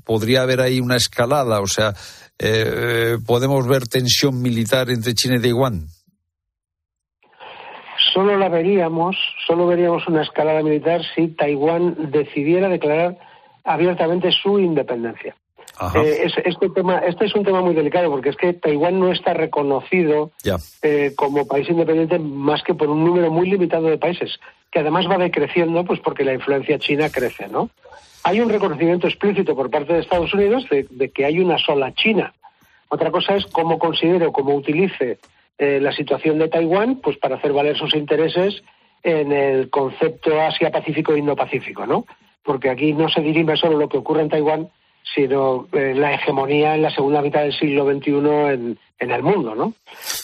podría 0.05 0.42
haber 0.42 0.62
ahí 0.62 0.81
una 0.81 0.96
escalada, 0.96 1.61
o 1.61 1.66
sea, 1.66 1.94
podemos 3.27 3.66
ver 3.66 3.88
tensión 3.88 4.40
militar 4.40 4.88
entre 4.88 5.14
China 5.14 5.37
y 5.37 5.42
Taiwán 5.42 5.88
solo 8.12 8.37
la 8.37 8.49
veríamos, 8.49 9.16
solo 9.47 9.66
veríamos 9.66 10.07
una 10.09 10.23
escalada 10.23 10.62
militar 10.62 11.03
si 11.14 11.29
Taiwán 11.29 12.11
decidiera 12.11 12.68
declarar 12.68 13.18
abiertamente 13.64 14.31
su 14.33 14.59
independencia. 14.59 15.37
Eh, 15.94 16.29
este, 16.44 16.71
tema, 16.71 16.99
este 16.99 17.27
es 17.27 17.35
un 17.37 17.44
tema 17.44 17.61
muy 17.61 17.73
delicado 17.73 18.11
porque 18.11 18.31
es 18.31 18.37
que 18.37 18.53
Taiwán 18.53 18.99
no 18.99 19.12
está 19.12 19.33
reconocido 19.33 20.33
eh, 20.83 21.12
como 21.16 21.47
país 21.47 21.68
independiente 21.68 22.18
más 22.18 22.62
que 22.64 22.75
por 22.75 22.88
un 22.90 23.05
número 23.05 23.31
muy 23.31 23.49
limitado 23.49 23.87
de 23.87 23.99
países, 23.99 24.40
que 24.73 24.81
además 24.81 25.07
va 25.09 25.18
decreciendo 25.18 25.85
pues 25.85 26.01
porque 26.01 26.25
la 26.25 26.35
influencia 26.35 26.79
china 26.79 27.11
crece, 27.11 27.47
¿no? 27.49 27.71
Hay 28.25 28.40
un 28.40 28.49
reconocimiento 28.49 29.07
explícito 29.07 29.55
por 29.55 29.71
parte 29.71 29.92
de 29.92 30.01
Estados 30.01 30.35
Unidos 30.35 30.64
de, 30.68 31.11
que 31.11 31.25
hay 31.25 31.38
una 31.38 31.59
sola 31.59 31.94
China. 31.94 32.35
Otra 32.88 33.11
cosa 33.12 33.37
es 33.37 33.47
cómo 33.47 33.79
considere 33.79 34.27
o 34.27 34.33
cómo 34.33 34.55
utilice 34.55 35.18
eh, 35.59 35.81
la 35.81 35.92
situación 35.92 36.38
de 36.38 36.49
Taiwán 36.49 37.01
pues 37.03 37.16
para 37.18 37.37
hacer 37.37 37.53
valer 37.53 37.77
sus 37.77 37.94
intereses 37.94 38.62
en 39.03 39.33
el 39.33 39.71
concepto 39.71 40.40
Asia-Pacífico 40.40 41.12
e 41.12 41.18
Indo-Pacífico, 41.18 41.87
¿no? 41.87 42.05
Porque 42.42 42.71
aquí 42.71 42.92
no 42.92 43.09
se 43.09 43.21
dirime 43.21 43.57
solo 43.57 43.79
lo 43.79 43.88
que 43.88 43.99
ocurre 43.99 44.23
en 44.23 44.29
Taiwán, 44.29 44.71
sino 45.14 45.66
eh, 45.73 45.94
la 45.94 46.14
hegemonía 46.14 46.75
en 46.75 46.83
la 46.83 46.90
segunda 46.90 47.23
mitad 47.23 47.42
del 47.42 47.53
siglo 47.53 47.87
XXI 47.87 48.11
en, 48.11 49.11
el 49.11 49.23
mundo, 49.23 49.55
¿no? 49.55 49.75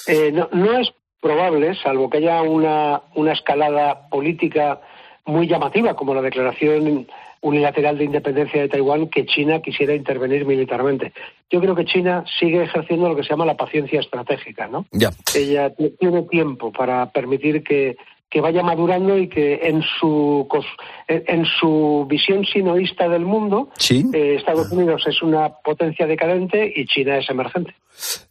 Eh, 0.07 0.31
¿no? 0.33 0.49
¿no? 0.53 0.79
es 0.79 0.93
probable, 1.21 1.75
salvo 1.77 2.11
que 2.11 2.19
haya 2.19 2.43
una, 2.43 3.03
una 3.15 3.33
escalada 3.33 4.09
política 4.09 4.81
muy 5.25 5.47
llamativa, 5.47 5.95
como 5.95 6.15
la 6.15 6.21
declaración 6.21 7.07
unilateral 7.45 7.99
de 7.99 8.05
independencia 8.05 8.63
de 8.63 8.69
Taiwán 8.69 9.09
que 9.09 9.27
China 9.27 9.61
quisiera 9.61 9.95
intervenir 9.95 10.47
militarmente. 10.47 11.13
Yo 11.51 11.61
creo 11.61 11.77
que 11.77 11.85
China 11.85 12.25
sigue 12.41 12.65
ejerciendo 12.65 13.09
lo 13.09 13.15
que 13.15 13.23
se 13.23 13.29
llama 13.29 13.45
la 13.45 13.57
paciencia 13.57 14.01
estratégica, 14.01 14.67
¿no? 14.67 14.87
Ya. 14.93 15.11
Ella 15.37 15.71
tiene 15.99 16.23
tiempo 16.23 16.73
para 16.73 17.13
permitir 17.13 17.63
que, 17.63 17.97
vaya 18.41 18.65
madurando 18.65 19.17
y 19.17 19.29
que 19.29 19.61
en 19.63 19.81
su 20.01 20.49
en 21.07 21.45
su 21.45 22.05
visión 22.11 22.45
sinoísta 22.45 23.09
del 23.09 23.25
mundo 23.25 23.69
eh, 23.89 24.35
Estados 24.37 24.73
Unidos 24.73 25.05
es 25.07 25.23
una 25.23 25.51
potencia 25.51 26.05
decadente 26.05 26.73
y 26.75 26.85
China 26.87 27.19
es 27.19 27.31
emergente. 27.31 27.77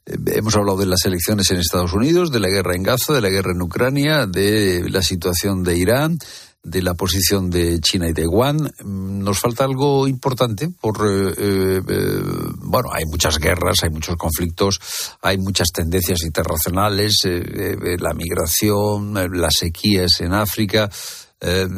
Eh, 0.06 0.17
hemos 0.36 0.58
hablado 0.58 0.78
de 0.78 0.88
las 0.88 1.06
elecciones 1.06 1.49
en 1.52 1.60
Estados 1.60 1.93
Unidos, 1.93 2.34
de 2.34 2.41
la 2.41 2.49
guerra 2.49 2.76
en 2.76 2.84
Gaza, 2.84 3.13
de 3.13 3.21
la 3.21 3.30
guerra 3.30 3.52
en 3.54 3.62
Ucrania, 3.62 4.26
de 4.28 4.89
la 4.89 5.02
situación 5.02 5.63
de 5.63 5.78
Irán, 5.78 6.17
de 6.63 6.82
la 6.82 6.93
posición 6.93 7.49
de 7.49 7.80
China 7.82 8.10
y 8.10 8.13
Taiwán. 8.13 8.58
Mm, 8.84 9.23
nos 9.23 9.39
falta 9.39 9.65
algo 9.65 10.08
importante 10.08 10.69
por, 10.82 10.95
eh, 11.06 11.34
eh, 11.38 11.82
eh, 11.88 12.21
bueno, 12.60 12.89
hay 12.93 13.04
muchas 13.06 13.38
guerras, 13.38 13.84
hay 13.84 13.89
muchos 13.89 14.15
conflictos, 14.15 14.80
hay 15.21 15.38
muchas 15.38 15.71
tendencias 15.71 16.23
internacionales, 16.23 17.21
la 17.26 18.13
migración, 18.13 19.13
las 19.13 19.56
sequías 19.56 20.21
en 20.21 20.34
África. 20.34 20.89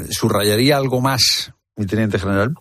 ¿Subrayaría 0.10 0.78
algo 0.78 1.02
más, 1.02 1.52
mi 1.76 1.86
teniente 1.86 2.20
general? 2.20 2.54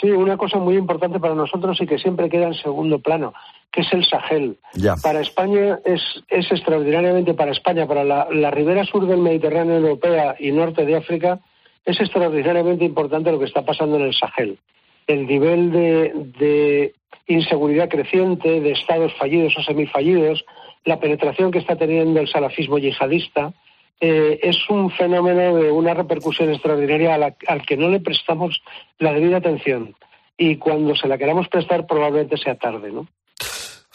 Sí, 0.00 0.10
una 0.10 0.36
cosa 0.36 0.58
muy 0.58 0.76
importante 0.76 1.20
para 1.20 1.34
nosotros 1.34 1.76
y 1.80 1.86
que 1.86 1.98
siempre 1.98 2.28
queda 2.28 2.48
en 2.48 2.54
segundo 2.54 2.98
plano 2.98 3.32
que 3.72 3.80
es 3.80 3.92
el 3.92 4.04
Sahel. 4.04 4.56
Para 5.02 5.20
España 5.20 5.80
es, 5.84 6.00
es 6.28 6.50
extraordinariamente, 6.50 7.34
para 7.34 7.52
España, 7.52 7.86
para 7.86 8.04
la, 8.04 8.50
ribera 8.50 8.84
sur 8.84 9.06
del 9.06 9.18
Mediterráneo 9.18 9.76
europea 9.76 10.36
y 10.38 10.52
norte 10.52 10.84
de 10.84 10.96
África, 10.96 11.40
es 11.84 12.00
extraordinariamente 12.00 12.84
importante 12.84 13.32
lo 13.32 13.38
que 13.38 13.46
está 13.46 13.62
pasando 13.62 13.96
en 13.96 14.02
el 14.02 14.14
Sahel. 14.14 14.58
El 15.06 15.26
nivel 15.26 15.72
de, 15.72 16.94
inseguridad 17.26 17.88
creciente, 17.88 18.60
de 18.60 18.72
estados 18.72 19.12
fallidos 19.14 19.56
o 19.58 19.62
semifallidos, 19.62 20.44
la 20.84 21.00
penetración 21.00 21.50
que 21.50 21.58
está 21.58 21.76
teniendo 21.76 22.20
el 22.20 22.28
salafismo 22.28 22.78
yihadista, 22.78 23.52
eh, 24.00 24.38
es 24.42 24.58
un 24.68 24.90
fenómeno 24.90 25.56
de 25.56 25.70
una 25.70 25.94
repercusión 25.94 26.50
extraordinaria 26.50 27.14
al 27.14 27.62
que 27.66 27.76
no 27.76 27.88
le 27.88 28.00
prestamos 28.00 28.62
la 28.98 29.12
debida 29.12 29.38
atención. 29.38 29.94
Y 30.36 30.56
cuando 30.56 30.94
se 30.96 31.08
la 31.08 31.18
queramos 31.18 31.48
prestar, 31.48 31.86
probablemente 31.86 32.36
sea 32.36 32.56
tarde, 32.56 32.90
¿no? 32.90 33.06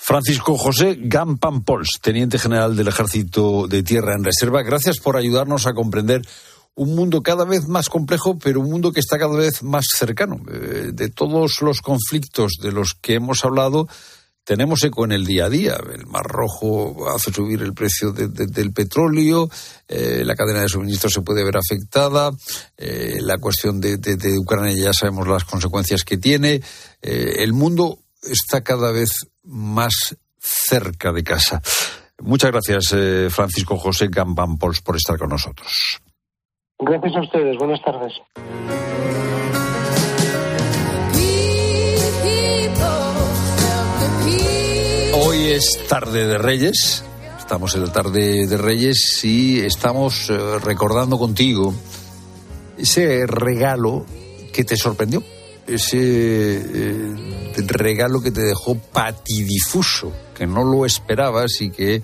Francisco 0.09 0.57
José 0.57 0.97
Gampampols, 0.99 1.99
teniente 2.01 2.39
general 2.39 2.75
del 2.75 2.87
Ejército 2.87 3.67
de 3.67 3.83
Tierra 3.83 4.15
en 4.15 4.23
Reserva, 4.23 4.63
gracias 4.63 4.97
por 4.97 5.15
ayudarnos 5.15 5.67
a 5.67 5.73
comprender 5.73 6.23
un 6.73 6.95
mundo 6.95 7.21
cada 7.21 7.45
vez 7.45 7.67
más 7.67 7.89
complejo, 7.89 8.39
pero 8.39 8.59
un 8.59 8.71
mundo 8.71 8.91
que 8.91 9.01
está 9.01 9.19
cada 9.19 9.37
vez 9.37 9.61
más 9.61 9.85
cercano. 9.95 10.41
Eh, 10.51 10.89
de 10.93 11.09
todos 11.09 11.61
los 11.61 11.81
conflictos 11.81 12.53
de 12.59 12.71
los 12.71 12.95
que 12.95 13.13
hemos 13.13 13.45
hablado, 13.45 13.87
tenemos 14.43 14.83
eco 14.83 15.05
en 15.05 15.11
el 15.11 15.27
día 15.27 15.45
a 15.45 15.49
día. 15.51 15.77
El 15.93 16.07
Mar 16.07 16.25
Rojo 16.25 17.07
hace 17.15 17.31
subir 17.31 17.61
el 17.61 17.75
precio 17.75 18.11
del 18.11 18.73
petróleo, 18.73 19.47
eh, 19.87 20.23
la 20.25 20.33
cadena 20.33 20.61
de 20.61 20.69
suministro 20.69 21.11
se 21.11 21.21
puede 21.21 21.43
ver 21.43 21.57
afectada, 21.57 22.31
eh, 22.77 23.19
la 23.21 23.37
cuestión 23.37 23.79
de, 23.79 23.99
Ucrania 24.39 24.75
ya 24.75 24.91
sabemos 24.91 25.27
las 25.27 25.45
consecuencias 25.45 26.03
que 26.03 26.17
tiene. 26.17 26.63
el 26.99 27.53
mundo 27.53 27.99
está 28.23 28.63
cada 28.63 28.91
vez 28.91 29.11
más 29.43 30.17
cerca 30.39 31.11
de 31.11 31.23
casa. 31.23 31.61
Muchas 32.21 32.51
gracias, 32.51 32.93
eh, 32.93 33.27
Francisco 33.29 33.77
José 33.77 34.07
Gambampols, 34.09 34.81
por 34.81 34.95
estar 34.95 35.17
con 35.17 35.29
nosotros. 35.29 35.99
Gracias 36.79 37.15
a 37.15 37.21
ustedes. 37.21 37.57
Buenas 37.57 37.81
tardes. 37.83 38.13
Hoy 45.13 45.51
es 45.51 45.87
tarde 45.87 46.25
de 46.25 46.37
Reyes. 46.37 47.03
Estamos 47.37 47.75
en 47.75 47.85
la 47.85 47.91
tarde 47.91 48.47
de 48.47 48.57
Reyes 48.57 49.23
y 49.23 49.59
estamos 49.59 50.29
eh, 50.29 50.59
recordando 50.59 51.17
contigo 51.17 51.73
ese 52.77 53.25
regalo 53.27 54.05
que 54.53 54.63
te 54.63 54.77
sorprendió 54.77 55.23
ese 55.73 55.97
eh, 55.97 57.55
regalo 57.67 58.21
que 58.21 58.31
te 58.31 58.41
dejó 58.41 58.75
patidifuso, 58.75 60.11
que 60.35 60.47
no 60.47 60.63
lo 60.63 60.85
esperabas 60.85 61.61
y 61.61 61.69
que 61.69 62.01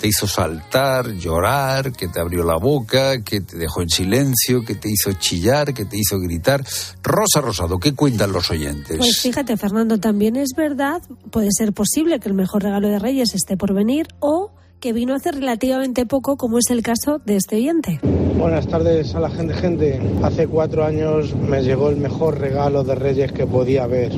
te 0.00 0.08
hizo 0.08 0.26
saltar, 0.26 1.12
llorar, 1.12 1.92
que 1.92 2.08
te 2.08 2.20
abrió 2.20 2.44
la 2.44 2.58
boca, 2.58 3.22
que 3.22 3.40
te 3.40 3.56
dejó 3.56 3.82
en 3.82 3.88
silencio, 3.88 4.62
que 4.64 4.74
te 4.74 4.90
hizo 4.90 5.12
chillar, 5.12 5.72
que 5.72 5.84
te 5.84 5.96
hizo 5.96 6.18
gritar. 6.18 6.62
Rosa 7.02 7.40
Rosado, 7.40 7.78
¿qué 7.78 7.94
cuentan 7.94 8.32
los 8.32 8.50
oyentes? 8.50 8.98
Pues 8.98 9.20
fíjate, 9.20 9.56
Fernando, 9.56 9.98
también 9.98 10.36
es 10.36 10.50
verdad, 10.56 11.02
puede 11.30 11.48
ser 11.50 11.72
posible 11.72 12.20
que 12.20 12.28
el 12.28 12.34
mejor 12.34 12.62
regalo 12.62 12.88
de 12.88 12.98
Reyes 12.98 13.34
esté 13.34 13.56
por 13.56 13.72
venir 13.72 14.06
o 14.20 14.52
que 14.80 14.92
vino 14.92 15.14
hace 15.14 15.32
relativamente 15.32 16.06
poco, 16.06 16.36
como 16.36 16.58
es 16.58 16.70
el 16.70 16.82
caso 16.82 17.20
de 17.24 17.36
este 17.36 17.56
oyente. 17.56 18.00
Buenas 18.38 18.66
tardes 18.66 19.14
a 19.14 19.20
la 19.20 19.30
gente, 19.30 19.54
gente. 19.54 20.00
Hace 20.22 20.46
cuatro 20.46 20.84
años 20.84 21.34
me 21.34 21.62
llegó 21.62 21.88
el 21.88 21.96
mejor 21.96 22.38
regalo 22.38 22.84
de 22.84 22.94
Reyes 22.94 23.32
que 23.32 23.46
podía 23.46 23.84
haber. 23.84 24.12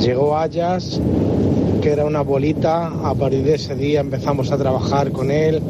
Llegó 0.00 0.36
Ayas, 0.36 1.00
que 1.80 1.90
era 1.90 2.04
una 2.04 2.22
bolita. 2.22 2.88
A 3.04 3.14
partir 3.14 3.44
de 3.44 3.54
ese 3.54 3.76
día 3.76 4.00
empezamos 4.00 4.50
a 4.50 4.58
trabajar 4.58 5.12
con 5.12 5.30
él 5.30 5.62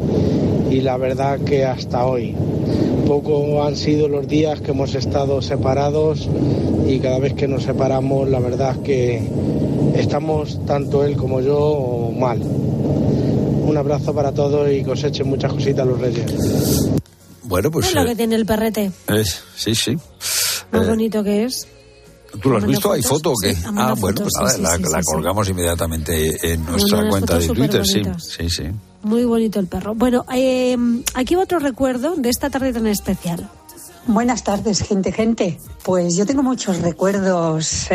y 0.71 0.81
la 0.81 0.97
verdad 0.97 1.39
que 1.41 1.65
hasta 1.65 2.07
hoy. 2.07 2.35
Poco 3.07 3.63
han 3.63 3.77
sido 3.77 4.09
los 4.09 4.27
días 4.27 4.61
que 4.61 4.71
hemos 4.71 4.95
estado 4.95 5.43
separados 5.43 6.29
y 6.87 7.01
cada 7.01 7.19
vez 7.19 7.35
que 7.35 7.49
nos 7.49 7.65
separamos 7.65 8.29
la 8.29 8.39
verdad 8.39 8.77
que 8.83 9.21
estamos 9.97 10.65
tanto 10.65 11.05
él 11.05 11.17
como 11.17 11.41
yo 11.41 12.13
mal 12.17 12.41
un 13.71 13.77
abrazo 13.77 14.15
para 14.15 14.33
todos 14.33 14.71
y 14.71 14.83
cosechen 14.83 15.29
muchas 15.29 15.53
cositas 15.53 15.87
los 15.87 16.01
reyes. 16.01 16.27
Bueno, 17.45 17.71
pues... 17.71 17.89
Es 17.89 17.95
lo 17.95 18.05
que 18.05 18.13
eh, 18.13 18.17
tiene 18.17 18.37
el 18.37 18.47
perrete. 18.47 18.91
sí, 19.57 19.75
sí. 19.75 19.97
Muy 20.73 20.85
eh, 20.85 20.89
bonito 20.89 21.25
que 21.25 21.45
es. 21.45 21.67
¿Tú 22.41 22.51
lo 22.51 22.59
has 22.59 22.67
visto? 22.67 22.93
¿Hay 22.93 23.03
foto 23.03 23.33
o 23.33 23.35
qué? 23.43 23.57
ah, 23.77 23.95
bueno, 23.99 24.23
pues 24.23 24.59
nada, 24.61 24.79
la, 24.79 25.03
colgamos 25.03 25.49
inmediatamente 25.49 26.53
en 26.53 26.65
nuestra 26.65 27.09
cuenta 27.09 27.39
de 27.39 27.49
Twitter, 27.49 27.85
sí, 27.85 28.03
sí, 28.19 28.49
sí. 28.49 28.65
Muy 29.03 29.25
bonito 29.25 29.59
el 29.59 29.67
perro. 29.67 29.95
Bueno, 29.95 30.25
eh, 30.33 30.77
aquí 31.15 31.35
otro 31.35 31.59
recuerdo 31.59 32.15
de 32.17 32.29
esta 32.29 32.51
tarde 32.51 32.73
tan 32.73 32.87
especial. 32.87 33.51
Buenas 34.07 34.45
tardes, 34.45 34.83
gente, 34.83 35.13
gente. 35.13 35.59
Pues 35.85 36.17
yo 36.17 36.27
tengo 36.27 36.43
muchos 36.43 36.81
recuerdos 36.81 37.87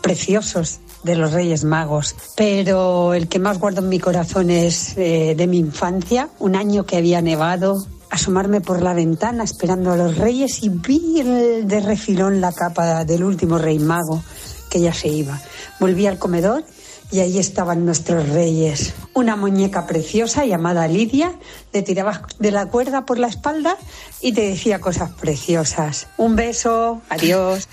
preciosos 0.00 0.80
de 1.04 1.16
los 1.16 1.32
Reyes 1.32 1.64
Magos, 1.64 2.14
pero 2.36 3.14
el 3.14 3.28
que 3.28 3.38
más 3.38 3.58
guardo 3.58 3.80
en 3.80 3.88
mi 3.88 3.98
corazón 3.98 4.50
es 4.50 4.96
eh, 4.96 5.34
de 5.36 5.46
mi 5.46 5.58
infancia, 5.58 6.28
un 6.38 6.54
año 6.54 6.86
que 6.86 6.96
había 6.96 7.20
nevado, 7.20 7.86
asomarme 8.10 8.60
por 8.60 8.82
la 8.82 8.94
ventana 8.94 9.44
esperando 9.44 9.92
a 9.92 9.96
los 9.96 10.16
Reyes 10.16 10.62
y 10.62 10.68
vi 10.68 11.22
de 11.64 11.80
refilón 11.80 12.40
la 12.40 12.52
capa 12.52 13.04
del 13.04 13.24
último 13.24 13.58
Rey 13.58 13.78
Mago 13.78 14.22
que 14.70 14.80
ya 14.80 14.92
se 14.92 15.08
iba. 15.08 15.40
Volví 15.80 16.06
al 16.06 16.18
comedor 16.18 16.64
y 17.12 17.20
ahí 17.20 17.38
estaban 17.38 17.84
nuestros 17.84 18.28
reyes. 18.30 18.94
Una 19.12 19.36
muñeca 19.36 19.86
preciosa 19.86 20.46
llamada 20.46 20.88
Lidia, 20.88 21.34
le 21.72 21.82
tirabas 21.82 22.22
de 22.38 22.50
la 22.50 22.64
cuerda 22.66 23.04
por 23.04 23.18
la 23.18 23.26
espalda 23.28 23.76
y 24.22 24.32
te 24.32 24.48
decía 24.48 24.80
cosas 24.80 25.10
preciosas. 25.10 26.08
Un 26.16 26.36
beso, 26.36 27.02
adiós. 27.10 27.68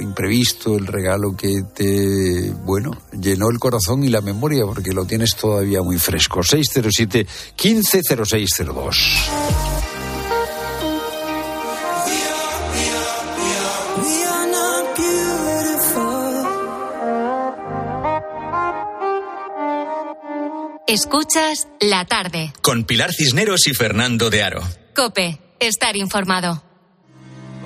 imprevisto, 0.00 0.76
el 0.76 0.86
regalo 0.86 1.34
que 1.34 1.62
te, 1.74 2.52
bueno, 2.64 2.92
llenó 3.18 3.48
el 3.48 3.58
corazón 3.58 4.04
y 4.04 4.08
la 4.08 4.20
memoria 4.20 4.66
porque 4.66 4.92
lo 4.92 5.06
tienes 5.06 5.34
todavía 5.36 5.80
muy 5.82 5.96
fresco. 5.98 6.40
607-150602. 6.40 8.96
Escuchas 20.86 21.68
la 21.80 22.04
tarde. 22.04 22.52
Con 22.60 22.84
Pilar 22.84 23.14
Cisneros 23.14 23.66
y 23.66 23.72
Fernando 23.72 24.28
de 24.28 24.42
Aro. 24.42 24.60
Cope, 24.94 25.38
estar 25.58 25.96
informado. 25.96 26.62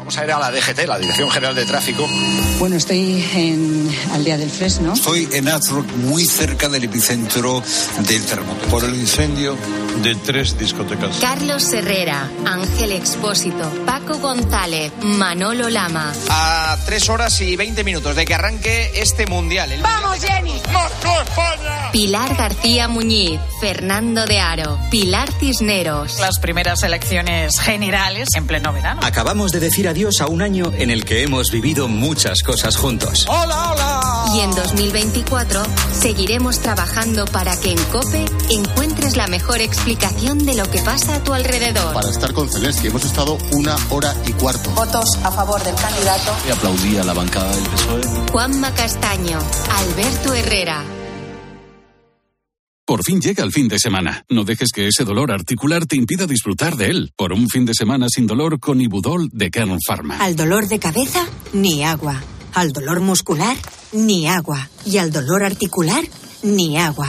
Vamos 0.07 0.19
a 0.19 0.25
ir 0.25 0.31
a 0.31 0.39
la 0.39 0.53
DGT, 0.53 0.87
la 0.87 1.01
Dirección 1.01 1.29
General 1.33 1.53
de 1.53 1.65
Tráfico. 1.65 2.07
Bueno, 2.61 2.77
estoy 2.77 3.29
en 3.35 3.91
Aldea 4.13 4.39
del 4.39 4.51
Fresno. 4.51 4.93
Estoy 4.93 5.29
en 5.33 5.49
Azrock, 5.49 5.85
muy 5.97 6.25
cerca 6.25 6.69
del 6.69 6.85
epicentro 6.85 7.61
del 8.07 8.25
terremoto. 8.25 8.69
Por 8.69 8.85
el 8.85 8.95
incendio 8.95 9.57
de 10.05 10.15
tres 10.15 10.57
discotecas. 10.57 11.17
Carlos 11.21 11.73
Herrera, 11.73 12.31
Ángel 12.45 12.93
Expósito, 12.93 13.69
Paco 13.85 14.19
González, 14.19 14.93
Manolo 15.03 15.69
Lama. 15.69 16.13
A 16.29 16.79
tres 16.87 17.09
horas 17.09 17.41
y 17.41 17.57
veinte 17.57 17.83
minutos 17.83 18.15
de 18.15 18.25
que 18.25 18.35
arranque 18.35 18.93
este 18.95 19.27
mundial. 19.27 19.75
¡Vamos, 19.83 20.21
Jenny! 20.21 20.53
España! 20.53 21.91
Pilar 21.93 22.37
García 22.37 22.89
Muñiz, 22.89 23.41
Fernando 23.61 24.27
de 24.27 24.39
Aro, 24.39 24.79
Pilar 24.91 25.33
Cisneros. 25.33 26.21
Las 26.21 26.39
primeras 26.39 26.83
elecciones 26.83 27.59
generales 27.59 28.29
en 28.35 28.47
pleno 28.47 28.73
verano. 28.73 29.01
Acabamos 29.03 29.51
de 29.53 29.61
decir 29.61 29.89
adiós 29.97 30.21
a 30.21 30.27
un 30.27 30.43
año 30.43 30.73
en 30.77 30.91
el 30.91 31.07
que 31.07 31.23
hemos 31.23 31.51
vivido 31.51 31.89
muchas 31.89 32.43
cosas 32.43 32.77
juntos. 32.77 33.25
¡Hola, 33.31 33.73
hola! 33.73 34.25
Y 34.35 34.41
en 34.41 34.51
2024 34.51 35.63
seguiremos 35.99 36.59
trabajando 36.59 37.25
para 37.25 37.59
que 37.59 37.71
en 37.73 37.83
COPE 37.85 38.27
encuentres 38.51 39.17
la 39.17 39.27
mejor 39.27 39.63
explicación 39.63 40.45
de 40.45 40.55
lo 40.55 40.71
que 40.71 40.83
pasa 40.83 41.15
a 41.15 41.25
tu 41.25 41.33
alrededor. 41.33 41.95
Para 41.95 42.11
estar 42.11 42.35
con 42.35 42.51
Celeste 42.51 42.89
hemos 42.89 43.07
estado 43.07 43.39
una 43.53 43.75
hora 43.89 44.15
y 44.27 44.35
cuarto. 44.35 44.69
Votos 44.73 45.19
a 45.23 45.33
favor 45.33 45.65
del 45.65 45.75
candidato. 45.77 46.31
Y 46.47 46.51
aplaudí 46.51 46.99
a 46.99 47.05
la 47.05 47.15
bancada 47.15 47.57
del 47.57 47.65
PSOE. 47.65 48.03
Juanma 48.33 48.75
Castaño, 48.75 49.39
Alberto 49.71 50.35
Herrera. 50.35 50.96
Por 52.87 53.03
fin 53.03 53.21
llega 53.21 53.43
el 53.43 53.51
fin 53.51 53.67
de 53.67 53.81
semana. 53.81 54.25
No 54.29 54.45
dejes 54.45 54.71
que 54.73 54.87
ese 54.87 55.03
dolor 55.03 55.33
articular 55.33 55.87
te 55.87 55.97
impida 55.97 56.25
disfrutar 56.25 56.77
de 56.77 56.87
él. 56.87 57.13
Por 57.17 57.33
un 57.33 57.49
fin 57.49 57.65
de 57.65 57.75
semana 57.75 58.07
sin 58.09 58.29
dolor 58.29 58.61
con 58.61 58.81
Ibudol 58.81 59.29
de 59.33 59.51
Kern 59.51 59.77
Pharma. 59.85 60.19
Al 60.19 60.37
dolor 60.37 60.69
de 60.69 60.79
cabeza, 60.79 61.27
ni 61.53 61.83
agua. 61.83 62.23
Al 62.55 62.71
dolor 62.71 63.01
muscular, 63.01 63.57
ni 63.93 64.29
agua. 64.29 64.71
Y 64.85 64.99
al 64.99 65.11
dolor 65.11 65.43
articular, 65.43 66.05
ni 66.45 66.79
agua. 66.79 67.09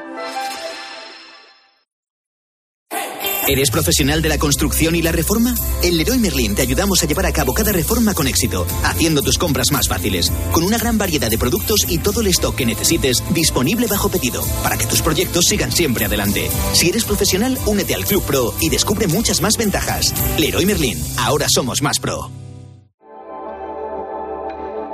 ¿Eres 3.51 3.69
profesional 3.69 4.21
de 4.21 4.29
la 4.29 4.37
construcción 4.37 4.95
y 4.95 5.01
la 5.01 5.11
reforma? 5.11 5.53
En 5.83 5.97
Leroy 5.97 6.19
Merlin 6.19 6.55
te 6.55 6.61
ayudamos 6.61 7.03
a 7.03 7.05
llevar 7.05 7.25
a 7.25 7.33
cabo 7.33 7.53
cada 7.53 7.73
reforma 7.73 8.13
con 8.13 8.25
éxito, 8.25 8.65
haciendo 8.81 9.21
tus 9.21 9.37
compras 9.37 9.73
más 9.73 9.89
fáciles, 9.89 10.31
con 10.53 10.63
una 10.63 10.77
gran 10.77 10.97
variedad 10.97 11.29
de 11.29 11.37
productos 11.37 11.85
y 11.89 11.97
todo 11.97 12.21
el 12.21 12.27
stock 12.27 12.55
que 12.55 12.65
necesites 12.65 13.21
disponible 13.33 13.87
bajo 13.87 14.07
pedido, 14.07 14.41
para 14.63 14.77
que 14.77 14.85
tus 14.85 15.01
proyectos 15.01 15.43
sigan 15.49 15.73
siempre 15.73 16.05
adelante. 16.05 16.49
Si 16.71 16.87
eres 16.87 17.03
profesional, 17.03 17.59
únete 17.65 17.93
al 17.93 18.05
Club 18.05 18.23
Pro 18.23 18.53
y 18.61 18.69
descubre 18.69 19.07
muchas 19.07 19.41
más 19.41 19.57
ventajas. 19.57 20.13
Leroy 20.37 20.65
Merlin, 20.65 20.97
ahora 21.17 21.47
somos 21.53 21.81
más 21.81 21.99
pro. 21.99 22.31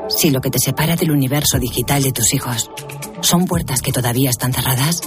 Si 0.09 0.31
lo 0.31 0.41
que 0.41 0.49
te 0.49 0.57
separa 0.57 0.95
del 0.95 1.11
universo 1.11 1.59
digital 1.59 2.01
de 2.01 2.11
tus 2.11 2.33
hijos 2.33 2.71
son 3.21 3.45
puertas 3.45 3.83
que 3.83 3.91
todavía 3.91 4.31
están 4.31 4.51
cerradas, 4.51 5.01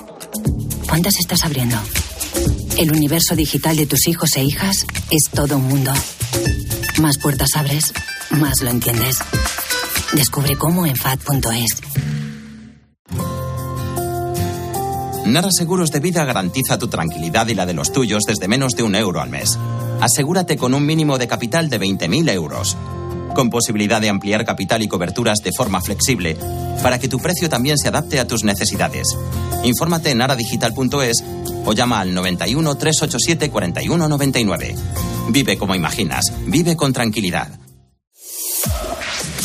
¿cuántas 0.87 1.19
estás 1.19 1.45
abriendo? 1.45 1.79
El 2.79 2.93
universo 2.93 3.37
digital 3.37 3.77
de 3.77 3.87
tus 3.87 4.09
hijos 4.09 4.37
e 4.37 4.45
hijas 4.45 4.87
es 5.11 5.31
todo 5.31 5.57
un 5.57 5.69
mundo. 5.69 5.93
Más 7.01 7.19
puertas 7.19 7.51
abres, 7.57 7.93
más 8.31 8.63
lo 8.63 8.71
entiendes. 8.71 9.17
Descubre 10.13 10.57
cómo 10.57 10.87
en 10.87 10.97
FAD.es. 10.97 11.81
Nara 15.27 15.49
Seguros 15.51 15.93
de 15.93 16.01
Vida 16.01 16.25
garantiza 16.25 16.79
tu 16.79 16.89
tranquilidad 16.89 17.47
y 17.49 17.55
la 17.55 17.67
de 17.67 17.75
los 17.75 17.93
tuyos 17.93 18.25
desde 18.27 18.49
menos 18.49 18.73
de 18.73 18.83
un 18.83 18.95
euro 18.95 19.21
al 19.21 19.31
mes. 19.31 19.59
Asegúrate 20.01 20.57
con 20.57 20.75
un 20.75 20.85
mínimo 20.87 21.19
de 21.19 21.29
capital 21.29 21.69
de 21.69 21.79
20.000 21.79 22.31
euros. 22.31 22.77
Con 23.35 23.51
posibilidad 23.51 24.01
de 24.01 24.09
ampliar 24.09 24.45
capital 24.45 24.83
y 24.83 24.89
coberturas 24.89 25.39
de 25.43 25.53
forma 25.57 25.81
flexible 25.81 26.37
para 26.83 26.99
que 26.99 27.09
tu 27.09 27.19
precio 27.19 27.49
también 27.49 27.79
se 27.79 27.89
adapte 27.89 28.19
a 28.19 28.27
tus 28.27 28.45
necesidades. 28.45 29.07
Infórmate 29.65 30.11
en 30.11 30.19
naradigital.es 30.19 31.25
o 31.65 31.73
llama 31.73 32.01
al 32.01 32.15
91 32.15 32.75
387 32.75 33.51
4199. 33.51 34.75
Vive 35.29 35.59
como 35.59 35.75
imaginas, 35.75 36.33
vive 36.47 36.77
con 36.77 36.93
tranquilidad. 36.93 37.60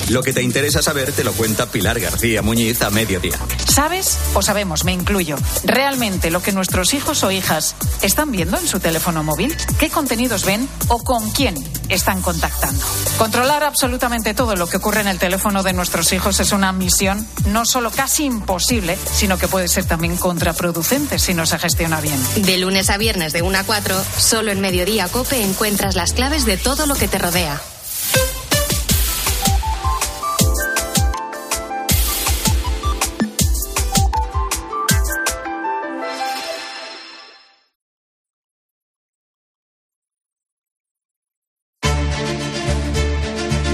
Lo 0.09 0.21
que 0.21 0.33
te 0.33 0.43
interesa 0.43 0.83
saber 0.83 1.11
te 1.11 1.23
lo 1.23 1.33
cuenta 1.33 1.65
Pilar 1.65 1.99
García 1.99 2.43
Muñiz 2.43 2.81
a 2.83 2.91
mediodía. 2.91 3.39
¿Sabes 3.67 4.19
o 4.35 4.41
sabemos, 4.43 4.83
me 4.83 4.93
incluyo, 4.93 5.35
realmente 5.63 6.29
lo 6.29 6.43
que 6.43 6.51
nuestros 6.51 6.93
hijos 6.93 7.23
o 7.23 7.31
hijas 7.31 7.75
están 8.03 8.31
viendo 8.31 8.57
en 8.57 8.67
su 8.67 8.79
teléfono 8.79 9.23
móvil? 9.23 9.55
¿Qué 9.79 9.89
contenidos 9.89 10.45
ven 10.45 10.69
o 10.89 11.03
con 11.03 11.31
quién 11.31 11.55
están 11.89 12.21
contactando? 12.21 12.85
Controlar 13.17 13.63
absolutamente 13.63 14.35
todo 14.35 14.55
lo 14.55 14.67
que 14.67 14.77
ocurre 14.77 15.01
en 15.01 15.07
el 15.07 15.17
teléfono 15.17 15.63
de 15.63 15.73
nuestros 15.73 16.13
hijos 16.13 16.39
es 16.39 16.51
una 16.51 16.71
misión 16.71 17.27
no 17.47 17.65
solo 17.65 17.89
casi 17.89 18.25
imposible, 18.25 18.97
sino 19.11 19.39
que 19.39 19.47
puede 19.47 19.67
ser 19.67 19.85
también 19.85 20.17
contraproducente 20.17 21.17
si 21.17 21.33
no 21.33 21.47
se 21.47 21.57
gestiona 21.57 21.99
bien. 21.99 22.19
De 22.45 22.57
lunes 22.59 22.91
a 22.91 22.97
viernes 22.97 23.33
de 23.33 23.41
1 23.41 23.57
a 23.57 23.63
4, 23.63 24.03
solo 24.17 24.51
en 24.51 24.61
Mediodía 24.61 25.07
Cope 25.07 25.41
encuentras 25.41 25.95
las 25.95 26.13
claves 26.13 26.45
de 26.45 26.57
todo 26.57 26.85
lo 26.85 26.93
que 26.93 27.07
te 27.07 27.17
rodea. 27.17 27.59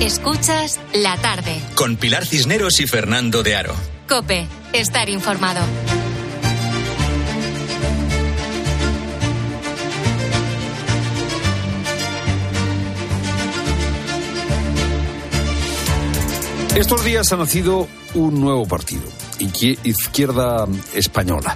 Escuchas 0.01 0.79
la 0.95 1.15
tarde. 1.17 1.61
Con 1.75 1.95
Pilar 1.95 2.25
Cisneros 2.25 2.79
y 2.79 2.87
Fernando 2.87 3.43
de 3.43 3.55
Aro. 3.55 3.75
Cope, 4.09 4.47
estar 4.73 5.07
informado. 5.09 5.59
Estos 16.75 17.05
días 17.05 17.31
ha 17.31 17.37
nacido 17.37 17.87
un 18.15 18.41
nuevo 18.41 18.67
partido, 18.67 19.03
Izquierda 19.37 20.67
Española. 20.95 21.55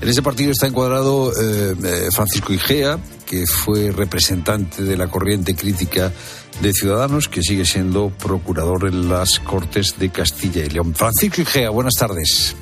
En 0.00 0.08
ese 0.08 0.22
partido 0.22 0.52
está 0.52 0.68
encuadrado 0.68 1.32
eh, 1.32 1.74
eh, 1.82 2.08
Francisco 2.14 2.52
Igea, 2.52 3.00
que 3.26 3.48
fue 3.48 3.90
representante 3.90 4.84
de 4.84 4.96
la 4.96 5.08
corriente 5.08 5.56
crítica 5.56 6.12
de 6.60 6.72
Ciudadanos, 6.72 7.28
que 7.28 7.42
sigue 7.42 7.64
siendo 7.64 8.10
procurador 8.10 8.88
en 8.88 9.08
las 9.08 9.40
Cortes 9.40 9.98
de 9.98 10.10
Castilla 10.10 10.64
y 10.64 10.70
León. 10.70 10.94
Francisco 10.94 11.42
Igea, 11.42 11.70
buenas 11.70 11.94
tardes. 11.94 12.56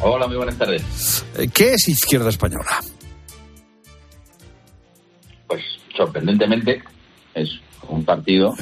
Hola, 0.00 0.26
muy 0.26 0.36
buenas 0.36 0.56
tardes. 0.56 1.24
Eh, 1.36 1.48
¿Qué 1.52 1.74
es 1.74 1.88
Izquierda 1.88 2.30
Española? 2.30 2.80
Pues 5.46 5.62
sorprendentemente 5.96 6.82
es 7.34 7.48
un 7.88 8.04
partido 8.04 8.54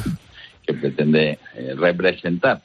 que 0.66 0.74
pretende 0.74 1.38
eh, 1.54 1.74
representar 1.76 2.60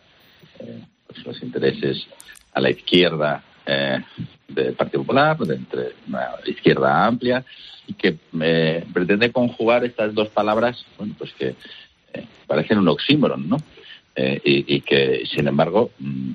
eh, 0.59 0.83
pues, 1.07 1.25
los 1.25 1.41
intereses 1.43 2.05
a 2.53 2.61
la 2.61 2.69
izquierda 2.69 3.43
eh, 3.65 3.99
del 4.47 4.73
Partido 4.73 5.03
Popular, 5.03 5.37
de 5.37 5.55
entre 5.55 5.93
una 6.07 6.31
izquierda 6.45 7.05
amplia, 7.05 7.45
y 7.87 7.93
que 7.93 8.15
eh, 8.41 8.85
pretende 8.93 9.31
conjugar 9.31 9.83
estas 9.83 10.13
dos 10.13 10.29
palabras, 10.29 10.85
bueno, 10.97 11.15
pues 11.17 11.33
que 11.33 11.55
eh, 12.13 12.25
parecen 12.47 12.77
un 12.77 12.87
oxímoron, 12.87 13.49
¿no? 13.49 13.57
Eh, 14.15 14.39
y, 14.43 14.81
que, 14.81 15.23
sin 15.25 15.47
embargo, 15.47 15.89
mm, 15.97 16.31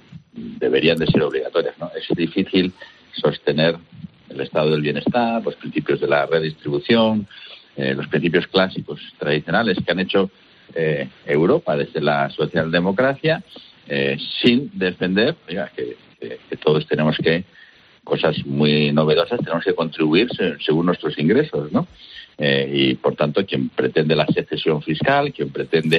deberían 0.58 0.98
de 0.98 1.06
ser 1.06 1.22
obligatorias, 1.22 1.78
¿no? 1.78 1.90
Es 1.96 2.08
difícil 2.16 2.72
sostener 3.12 3.76
el 4.28 4.40
estado 4.40 4.72
del 4.72 4.82
bienestar, 4.82 5.42
los 5.44 5.54
principios 5.54 6.00
de 6.00 6.08
la 6.08 6.26
redistribución, 6.26 7.28
eh, 7.76 7.94
los 7.94 8.08
principios 8.08 8.48
clásicos 8.48 9.00
tradicionales 9.18 9.78
que 9.84 9.92
han 9.92 10.00
hecho 10.00 10.30
Europa 11.24 11.74
desde 11.78 12.02
la 12.02 12.28
socialdemocracia, 12.28 13.42
sin 14.42 14.70
defender 14.74 15.34
oiga, 15.48 15.72
que, 15.74 15.96
todos 16.62 16.86
tenemos 16.86 17.16
que 17.16 17.44
cosas 18.08 18.44
muy 18.46 18.90
novedosas 18.90 19.38
tenemos 19.40 19.64
que 19.64 19.74
contribuir 19.74 20.28
según 20.64 20.86
nuestros 20.86 21.18
ingresos, 21.18 21.70
¿no? 21.70 21.86
Eh, 22.38 22.70
y 22.72 22.94
por 22.94 23.14
tanto, 23.14 23.44
quien 23.44 23.68
pretende 23.68 24.16
la 24.16 24.26
secesión 24.26 24.80
fiscal, 24.80 25.32
quien 25.32 25.50
pretende 25.50 25.98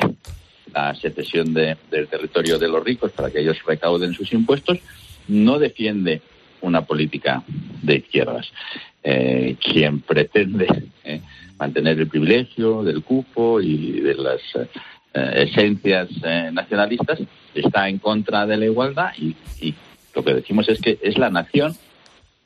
la 0.73 0.95
secesión 0.95 1.53
de, 1.53 1.77
del 1.91 2.07
territorio 2.07 2.57
de 2.57 2.67
los 2.67 2.83
ricos 2.83 3.11
para 3.11 3.29
que 3.29 3.39
ellos 3.41 3.57
recauden 3.65 4.13
sus 4.13 4.31
impuestos, 4.33 4.79
no 5.27 5.59
defiende 5.59 6.21
una 6.61 6.81
política 6.81 7.43
de 7.83 7.97
izquierdas. 7.97 8.51
Eh, 9.03 9.55
quien 9.61 10.01
pretende 10.01 10.67
eh, 11.03 11.21
mantener 11.57 11.99
el 11.99 12.07
privilegio 12.07 12.83
del 12.83 13.01
cupo 13.03 13.61
y 13.61 13.99
de 14.01 14.15
las 14.15 14.41
eh, 15.13 15.47
esencias 15.49 16.09
eh, 16.23 16.49
nacionalistas 16.51 17.19
está 17.55 17.89
en 17.89 17.97
contra 17.97 18.45
de 18.45 18.57
la 18.57 18.65
igualdad 18.65 19.11
y, 19.17 19.35
y 19.59 19.73
lo 20.13 20.23
que 20.23 20.33
decimos 20.33 20.69
es 20.69 20.79
que 20.81 20.99
es 21.01 21.17
la 21.17 21.29
nación 21.29 21.75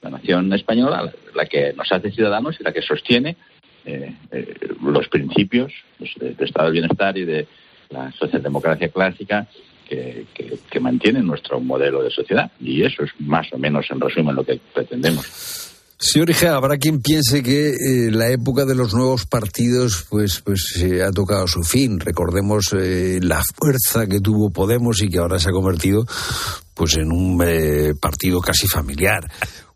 la 0.04 0.10
nación 0.10 0.52
española 0.54 1.12
la 1.34 1.46
que 1.46 1.74
nos 1.74 1.92
hace 1.92 2.12
ciudadanos 2.12 2.58
y 2.60 2.64
la 2.64 2.72
que 2.72 2.82
sostiene 2.82 3.38
eh, 3.86 4.14
eh, 4.32 4.56
los 4.82 5.08
principios 5.08 5.74
pues, 5.98 6.12
de, 6.20 6.34
de, 6.34 6.46
Estado 6.46 6.66
del 6.66 6.80
Bienestar 6.80 7.18
y 7.18 7.26
de 7.26 7.48
la 7.90 8.12
socialdemocracia 8.12 8.90
clásica 8.90 9.48
que, 9.88 10.26
que, 10.34 10.58
que 10.70 10.80
mantienen 10.80 11.26
nuestro 11.26 11.60
modelo 11.60 12.04
de 12.04 12.10
sociedad. 12.10 12.52
Y 12.60 12.84
eso 12.84 13.04
es 13.04 13.12
más 13.20 13.52
o 13.54 13.58
menos, 13.58 13.86
en 13.90 14.00
resumen, 14.00 14.36
lo 14.36 14.44
que 14.44 14.60
pretendemos. 14.74 15.64
Señor 16.04 16.32
Igea, 16.32 16.56
habrá 16.56 16.78
quien 16.78 17.02
piense 17.02 17.42
que 17.42 17.70
eh, 17.70 18.12
la 18.12 18.30
época 18.30 18.66
de 18.66 18.76
los 18.76 18.94
nuevos 18.94 19.26
partidos 19.26 20.06
pues, 20.10 20.42
pues 20.42 20.76
eh, 20.82 21.02
ha 21.02 21.12
tocado 21.12 21.48
su 21.48 21.64
fin. 21.64 21.98
Recordemos 21.98 22.74
eh, 22.74 23.20
la 23.22 23.42
fuerza 23.56 24.06
que 24.06 24.20
tuvo 24.20 24.52
Podemos 24.52 25.02
y 25.02 25.08
que 25.08 25.20
ahora 25.20 25.40
se 25.40 25.50
ha 25.50 25.54
convertido 25.54 26.06
pues 26.74 26.98
en 26.98 27.10
un 27.10 27.42
partido 28.02 28.42
casi 28.42 28.68
familiar. 28.68 29.32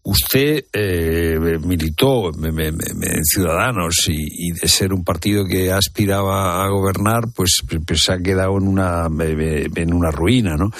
Usted 0.09 0.63
eh, 0.71 1.37
militó 1.65 2.31
en 2.31 3.25
Ciudadanos 3.25 4.07
y, 4.07 4.53
de 4.53 4.65
ser 4.69 4.93
un 4.93 5.03
partido 5.03 5.43
que 5.43 5.69
aspiraba 5.69 6.63
a 6.63 6.69
gobernar, 6.69 7.25
pues, 7.35 7.61
pues 7.85 8.03
se 8.03 8.13
ha 8.13 8.17
quedado 8.17 8.57
en 8.57 8.69
una 8.69 9.07
en 9.09 9.93
una 9.93 10.09
ruina, 10.09 10.55
¿no? 10.55 10.71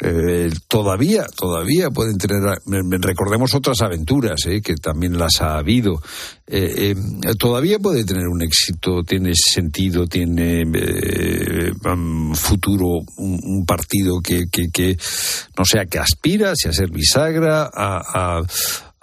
Eh, 0.00 0.50
todavía, 0.68 1.26
todavía 1.36 1.90
pueden 1.90 2.16
tener, 2.16 2.40
recordemos 3.00 3.56
otras 3.56 3.82
aventuras, 3.82 4.46
¿eh? 4.46 4.62
que 4.62 4.76
también 4.76 5.18
las 5.18 5.40
ha 5.40 5.58
habido. 5.58 6.00
Todavía 7.38 7.78
puede 7.78 8.04
tener 8.04 8.28
un 8.28 8.42
éxito, 8.42 9.02
tiene 9.02 9.32
sentido, 9.34 10.06
tiene 10.06 10.64
futuro 12.34 12.86
un, 13.16 13.64
partido 13.66 14.20
que, 14.20 14.44
que, 14.50 14.96
no 15.58 15.64
sea 15.64 15.86
que 15.86 15.98
aspira, 15.98 16.54
sea 16.54 16.72
ser 16.72 16.90
bisagra 16.90 17.68
a 17.74 18.42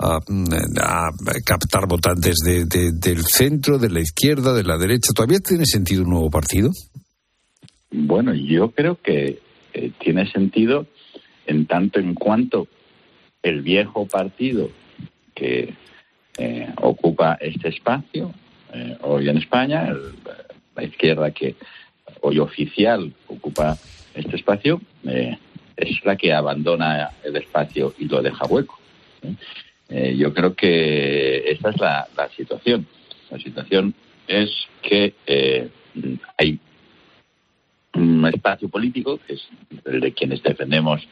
a, 0.03 1.09
captar 1.45 1.87
votantes 1.87 2.35
del 2.43 3.23
centro, 3.23 3.77
de 3.77 3.89
la 3.89 4.01
izquierda, 4.01 4.53
de 4.53 4.63
la 4.63 4.77
derecha. 4.77 5.11
¿Todavía 5.15 5.39
tiene 5.39 5.65
sentido 5.65 6.03
un 6.03 6.09
nuevo 6.09 6.29
partido? 6.29 6.69
Bueno, 7.91 8.33
yo 8.33 8.71
creo 8.71 8.99
que 9.01 9.39
eh, 9.73 9.91
tiene 9.99 10.29
sentido 10.31 10.87
en 11.45 11.67
tanto 11.67 11.99
en 11.99 12.15
cuanto 12.15 12.67
el 13.43 13.61
viejo 13.61 14.07
partido 14.07 14.69
que 15.35 15.73
eh, 16.37 16.69
ocupa 16.81 17.37
este 17.39 17.69
espacio 17.69 18.33
eh, 18.73 18.97
hoy 19.01 19.29
en 19.29 19.37
España, 19.37 19.93
la 20.75 20.83
izquierda 20.83 21.31
que 21.31 21.55
hoy 22.21 22.39
oficial 22.39 23.13
ocupa 23.27 23.77
este 24.15 24.35
espacio, 24.35 24.81
es 25.03 26.05
la 26.05 26.15
que 26.15 26.33
abandona 26.33 27.11
el 27.23 27.35
espacio 27.35 27.93
y 27.97 28.05
lo 28.05 28.21
deja 28.21 28.45
hueco. 28.45 28.79
Eh, 29.89 30.15
yo 30.17 30.33
creo 30.33 30.55
que 30.55 31.51
esa 31.51 31.69
es 31.69 31.79
la, 31.79 32.07
situación. 32.35 32.87
La 33.29 33.37
situación 33.39 33.93
es 34.27 34.49
que 34.81 35.13
eh, 35.27 35.69
hay 36.37 36.59
un 37.93 38.25
espacio 38.25 38.69
político, 38.69 39.19
que 39.27 39.33
es 39.33 39.47
el 39.85 39.99
de 39.99 40.13
quienes 40.13 40.41
defendemos, 40.41 41.07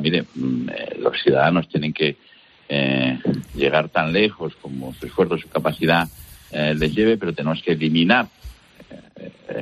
mire, 0.00 0.24
mm, 0.34 0.68
eh, 0.70 0.96
los 0.98 1.20
ciudadanos 1.22 1.68
tienen 1.68 1.92
que 1.92 2.16
llegar 3.54 3.88
tan 3.88 4.12
lejos 4.12 4.54
como 4.60 4.94
su 4.94 5.06
esfuerzo, 5.06 5.38
su 5.38 5.48
capacidad 5.48 6.08
les 6.52 6.94
lleve, 6.94 7.16
pero 7.16 7.32
tenemos 7.32 7.62
que 7.62 7.72
eliminar 7.72 8.28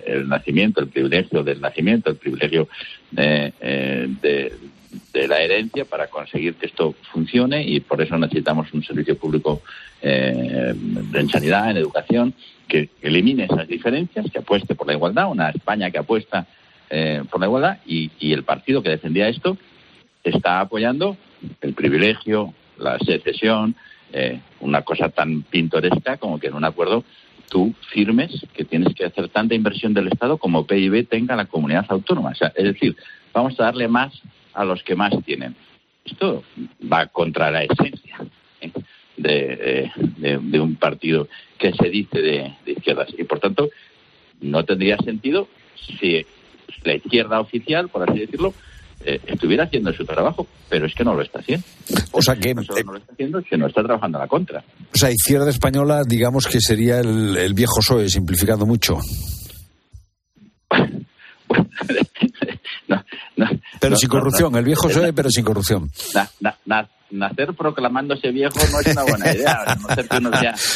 el 0.06 0.28
nacimiento, 0.28 0.80
el 0.80 0.88
privilegio 0.88 1.42
del 1.42 1.60
nacimiento, 1.60 2.10
el 2.10 2.16
privilegio 2.16 2.68
de, 3.10 3.52
de 5.12 5.28
la 5.28 5.40
herencia 5.40 5.84
para 5.84 6.08
conseguir 6.08 6.54
que 6.54 6.66
esto 6.66 6.94
funcione 7.12 7.62
y 7.64 7.80
por 7.80 8.00
eso 8.02 8.16
necesitamos 8.18 8.72
un 8.72 8.82
servicio 8.82 9.16
público 9.16 9.62
eh, 10.00 10.74
en 11.14 11.28
sanidad, 11.28 11.70
en 11.70 11.76
educación, 11.76 12.34
que 12.68 12.90
elimine 13.00 13.44
esas 13.44 13.68
diferencias, 13.68 14.30
que 14.30 14.38
apueste 14.38 14.74
por 14.74 14.86
la 14.86 14.94
igualdad, 14.94 15.30
una 15.30 15.50
España 15.50 15.90
que 15.90 15.98
apuesta 15.98 16.46
eh, 16.90 17.22
por 17.30 17.40
la 17.40 17.46
igualdad 17.46 17.78
y, 17.86 18.10
el 18.32 18.44
partido 18.44 18.82
que 18.82 18.90
defendía 18.90 19.28
esto 19.28 19.56
está 20.24 20.60
apoyando 20.60 21.16
el 21.60 21.74
privilegio, 21.74 22.54
la 22.82 22.98
secesión, 22.98 23.74
eh, 24.12 24.40
una 24.60 24.82
cosa 24.82 25.08
tan 25.08 25.42
pintoresca 25.42 26.18
como 26.18 26.38
que 26.38 26.48
en 26.48 26.54
un 26.54 26.64
acuerdo 26.64 27.04
tú 27.48 27.74
firmes 27.90 28.46
que 28.54 28.64
tienes 28.64 28.94
que 28.94 29.04
hacer 29.04 29.28
tanta 29.28 29.54
inversión 29.54 29.94
del 29.94 30.08
Estado 30.08 30.38
como 30.38 30.66
PIB 30.66 31.06
tenga 31.06 31.36
la 31.36 31.44
comunidad 31.46 31.86
autónoma. 31.88 32.32
Es 32.32 32.64
decir, 32.64 32.96
vamos 33.32 33.58
a 33.60 33.64
darle 33.64 33.88
más 33.88 34.12
a 34.54 34.64
los 34.64 34.82
que 34.82 34.94
más 34.94 35.12
tienen. 35.24 35.54
Esto 36.04 36.42
va 36.90 37.06
contra 37.06 37.50
la 37.50 37.64
esencia 37.64 38.16
¿eh? 38.60 38.72
de, 39.16 39.90
de, 40.18 40.60
un 40.60 40.76
partido 40.76 41.28
que 41.58 41.72
se 41.72 41.90
dice 41.90 42.20
de, 42.20 42.54
izquierdas. 42.66 43.08
Y 43.16 43.24
por 43.24 43.38
tanto, 43.38 43.70
no 44.40 44.64
tendría 44.64 44.96
sentido 44.98 45.48
si 45.74 46.24
la 46.84 46.94
izquierda 46.94 47.40
oficial, 47.40 47.88
por 47.88 48.08
así 48.08 48.20
decirlo, 48.20 48.54
eh, 49.04 49.20
estuviera 49.26 49.64
haciendo 49.64 49.92
su 49.92 50.04
trabajo, 50.04 50.46
pero 50.68 50.86
es 50.86 50.94
que 50.94 51.04
no 51.04 51.14
lo 51.14 51.22
está 51.22 51.40
haciendo. 51.40 51.66
O 52.12 52.22
sea 52.22 52.36
que 52.36 52.54
no, 52.54 52.62
solo 52.62 52.80
no 52.84 52.92
lo 52.92 52.98
está 52.98 53.12
haciendo, 53.12 53.42
sino 53.48 53.66
está 53.66 53.82
trabajando 53.82 54.18
a 54.18 54.22
la 54.22 54.28
contra. 54.28 54.62
O 54.94 54.98
sea, 54.98 55.10
izquierda 55.10 55.50
española, 55.50 56.02
digamos 56.06 56.46
que 56.46 56.60
sería 56.60 57.00
el, 57.00 57.36
el 57.36 57.54
viejo 57.54 57.80
PSOE, 57.80 58.08
simplificando 58.08 58.66
mucho. 58.66 58.98
pero 63.80 63.96
sin 63.96 64.08
corrupción, 64.08 64.54
el 64.56 64.64
viejo 64.64 64.88
soy, 64.88 65.12
pero 65.12 65.30
sin 65.30 65.44
corrupción. 65.44 65.90
nacer 67.10 67.52
proclamándose 67.54 68.30
viejo 68.30 68.58
no 68.70 68.80
es 68.80 68.86
una 68.86 69.02
buena 69.02 69.34
idea. 69.34 69.58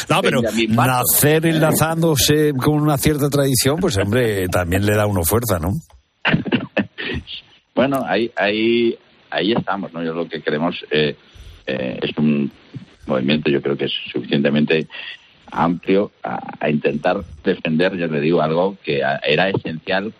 No, 0.09 0.21
pero 0.21 0.41
nacer 0.69 1.45
enlazándose 1.45 2.53
con 2.53 2.81
una 2.81 2.97
cierta 2.97 3.29
tradición, 3.29 3.77
pues 3.79 3.97
hombre, 3.97 4.47
también 4.49 4.85
le 4.85 4.95
da 4.95 5.05
uno 5.05 5.23
fuerza, 5.23 5.59
¿no? 5.59 5.71
bueno, 7.77 8.03
ahí, 8.07 8.31
ahí, 8.35 8.97
ahí 9.29 9.51
estamos, 9.51 9.93
¿no? 9.93 10.03
Yo 10.03 10.11
lo 10.15 10.27
que 10.27 10.41
queremos 10.41 10.83
eh, 10.89 11.15
eh, 11.67 11.99
es 12.01 12.17
un 12.17 12.51
movimiento, 13.05 13.51
yo 13.51 13.61
creo 13.61 13.77
que 13.77 13.85
es 13.85 13.93
suficientemente 14.11 14.87
amplio 15.51 16.11
a, 16.23 16.69
intentar 16.71 17.23
defender, 17.43 17.95
ya 17.95 18.07
le 18.07 18.19
digo, 18.19 18.41
algo 18.41 18.77
que 18.83 19.03
era 19.23 19.49
esencial 19.49 20.11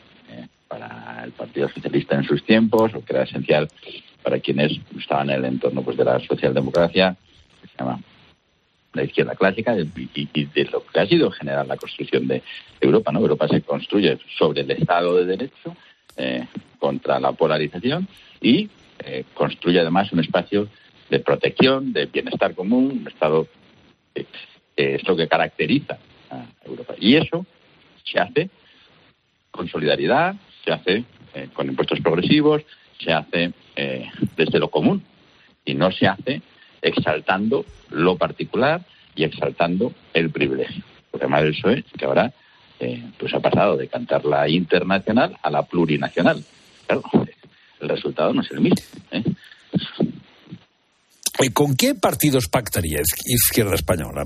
para 0.68 1.24
el 1.26 1.32
Partido 1.32 1.68
Socialista 1.70 2.16
en 2.16 2.26
sus 2.26 2.44
tiempos, 2.46 2.94
o 2.94 3.04
que 3.04 3.14
era 3.14 3.24
esencial 3.24 3.68
para 4.22 4.40
quienes 4.40 4.80
estaban 4.96 5.32
en 5.32 5.38
el 5.38 5.46
entorno 5.46 5.82
pues, 5.82 5.98
de 5.98 6.06
la 6.06 6.20
socialdemocracia, 6.20 7.18
que 7.60 7.68
se 7.70 7.78
llama 7.80 8.00
la 8.94 9.04
izquierda 9.04 9.34
clásica, 9.34 9.76
y, 9.76 10.46
de 10.46 10.66
lo 10.66 10.86
que 10.86 11.00
ha 11.00 11.08
sido 11.08 11.32
generar 11.32 11.66
la 11.66 11.78
construcción 11.78 12.28
de 12.28 12.44
Europa. 12.80 13.12
¿no? 13.12 13.20
Europa 13.20 13.48
se 13.48 13.62
construye 13.62 14.20
sobre 14.38 14.62
el 14.62 14.70
Estado 14.70 15.16
de 15.16 15.26
Derecho, 15.26 15.76
eh, 16.18 16.48
contra 16.88 17.20
la 17.20 17.34
polarización, 17.34 18.08
y 18.40 18.70
eh, 19.04 19.26
construye 19.34 19.82
además 19.82 20.14
un 20.14 20.22
espacio 20.22 20.70
de 21.10 21.20
protección, 21.20 21.92
de 21.92 22.06
bienestar 22.06 22.56
común, 22.56 23.00
un 23.02 23.08
Estado 23.08 23.48
que 24.14 24.26
es 24.96 25.06
lo 25.06 25.18
que 25.18 25.28
caracteriza 25.28 25.98
a 26.32 26.46
Europa. 26.64 26.94
Y 26.98 27.16
eso 27.16 27.46
se 28.10 28.20
hace 28.20 28.50
con 29.52 29.68
solidaridad, 29.68 30.36
se 30.64 30.72
hace 30.72 31.04
eh, 31.34 31.50
con 31.54 31.68
impuestos 31.68 32.00
progresivos, 32.00 32.62
se 33.04 33.12
hace 33.12 33.52
eh, 33.76 34.10
desde 34.38 34.60
lo 34.60 34.70
común 34.70 35.04
y 35.66 35.74
no 35.74 35.92
se 35.92 36.08
hace 36.08 36.42
exaltando 36.82 37.66
lo 37.90 38.16
particular 38.16 38.82
y 39.14 39.26
exaltando 39.26 39.94
el 40.14 40.30
privilegio. 40.30 40.84
El 40.86 41.10
problema 41.12 41.42
del 41.42 41.52
PSOE 41.52 41.80
es 41.80 41.86
que 41.98 42.06
ahora 42.06 42.32
eh, 42.80 43.04
pues 43.18 43.34
ha 43.34 43.40
pasado 43.40 43.76
de 43.76 43.88
cantar 43.88 44.24
la 44.26 44.48
internacional 44.48 45.36
a 45.42 45.50
la 45.50 45.64
plurinacional. 45.64 46.44
Claro, 46.88 47.04
el 47.82 47.90
resultado 47.90 48.34
no 48.34 48.42
es 48.42 48.52
el 48.52 48.62
mismo. 48.62 48.78
¿Con 51.54 51.76
qué 51.76 51.94
partidos 51.94 52.48
pactaría 52.48 53.00
Izquierda 53.26 53.76
Española? 53.76 54.26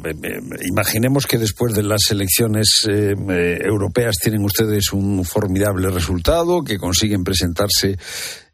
Imaginemos 0.69 1.27
que 1.27 1.37
después 1.37 1.73
de 1.73 1.83
las 1.83 2.09
elecciones 2.09 2.87
eh, 2.89 3.13
eh, 3.13 3.57
europeas 3.63 4.15
tienen 4.21 4.43
ustedes 4.43 4.93
un 4.93 5.25
formidable 5.25 5.89
resultado, 5.89 6.63
que 6.63 6.77
consiguen 6.77 7.23
presentarse 7.23 7.97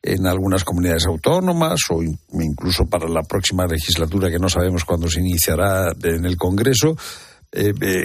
en 0.01 0.25
algunas 0.25 0.63
comunidades 0.63 1.05
autónomas 1.05 1.79
o 1.89 2.01
incluso 2.01 2.85
para 2.85 3.07
la 3.07 3.21
próxima 3.23 3.67
legislatura 3.67 4.29
que 4.29 4.39
no 4.39 4.49
sabemos 4.49 4.85
cuándo 4.85 5.07
se 5.07 5.19
iniciará 5.19 5.91
en 6.03 6.25
el 6.25 6.35
Congreso. 6.35 6.95
Eh, 7.49 7.73
eh, 7.81 8.03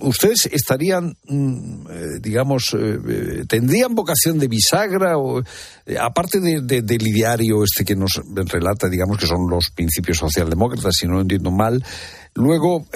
¿Ustedes 0.00 0.46
estarían, 0.52 1.14
mm, 1.28 1.86
eh, 1.88 2.18
digamos, 2.20 2.76
tendrían 3.48 3.94
vocación 3.94 4.38
de 4.38 4.48
bisagra 4.48 5.16
o, 5.16 5.40
aparte 6.00 6.40
de, 6.40 6.82
del 6.82 7.06
ideario 7.06 7.62
este 7.62 7.84
que 7.84 7.94
nos 7.94 8.20
relata, 8.34 8.88
digamos, 8.88 9.16
que 9.16 9.26
son 9.26 9.48
los 9.48 9.70
principios 9.70 10.18
socialdemócratas, 10.18 10.94
si 10.98 11.06
no 11.06 11.14
lo 11.14 11.20
entiendo 11.20 11.52
mal, 11.52 11.82
luego, 12.34 12.86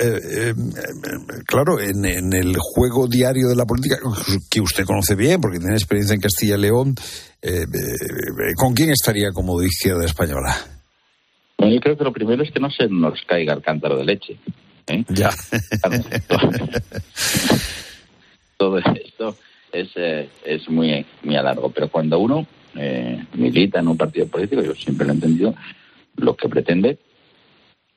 claro, 1.47 1.81
en, 1.81 2.05
en, 2.05 2.33
el 2.33 2.57
juego 2.59 3.07
diario 3.07 3.49
de 3.49 3.57
la 3.57 3.65
política, 3.65 3.97
que 4.51 4.61
usted 4.61 4.85
conoce 4.85 5.15
bien, 5.15 5.41
porque 5.41 5.59
tiene 5.59 5.75
experiencia 5.75 6.15
en 6.15 6.21
Castilla 6.21 6.57
y 6.57 6.61
León, 6.61 6.95
¿con 8.57 8.75
quién 8.75 8.91
estaría 8.91 9.31
como 9.33 9.61
de 9.61 9.67
izquierda 9.67 10.05
española? 10.05 10.57
yo 11.59 11.81
creo 11.81 11.97
que 11.97 12.05
lo 12.05 12.13
primero 12.13 12.43
es 12.43 12.51
que 12.51 12.61
no 12.61 12.71
se 12.71 12.89
nos 12.89 13.23
caiga 13.23 13.55
el 13.55 13.63
cántaro 13.63 13.97
de 13.97 14.05
leche. 14.05 14.39
¿Eh? 14.87 15.05
Ya. 15.09 15.31
Todo, 18.57 18.79
esto 18.79 19.37
es, 19.73 19.89
eh, 19.97 20.29
es 20.45 20.69
muy, 20.69 21.05
muy 21.23 21.37
a 21.37 21.43
largo, 21.43 21.71
pero 21.71 21.89
cuando 21.89 22.19
uno 22.19 22.47
eh, 22.77 23.25
milita 23.35 23.81
en 23.81 23.89
un 23.89 23.97
partido 23.97 24.27
político, 24.29 24.63
yo 24.63 24.75
siempre 24.75 25.07
lo 25.07 25.13
he 25.13 25.17
entendido, 25.17 25.55
lo 26.17 26.37
que 26.37 26.49
pretende 26.49 26.99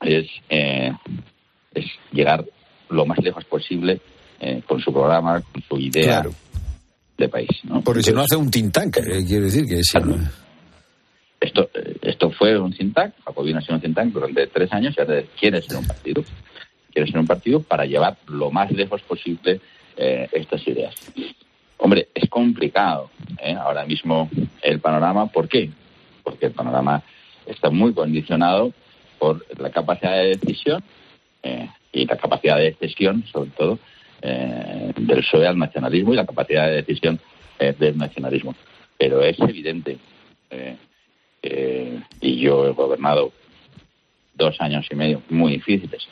es, 0.00 0.26
es 0.48 1.86
llegar 2.12 2.44
lo 2.88 3.06
más 3.06 3.18
lejos 3.18 3.44
posible 3.44 4.00
con 4.66 4.80
su 4.80 4.92
programa, 4.92 5.40
con 5.40 5.62
su 5.62 5.78
idea 5.78 6.24
de 7.18 7.28
país. 7.28 7.50
¿no? 7.64 7.82
Porque 7.82 8.02
si 8.02 8.12
no 8.12 8.20
hace 8.20 8.36
un 8.36 8.50
tintank, 8.50 8.98
quiere 9.26 9.44
decir 9.44 9.66
que 9.66 9.80
Esto, 11.40 11.68
esto 12.02 12.30
fue 12.30 12.58
un 12.58 12.72
think 12.72 12.94
tank, 12.94 13.14
Jacobino 13.24 13.58
ha 13.58 13.62
sido 13.62 13.74
un 13.74 13.80
think 13.80 13.94
tank 13.94 14.12
durante 14.12 14.46
tres 14.46 14.72
años 14.72 14.94
y 14.96 15.00
ahora 15.00 15.22
quiere 15.38 15.60
ser 15.60 15.76
un 15.76 15.86
partido. 15.86 16.22
Partido 17.28 17.62
para 17.62 17.84
llevar 17.84 18.16
lo 18.26 18.50
más 18.50 18.72
lejos 18.72 19.02
posible 19.02 19.60
eh, 19.96 20.28
estas 20.32 20.66
ideas. 20.66 20.94
Hombre, 21.78 22.08
es 22.14 22.28
complicado 22.28 23.10
¿eh? 23.40 23.54
ahora 23.54 23.84
mismo 23.84 24.28
el 24.62 24.80
panorama. 24.80 25.26
¿Por 25.26 25.48
qué? 25.48 25.70
Porque 26.24 26.46
el 26.46 26.52
panorama 26.52 27.02
está 27.46 27.70
muy 27.70 27.92
condicionado 27.94 28.72
por 29.18 29.44
la 29.58 29.70
capacidad 29.70 30.14
de 30.14 30.36
decisión 30.36 30.82
eh, 31.42 31.68
y 31.92 32.04
la 32.04 32.16
capacidad 32.16 32.56
de 32.56 32.76
decisión, 32.78 33.24
sobre 33.32 33.50
todo, 33.50 33.78
eh, 34.22 34.92
del 34.96 35.20
PSOE 35.20 35.46
al 35.46 35.58
nacionalismo 35.58 36.12
y 36.12 36.16
la 36.16 36.26
capacidad 36.26 36.66
de 36.66 36.82
decisión 36.82 37.20
del 37.58 37.98
nacionalismo. 37.98 38.54
Pero 38.96 39.20
es 39.20 39.36
evidente, 39.40 39.98
y 42.20 42.38
yo 42.38 42.68
he 42.68 42.70
gobernado 42.70 43.32
dos 44.34 44.60
años 44.60 44.86
y 44.88 44.94
medio 44.94 45.22
muy 45.28 45.54
difíciles 45.54 46.06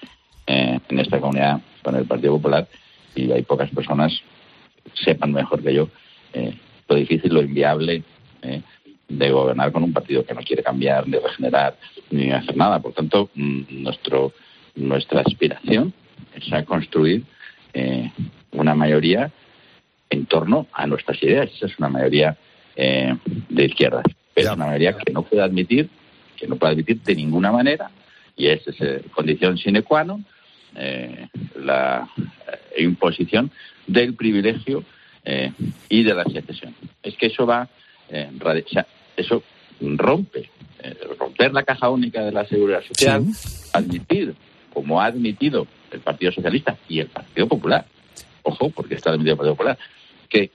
en 0.47 0.99
esta 0.99 1.21
comunidad 1.21 1.61
con 1.83 1.97
el 1.97 2.05
Partido 2.05 2.35
Popular 2.35 2.69
y 3.15 3.31
hay 3.33 3.43
pocas 3.43 3.71
personas 3.71 4.13
sepan 4.95 5.33
mejor 5.33 5.63
que 5.63 5.75
yo 5.75 5.89
lo 6.89 6.95
difícil, 6.95 7.35
lo 7.35 7.43
inviable 7.43 8.05
de 9.09 9.31
gobernar 9.31 9.73
con 9.73 9.83
un 9.83 9.93
partido 9.93 10.25
que 10.25 10.35
no 10.35 10.41
quiere 10.43 10.63
cambiar, 10.63 11.07
ni 11.07 11.19
regenerar, 11.19 11.77
ni 12.11 12.31
hacer 12.31 12.57
nada. 12.57 12.81
Por 12.81 12.93
tanto, 12.93 13.31
mm, 13.35 13.83
nuestro, 13.83 14.33
nuestra 14.75 15.21
aspiración 15.21 15.93
es 16.35 16.53
a 16.53 16.65
construir 16.65 17.25
eh, 17.73 18.11
una 18.53 18.75
mayoría 18.75 19.31
en 20.11 20.27
torno 20.27 20.67
a 20.73 20.87
nuestras 20.87 21.23
ideas. 21.23 21.51
Esa 21.55 21.67
es 21.67 21.79
una 21.79 21.89
mayoría 21.89 22.37
eh, 22.75 23.17
de 23.49 23.65
izquierdas. 23.65 24.05
Pero 24.35 24.51
es 24.51 24.57
una 24.57 24.67
mayoría 24.67 24.97
que 24.97 25.13
no 25.13 25.23
puede 25.23 25.43
admitir, 25.43 25.89
que 26.37 26.47
no 26.47 26.57
puede 26.57 26.73
admitir 26.73 27.01
de 27.03 27.15
ninguna 27.15 27.53
manera, 27.53 27.91
y 28.37 28.49
es 28.49 28.67
esa 28.69 29.01
condición 29.15 29.57
sine 29.57 29.83
qua 29.83 30.05
non, 30.05 30.27
eh, 30.75 31.29
la 31.57 32.09
imposición 32.77 33.51
del 33.87 34.15
privilegio 34.15 34.85
y 35.89 36.05
de 36.05 36.15
la 36.15 36.23
secesión. 36.23 36.73
Es 37.03 37.17
que 37.17 37.27
eso 37.27 37.47
va 37.47 37.69
eh, 38.09 38.31
eso 39.17 39.43
rompe, 39.81 40.51
eh, 40.83 40.97
romper 41.19 41.53
la 41.53 41.65
caja 41.65 41.91
única 41.91 42.23
de 42.23 42.33
la 42.33 42.45
seguridad 42.47 42.83
social, 42.83 43.25
admitir, 43.73 44.35
como 44.73 45.01
ha 45.01 45.07
admitido 45.07 45.67
el 45.91 46.01
Partido 46.01 46.33
Socialista 46.33 46.77
y 46.89 47.01
el 47.01 47.09
Partido 47.09 47.49
Popular, 47.49 47.87
ojo, 48.43 48.71
porque 48.71 48.95
está 48.95 49.11
admitido 49.11 49.33
el 49.33 49.39
Partido 49.39 49.55
Popular, 49.55 49.79
que 50.29 50.51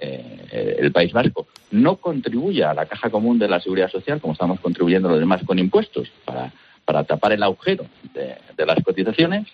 eh, 0.00 0.76
el 0.78 0.92
País 0.92 1.12
Vasco 1.12 1.46
no 1.70 1.96
contribuya 1.96 2.70
a 2.70 2.74
la 2.74 2.86
caja 2.86 3.10
común 3.10 3.38
de 3.38 3.48
la 3.48 3.60
seguridad 3.60 3.90
social, 3.90 4.20
como 4.20 4.34
estamos 4.34 4.60
contribuyendo 4.60 5.08
los 5.08 5.18
demás 5.18 5.42
con 5.44 5.58
impuestos, 5.58 6.10
para, 6.24 6.52
para 6.84 7.04
tapar 7.04 7.32
el 7.32 7.42
agujero 7.42 7.86
de, 8.12 8.66
las 8.66 8.82
cotizaciones, 8.84 9.46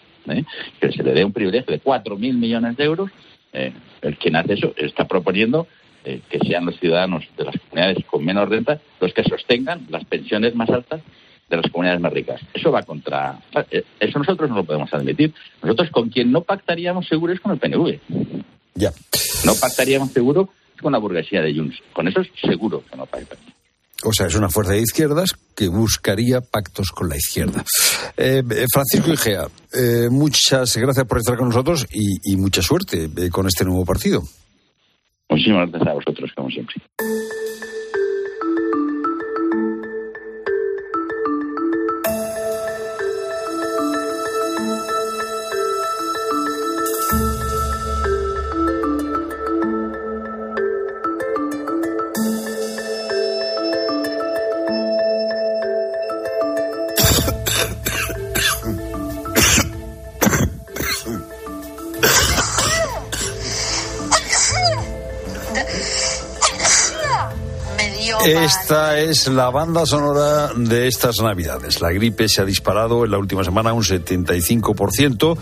que 0.80 0.92
se 0.92 1.02
le 1.02 1.12
dé 1.12 1.24
un 1.24 1.32
privilegio 1.32 1.72
de 1.72 1.82
4.000 1.82 2.34
millones 2.34 2.76
de 2.76 2.84
euros, 2.84 3.10
el 3.52 4.16
quien 4.18 4.36
hace 4.36 4.54
eso 4.54 4.72
está 4.76 5.06
proponiendo 5.06 5.66
eh, 6.02 6.22
que 6.30 6.38
sean 6.38 6.64
los 6.64 6.78
ciudadanos 6.80 7.24
de 7.36 7.44
las 7.44 7.54
comunidades 7.58 8.02
con 8.06 8.24
menos 8.24 8.48
renta 8.48 8.80
los 9.00 9.12
que 9.12 9.22
sostengan 9.22 9.86
las 9.90 10.02
pensiones 10.06 10.54
más 10.54 10.70
altas 10.70 11.02
de 11.50 11.56
las 11.58 11.70
comunidades 11.70 12.00
más 12.00 12.10
ricas. 12.10 12.40
Eso 12.54 12.72
va 12.72 12.84
contra. 12.84 13.38
Eh, 13.70 13.84
eso 13.98 14.18
nosotros 14.18 14.48
no 14.48 14.56
lo 14.56 14.64
podemos 14.64 14.92
admitir. 14.94 15.34
Nosotros 15.62 15.90
con 15.90 16.08
quien 16.08 16.32
no 16.32 16.40
pactaríamos 16.40 17.06
seguro 17.06 17.34
es 17.34 17.40
con 17.40 17.52
el 17.52 17.58
PNV. 17.58 17.98
Ya. 18.76 18.92
No 19.44 19.52
pactaríamos 19.60 20.10
seguro 20.12 20.48
con 20.80 20.92
la 20.92 20.98
burguesía 20.98 21.42
de 21.42 21.54
Junts. 21.54 21.82
Con 21.92 22.08
eso 22.08 22.22
es 22.22 22.30
seguro 22.40 22.82
que 22.90 22.96
no 22.96 23.04
pactaríamos. 23.04 23.59
O 24.04 24.12
sea, 24.12 24.26
es 24.26 24.34
una 24.34 24.48
fuerza 24.48 24.72
de 24.72 24.80
izquierdas 24.80 25.34
que 25.54 25.68
buscaría 25.68 26.40
pactos 26.40 26.90
con 26.90 27.08
la 27.08 27.16
izquierda. 27.16 27.64
Eh, 28.16 28.42
Francisco 28.72 29.12
Igea, 29.12 29.46
muchas 30.10 30.76
gracias 30.76 31.06
por 31.06 31.18
estar 31.18 31.36
con 31.36 31.48
nosotros 31.48 31.86
y 31.90 32.36
mucha 32.36 32.62
suerte 32.62 33.10
con 33.30 33.46
este 33.46 33.64
nuevo 33.64 33.84
partido. 33.84 34.22
Muchísimas 35.30 35.70
gracias 35.70 35.88
a 35.88 35.94
vosotros, 35.94 36.30
como 36.34 36.50
siempre. 36.50 36.74
Esta 68.30 69.00
es 69.00 69.26
la 69.26 69.50
banda 69.50 69.84
sonora 69.84 70.52
de 70.54 70.86
estas 70.86 71.20
Navidades. 71.20 71.80
La 71.80 71.90
gripe 71.90 72.28
se 72.28 72.40
ha 72.40 72.44
disparado 72.44 73.04
en 73.04 73.10
la 73.10 73.18
última 73.18 73.42
semana 73.42 73.72
un 73.72 73.82
75%. 73.82 75.36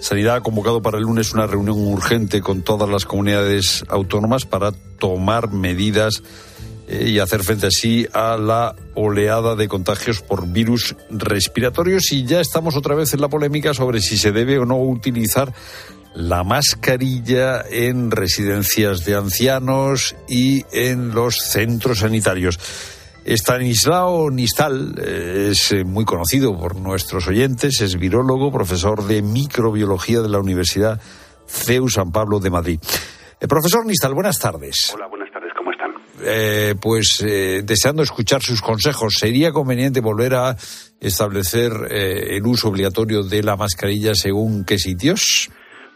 Sanidad 0.00 0.36
ha 0.36 0.40
convocado 0.40 0.80
para 0.80 0.96
el 0.96 1.02
lunes 1.02 1.34
una 1.34 1.46
reunión 1.46 1.76
urgente 1.76 2.40
con 2.40 2.62
todas 2.62 2.88
las 2.88 3.04
comunidades 3.04 3.84
autónomas 3.88 4.46
para 4.46 4.72
tomar 4.72 5.52
medidas 5.52 6.22
eh, 6.88 7.10
y 7.10 7.18
hacer 7.18 7.44
frente 7.44 7.66
así 7.66 8.06
a 8.14 8.38
la 8.38 8.74
oleada 8.94 9.54
de 9.54 9.68
contagios 9.68 10.22
por 10.22 10.46
virus 10.48 10.96
respiratorios. 11.10 12.10
Y 12.10 12.24
ya 12.24 12.40
estamos 12.40 12.74
otra 12.74 12.94
vez 12.94 13.12
en 13.12 13.20
la 13.20 13.28
polémica 13.28 13.74
sobre 13.74 14.00
si 14.00 14.16
se 14.16 14.32
debe 14.32 14.58
o 14.58 14.64
no 14.64 14.78
utilizar 14.78 15.52
la 16.14 16.42
mascarilla 16.44 17.62
en 17.70 18.10
residencias 18.10 19.04
de 19.04 19.14
ancianos 19.14 20.16
y 20.28 20.64
en 20.72 21.14
los 21.14 21.36
centros 21.36 22.00
sanitarios. 22.00 22.58
Stanislao 23.24 24.30
Nistal 24.30 24.94
eh, 24.98 25.50
es 25.52 25.72
eh, 25.72 25.84
muy 25.84 26.04
conocido 26.04 26.58
por 26.58 26.76
nuestros 26.76 27.28
oyentes, 27.28 27.80
es 27.80 27.98
virólogo, 27.98 28.50
profesor 28.50 29.04
de 29.06 29.22
microbiología 29.22 30.20
de 30.20 30.28
la 30.28 30.38
Universidad 30.38 31.00
CEU 31.46 31.88
San 31.88 32.12
Pablo 32.12 32.40
de 32.40 32.50
Madrid. 32.50 32.80
Eh, 33.40 33.46
profesor 33.46 33.86
Nistal, 33.86 34.14
buenas 34.14 34.38
tardes. 34.38 34.92
Hola, 34.94 35.06
buenas 35.06 35.30
tardes, 35.32 35.52
¿cómo 35.56 35.70
están? 35.70 35.90
pues 36.80 37.24
deseando 37.64 38.02
escuchar 38.02 38.42
sus 38.42 38.60
consejos, 38.60 39.14
¿sería 39.18 39.52
conveniente 39.52 40.00
volver 40.00 40.34
a 40.34 40.56
establecer 41.00 41.72
el 41.90 42.46
uso 42.46 42.68
obligatorio 42.68 43.22
de 43.22 43.42
la 43.42 43.56
mascarilla 43.56 44.12
según 44.14 44.64
qué 44.64 44.78
sitios? 44.78 45.50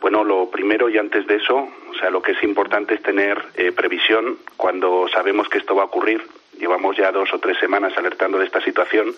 Bueno, 0.04 0.22
lo 0.22 0.50
primero 0.50 0.90
y 0.90 0.98
antes 0.98 1.26
de 1.26 1.36
eso, 1.36 1.56
o 1.56 1.94
sea, 1.98 2.10
lo 2.10 2.20
que 2.20 2.32
es 2.32 2.42
importante 2.42 2.92
es 2.92 3.02
tener 3.02 3.42
eh, 3.54 3.72
previsión 3.72 4.36
cuando 4.54 5.06
sabemos 5.08 5.48
que 5.48 5.56
esto 5.56 5.74
va 5.74 5.84
a 5.84 5.86
ocurrir. 5.86 6.20
Llevamos 6.58 6.94
ya 6.94 7.10
dos 7.10 7.32
o 7.32 7.38
tres 7.38 7.56
semanas 7.58 7.94
alertando 7.96 8.36
de 8.36 8.44
esta 8.44 8.60
situación. 8.60 9.14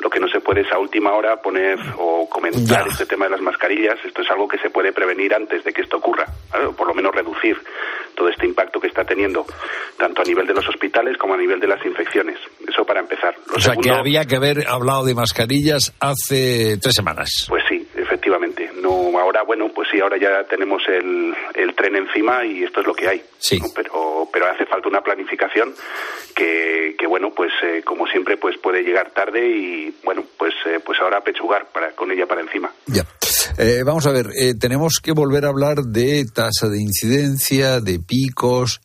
Lo 0.00 0.10
que 0.10 0.18
no 0.18 0.26
se 0.26 0.40
puede 0.40 0.62
es 0.62 0.72
a 0.72 0.80
última 0.80 1.12
hora 1.12 1.40
poner 1.40 1.78
o 1.98 2.28
comentar 2.28 2.88
este 2.88 3.06
tema 3.06 3.26
de 3.26 3.30
las 3.30 3.40
mascarillas. 3.40 4.04
Esto 4.04 4.22
es 4.22 4.30
algo 4.32 4.48
que 4.48 4.58
se 4.58 4.68
puede 4.68 4.90
prevenir 4.90 5.32
antes 5.32 5.62
de 5.62 5.72
que 5.72 5.82
esto 5.82 5.98
ocurra, 5.98 6.26
o 6.66 6.72
por 6.72 6.88
lo 6.88 6.94
menos 6.94 7.14
reducir 7.14 7.56
todo 8.16 8.28
este 8.28 8.46
impacto 8.46 8.80
que 8.80 8.88
está 8.88 9.04
teniendo, 9.04 9.46
tanto 9.96 10.22
a 10.22 10.24
nivel 10.24 10.48
de 10.48 10.54
los 10.54 10.68
hospitales 10.68 11.16
como 11.18 11.34
a 11.34 11.36
nivel 11.36 11.60
de 11.60 11.68
las 11.68 11.86
infecciones. 11.86 12.40
Eso 12.66 12.84
para 12.84 12.98
empezar. 12.98 13.36
o 13.54 13.60
sea, 13.60 13.76
que 13.76 13.92
había 13.92 14.24
que 14.24 14.34
haber 14.34 14.66
hablado 14.66 15.04
de 15.04 15.14
mascarillas 15.14 15.94
hace 16.00 16.78
tres 16.78 16.94
semanas. 16.94 17.46
Pues 17.48 17.62
sí, 17.68 17.85
ahora, 18.92 19.42
bueno, 19.42 19.70
pues 19.74 19.88
sí, 19.90 20.00
ahora 20.00 20.16
ya 20.18 20.44
tenemos 20.48 20.82
el, 20.88 21.34
el 21.54 21.74
tren 21.74 21.96
encima 21.96 22.44
y 22.44 22.64
esto 22.64 22.80
es 22.80 22.86
lo 22.86 22.94
que 22.94 23.08
hay. 23.08 23.22
Sí. 23.38 23.60
Pero, 23.74 24.28
pero 24.32 24.46
hace 24.50 24.66
falta 24.66 24.88
una 24.88 25.02
planificación 25.02 25.74
que, 26.34 26.94
que 26.98 27.06
bueno, 27.06 27.32
pues 27.34 27.52
eh, 27.62 27.82
como 27.84 28.06
siempre, 28.06 28.36
pues 28.36 28.56
puede 28.58 28.82
llegar 28.82 29.12
tarde 29.12 29.46
y, 29.46 29.94
bueno, 30.04 30.24
pues, 30.38 30.54
eh, 30.66 30.80
pues 30.84 30.98
ahora 31.00 31.22
pechugar 31.22 31.68
para, 31.72 31.92
con 31.92 32.10
ella 32.10 32.26
para 32.26 32.40
encima. 32.40 32.72
Ya. 32.86 33.04
Eh, 33.58 33.82
vamos 33.84 34.06
a 34.06 34.12
ver, 34.12 34.26
tenemos 34.60 35.00
que 35.02 35.12
volver 35.12 35.44
a 35.44 35.48
hablar 35.48 35.76
de 35.78 36.24
tasa 36.34 36.68
de 36.68 36.80
incidencia, 36.80 37.80
de 37.80 37.98
picos, 38.00 38.80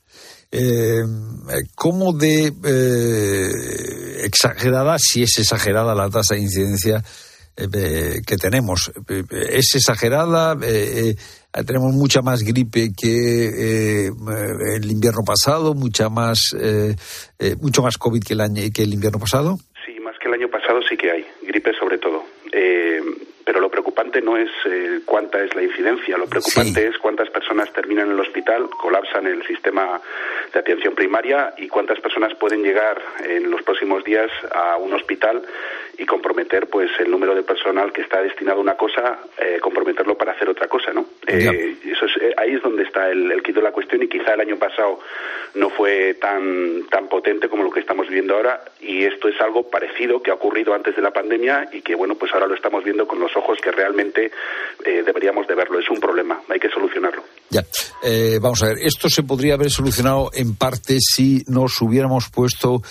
eh, 0.54 1.02
¿Cómo 1.76 2.12
de 2.12 2.52
exagerada, 4.24 4.98
si 5.00 5.24
es 5.24 5.40
exagerada 5.40 5.96
la 5.96 6.10
tasa 6.10 6.36
de 6.36 6.42
incidencia, 6.42 7.02
eh, 7.58 8.22
que 8.26 8.38
tenemos. 8.38 8.92
Eh, 9.10 9.24
es 9.50 9.76
exagerada, 9.76 10.56
eh, 10.64 11.16
tenemos 11.66 11.94
mucha 11.94 12.22
más 12.22 12.44
gripe 12.44 12.90
que 12.98 14.08
el 14.08 14.92
invierno 14.92 15.22
pasado, 15.26 15.74
mucha 15.74 16.10
más, 16.10 16.56
mucho 17.60 17.82
más 17.82 17.98
COVID 17.98 18.24
que 18.24 18.34
el, 18.34 18.42
año, 18.42 18.62
que 18.74 18.84
el 18.84 18.94
invierno 18.94 19.20
pasado. 19.20 19.58
Sí, 19.86 20.00
más 20.00 20.18
que 20.18 20.30
el 20.30 20.36
año 20.36 20.48
pasado 20.50 20.80
sí 20.88 20.96
que 20.96 21.12
hay, 21.12 21.26
gripe 21.44 21.74
sobre 21.78 21.98
todo. 21.98 22.24
pero 23.44 23.60
lo 23.60 23.70
preocupante 23.70 24.22
no 24.22 24.38
es 24.38 24.50
eh, 24.66 25.00
cuánta 25.06 25.44
es 25.44 25.54
la 25.56 25.64
incidencia, 25.64 26.18
lo 26.18 26.28
preocupante 26.28 26.88
es 26.88 26.98
cuántas 26.98 27.30
personas 27.30 27.72
terminan 27.74 28.08
en 28.08 28.14
el 28.14 28.20
hospital, 28.20 28.70
colapsan 28.70 29.28
el 29.28 29.46
sistema 29.46 30.02
de 30.54 30.60
atención 30.60 30.96
primaria 30.96 31.54
y 31.58 31.68
cuántas 31.68 32.00
personas 32.00 32.34
pueden 32.36 32.64
llegar 32.64 33.02
en 33.24 33.50
los 33.50 33.62
próximos 33.64 34.04
días 34.04 34.30
a 34.54 34.78
un 34.78 34.94
hospital 34.94 35.42
y 36.02 36.06
comprometer 36.08 36.66
pues 36.66 36.90
el 37.00 37.12
número 37.12 37.36
de 37.36 37.44
personal 37.44 37.94
que 37.94 38.02
está 38.02 38.24
destinado 38.24 38.58
a 38.58 38.62
una 38.62 38.76
cosa, 38.76 39.20
eh, 39.38 39.60
comprometerlo 39.62 40.18
para 40.18 40.32
hacer 40.32 40.50
otra 40.50 40.68
cosa, 40.68 40.92
¿no? 40.92 41.06
Eh, 41.28 41.76
eso 41.86 42.08
es, 42.08 42.18
eh, 42.20 42.34
ahí 42.38 42.56
es 42.56 42.64
donde 42.64 42.82
está 42.82 43.12
el, 43.12 43.32
el 43.32 43.44
quid 43.44 43.54
de 43.54 43.62
la 43.62 43.72
cuestión 43.72 44.02
y 44.02 44.08
quizá 44.08 44.34
el 44.34 44.42
año 44.42 44.58
pasado 44.58 45.00
no 45.54 45.70
fue 45.70 46.16
tan 46.16 46.88
tan 46.90 47.08
potente 47.08 47.48
como 47.48 47.64
lo 47.64 47.70
que 47.70 47.82
estamos 47.82 48.08
viviendo 48.08 48.36
ahora 48.36 48.64
y 48.80 49.04
esto 49.04 49.28
es 49.28 49.40
algo 49.42 49.70
parecido 49.70 50.24
que 50.24 50.32
ha 50.32 50.34
ocurrido 50.34 50.74
antes 50.74 50.96
de 50.96 51.04
la 51.04 51.12
pandemia 51.12 51.70
y 51.72 51.82
que 51.82 51.94
bueno 51.94 52.16
pues 52.16 52.34
ahora 52.34 52.48
lo 52.48 52.56
estamos 52.56 52.84
viendo 52.84 53.06
con 53.06 53.20
los 53.20 53.38
ojos 53.38 53.60
que 53.62 53.72
realmente 53.72 54.32
deberíamos 54.84 55.46
de 55.48 55.54
verlo. 55.54 55.78
Es 55.80 55.90
un 55.90 56.00
problema, 56.00 56.42
hay 56.50 56.60
que 56.60 56.70
solucionarlo. 56.70 57.24
Ya, 57.52 57.62
vamos 58.42 58.64
a 58.64 58.70
ver, 58.70 58.78
esto 58.82 59.08
se 59.10 59.22
podría 59.22 59.54
haber 59.54 59.70
solucionado 59.70 60.32
en 60.34 60.56
parte 60.56 60.98
si 61.00 61.44
nos 61.48 61.80
hubiéramos 61.82 62.30
puesto 62.32 62.82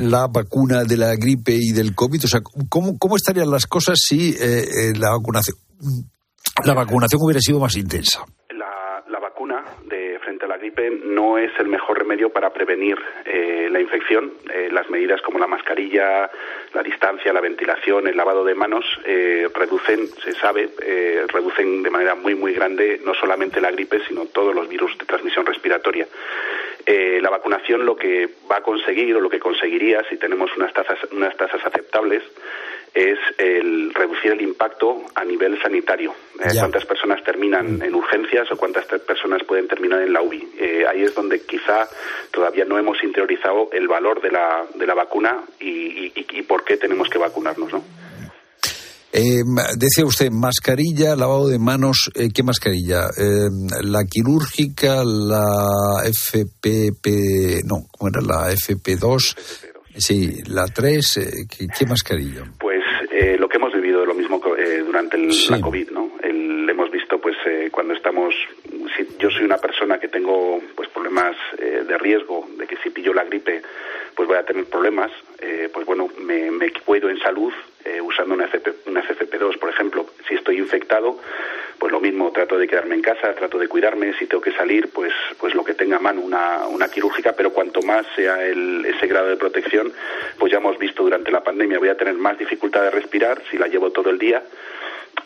la 0.00 0.26
vacuna 0.26 0.84
de 0.84 0.96
la 0.96 1.14
gripe 1.16 1.52
y 1.52 1.72
del 1.72 1.94
COVID. 1.94 2.24
O 2.24 2.28
sea, 2.28 2.40
¿cómo, 2.68 2.98
cómo 2.98 3.16
estarían 3.16 3.50
las 3.50 3.66
cosas 3.66 3.98
si 4.00 4.34
eh, 4.40 4.92
la 4.96 5.10
vacunación 5.10 5.56
la 6.64 6.74
vacunación 6.74 7.22
hubiera 7.22 7.40
sido 7.40 7.60
más 7.60 7.76
intensa? 7.76 8.24
La, 8.50 9.04
la 9.08 9.18
vacuna 9.20 9.62
de 9.88 10.18
frente 10.20 10.44
a 10.44 10.48
la 10.48 10.58
gripe 10.58 10.90
no 11.04 11.38
es 11.38 11.52
el 11.58 11.68
mejor 11.68 11.98
remedio 11.98 12.30
para 12.30 12.52
prevenir 12.52 12.96
eh, 13.24 13.68
la 13.70 13.80
infección. 13.80 14.32
Eh, 14.52 14.68
las 14.72 14.90
medidas 14.90 15.20
como 15.22 15.38
la 15.38 15.46
mascarilla, 15.46 16.30
la 16.74 16.82
distancia, 16.82 17.32
la 17.32 17.40
ventilación, 17.40 18.08
el 18.08 18.16
lavado 18.16 18.44
de 18.44 18.54
manos 18.54 18.84
eh, 19.04 19.48
reducen, 19.54 20.08
se 20.22 20.32
sabe, 20.32 20.70
eh, 20.82 21.24
reducen 21.28 21.82
de 21.82 21.90
manera 21.90 22.14
muy 22.14 22.34
muy 22.34 22.54
grande 22.54 23.00
no 23.04 23.14
solamente 23.14 23.60
la 23.60 23.70
gripe, 23.70 24.00
sino 24.06 24.26
todos 24.26 24.54
los 24.54 24.68
virus 24.68 24.96
de 24.98 25.06
transmisión 25.06 25.46
respiratoria. 25.46 26.06
Eh, 26.90 27.18
la 27.20 27.28
vacunación 27.28 27.84
lo 27.84 27.96
que 27.96 28.28
va 28.50 28.56
a 28.56 28.62
conseguir 28.62 29.14
o 29.14 29.20
lo 29.20 29.28
que 29.28 29.38
conseguiría 29.38 30.02
si 30.08 30.16
tenemos 30.16 30.50
unas 30.56 30.72
tasas, 30.72 30.98
unas 31.12 31.36
tasas 31.36 31.60
aceptables 31.64 32.22
es 32.94 33.18
el 33.36 33.92
reducir 33.92 34.32
el 34.32 34.40
impacto 34.40 35.02
a 35.14 35.22
nivel 35.24 35.60
sanitario. 35.60 36.14
Eh, 36.40 36.48
cuántas 36.60 36.86
personas 36.86 37.22
terminan 37.22 37.82
en 37.82 37.94
urgencias 37.94 38.50
o 38.50 38.56
cuántas 38.56 38.86
personas 38.86 39.44
pueden 39.44 39.68
terminar 39.68 40.00
en 40.00 40.14
la 40.14 40.22
UBI. 40.22 40.48
Eh, 40.58 40.86
ahí 40.88 41.02
es 41.04 41.14
donde 41.14 41.42
quizá 41.44 41.86
todavía 42.30 42.64
no 42.64 42.78
hemos 42.78 43.02
interiorizado 43.04 43.68
el 43.72 43.86
valor 43.86 44.22
de 44.22 44.30
la, 44.30 44.64
de 44.74 44.86
la 44.86 44.94
vacuna 44.94 45.42
y- 45.60 46.06
y- 46.18 46.26
y 46.30 46.42
por 46.42 46.64
qué 46.64 46.78
tenemos 46.78 47.10
que 47.10 47.18
vacunarnos, 47.18 47.70
¿no? 47.70 47.84
Eh, 49.12 49.42
decía 49.76 50.04
usted, 50.04 50.30
mascarilla, 50.30 51.16
lavado 51.16 51.48
de 51.48 51.58
manos, 51.58 52.10
eh, 52.14 52.28
¿qué 52.32 52.42
mascarilla? 52.42 53.06
Eh, 53.16 53.48
la 53.82 54.04
quirúrgica, 54.04 55.02
la 55.04 56.04
FPP, 56.04 57.62
no, 57.64 57.86
¿cómo 57.90 58.10
era? 58.10 58.20
La 58.20 58.52
FP2, 58.52 59.36
sí, 59.96 60.42
la 60.46 60.66
3, 60.66 61.16
eh, 61.16 61.30
¿qué, 61.48 61.66
qué 61.76 61.86
mascarilla? 61.86 62.44
Pues 62.60 62.82
eh, 63.10 63.36
lo 63.38 63.48
que 63.48 63.56
hemos 63.56 63.72
vivido 63.72 64.04
lo 64.04 64.14
mismo 64.14 64.40
eh, 64.58 64.82
durante 64.84 65.16
el- 65.16 65.30
la 65.50 65.60
COVID, 65.60 65.90
¿no? 65.90 66.10
El- 66.22 66.68
hemos 66.68 66.90
visto, 66.90 67.18
pues, 67.18 67.34
eh, 67.46 67.70
cuando 67.72 67.94
estamos, 67.94 68.34
si 68.94 69.08
yo 69.18 69.30
soy 69.30 69.44
una 69.44 69.56
persona 69.56 69.98
que 69.98 70.08
tengo, 70.08 70.60
pues, 70.76 70.88
problemas 70.90 71.34
eh, 71.58 71.82
de 71.88 71.96
riesgo 71.98 72.46
de 72.58 72.66
que 72.66 72.76
si 72.84 72.90
pillo 72.90 73.14
la 73.14 73.24
gripe, 73.24 73.62
pues 74.14 74.28
voy 74.28 74.36
a 74.36 74.44
tener 74.44 74.66
problemas, 74.66 75.10
eh, 75.40 75.70
pues 75.72 75.86
bueno, 75.86 76.08
me, 76.20 76.50
me 76.50 76.70
cuido 76.84 77.08
en 77.08 77.18
salud 77.20 77.52
eh, 77.84 78.00
usando 78.00 78.34
una, 78.34 78.44
FP, 78.46 78.74
una 78.86 79.02
FFP2, 79.02 79.58
por 79.58 79.70
ejemplo. 79.70 80.06
Si 80.28 80.34
estoy 80.34 80.58
infectado, 80.58 81.18
pues 81.78 81.92
lo 81.92 82.00
mismo, 82.00 82.32
trato 82.32 82.58
de 82.58 82.66
quedarme 82.66 82.96
en 82.96 83.02
casa, 83.02 83.34
trato 83.34 83.58
de 83.58 83.68
cuidarme, 83.68 84.12
si 84.18 84.26
tengo 84.26 84.42
que 84.42 84.52
salir, 84.52 84.90
pues, 84.92 85.12
pues 85.38 85.54
lo 85.54 85.64
que 85.64 85.74
tenga 85.74 85.96
a 85.96 86.00
mano, 86.00 86.20
una, 86.20 86.66
una 86.66 86.88
quirúrgica, 86.88 87.34
pero 87.36 87.52
cuanto 87.52 87.80
más 87.82 88.04
sea 88.16 88.44
el, 88.44 88.84
ese 88.84 89.06
grado 89.06 89.28
de 89.28 89.36
protección, 89.36 89.92
pues 90.38 90.50
ya 90.52 90.58
hemos 90.58 90.76
visto 90.78 91.02
durante 91.02 91.30
la 91.30 91.42
pandemia, 91.42 91.78
voy 91.78 91.88
a 91.88 91.96
tener 91.96 92.14
más 92.14 92.38
dificultad 92.38 92.82
de 92.82 92.90
respirar 92.90 93.42
si 93.50 93.58
la 93.58 93.68
llevo 93.68 93.90
todo 93.92 94.10
el 94.10 94.18
día, 94.18 94.42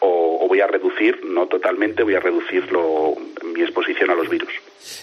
o, 0.00 0.44
o 0.44 0.48
voy 0.48 0.60
a 0.60 0.66
reducir, 0.66 1.24
no 1.24 1.46
totalmente, 1.46 2.02
voy 2.02 2.14
a 2.14 2.20
reducir 2.20 2.70
lo- 2.72 3.14
mi 3.44 3.60
exposición 3.62 4.10
a 4.10 4.14
los 4.14 4.28
virus. 4.28 4.50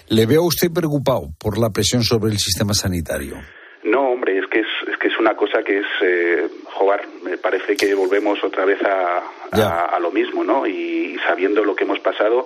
¿Le 0.09 0.25
veo 0.25 0.41
a 0.41 0.47
usted 0.47 0.71
preocupado 0.71 1.29
por 1.39 1.57
la 1.57 1.69
presión 1.69 2.03
sobre 2.03 2.31
el 2.31 2.37
sistema 2.39 2.73
sanitario? 2.73 3.35
No, 3.83 4.09
hombre, 4.11 4.37
es 4.39 4.45
que 4.51 4.59
es, 4.59 4.67
es 4.91 4.97
que 4.97 5.07
es 5.07 5.17
una 5.19 5.35
cosa 5.35 5.63
que 5.65 5.79
es, 5.79 5.85
eh, 6.03 6.47
joder, 6.65 7.07
me 7.23 7.37
parece 7.37 7.77
que 7.77 7.93
volvemos 7.95 8.43
otra 8.43 8.65
vez 8.65 8.77
a, 8.83 9.21
a, 9.51 9.85
a 9.95 9.99
lo 9.99 10.11
mismo, 10.11 10.43
¿no? 10.43 10.67
Y, 10.67 11.17
sabiendo 11.27 11.63
lo 11.63 11.75
que 11.75 11.83
hemos 11.83 11.99
pasado 11.99 12.45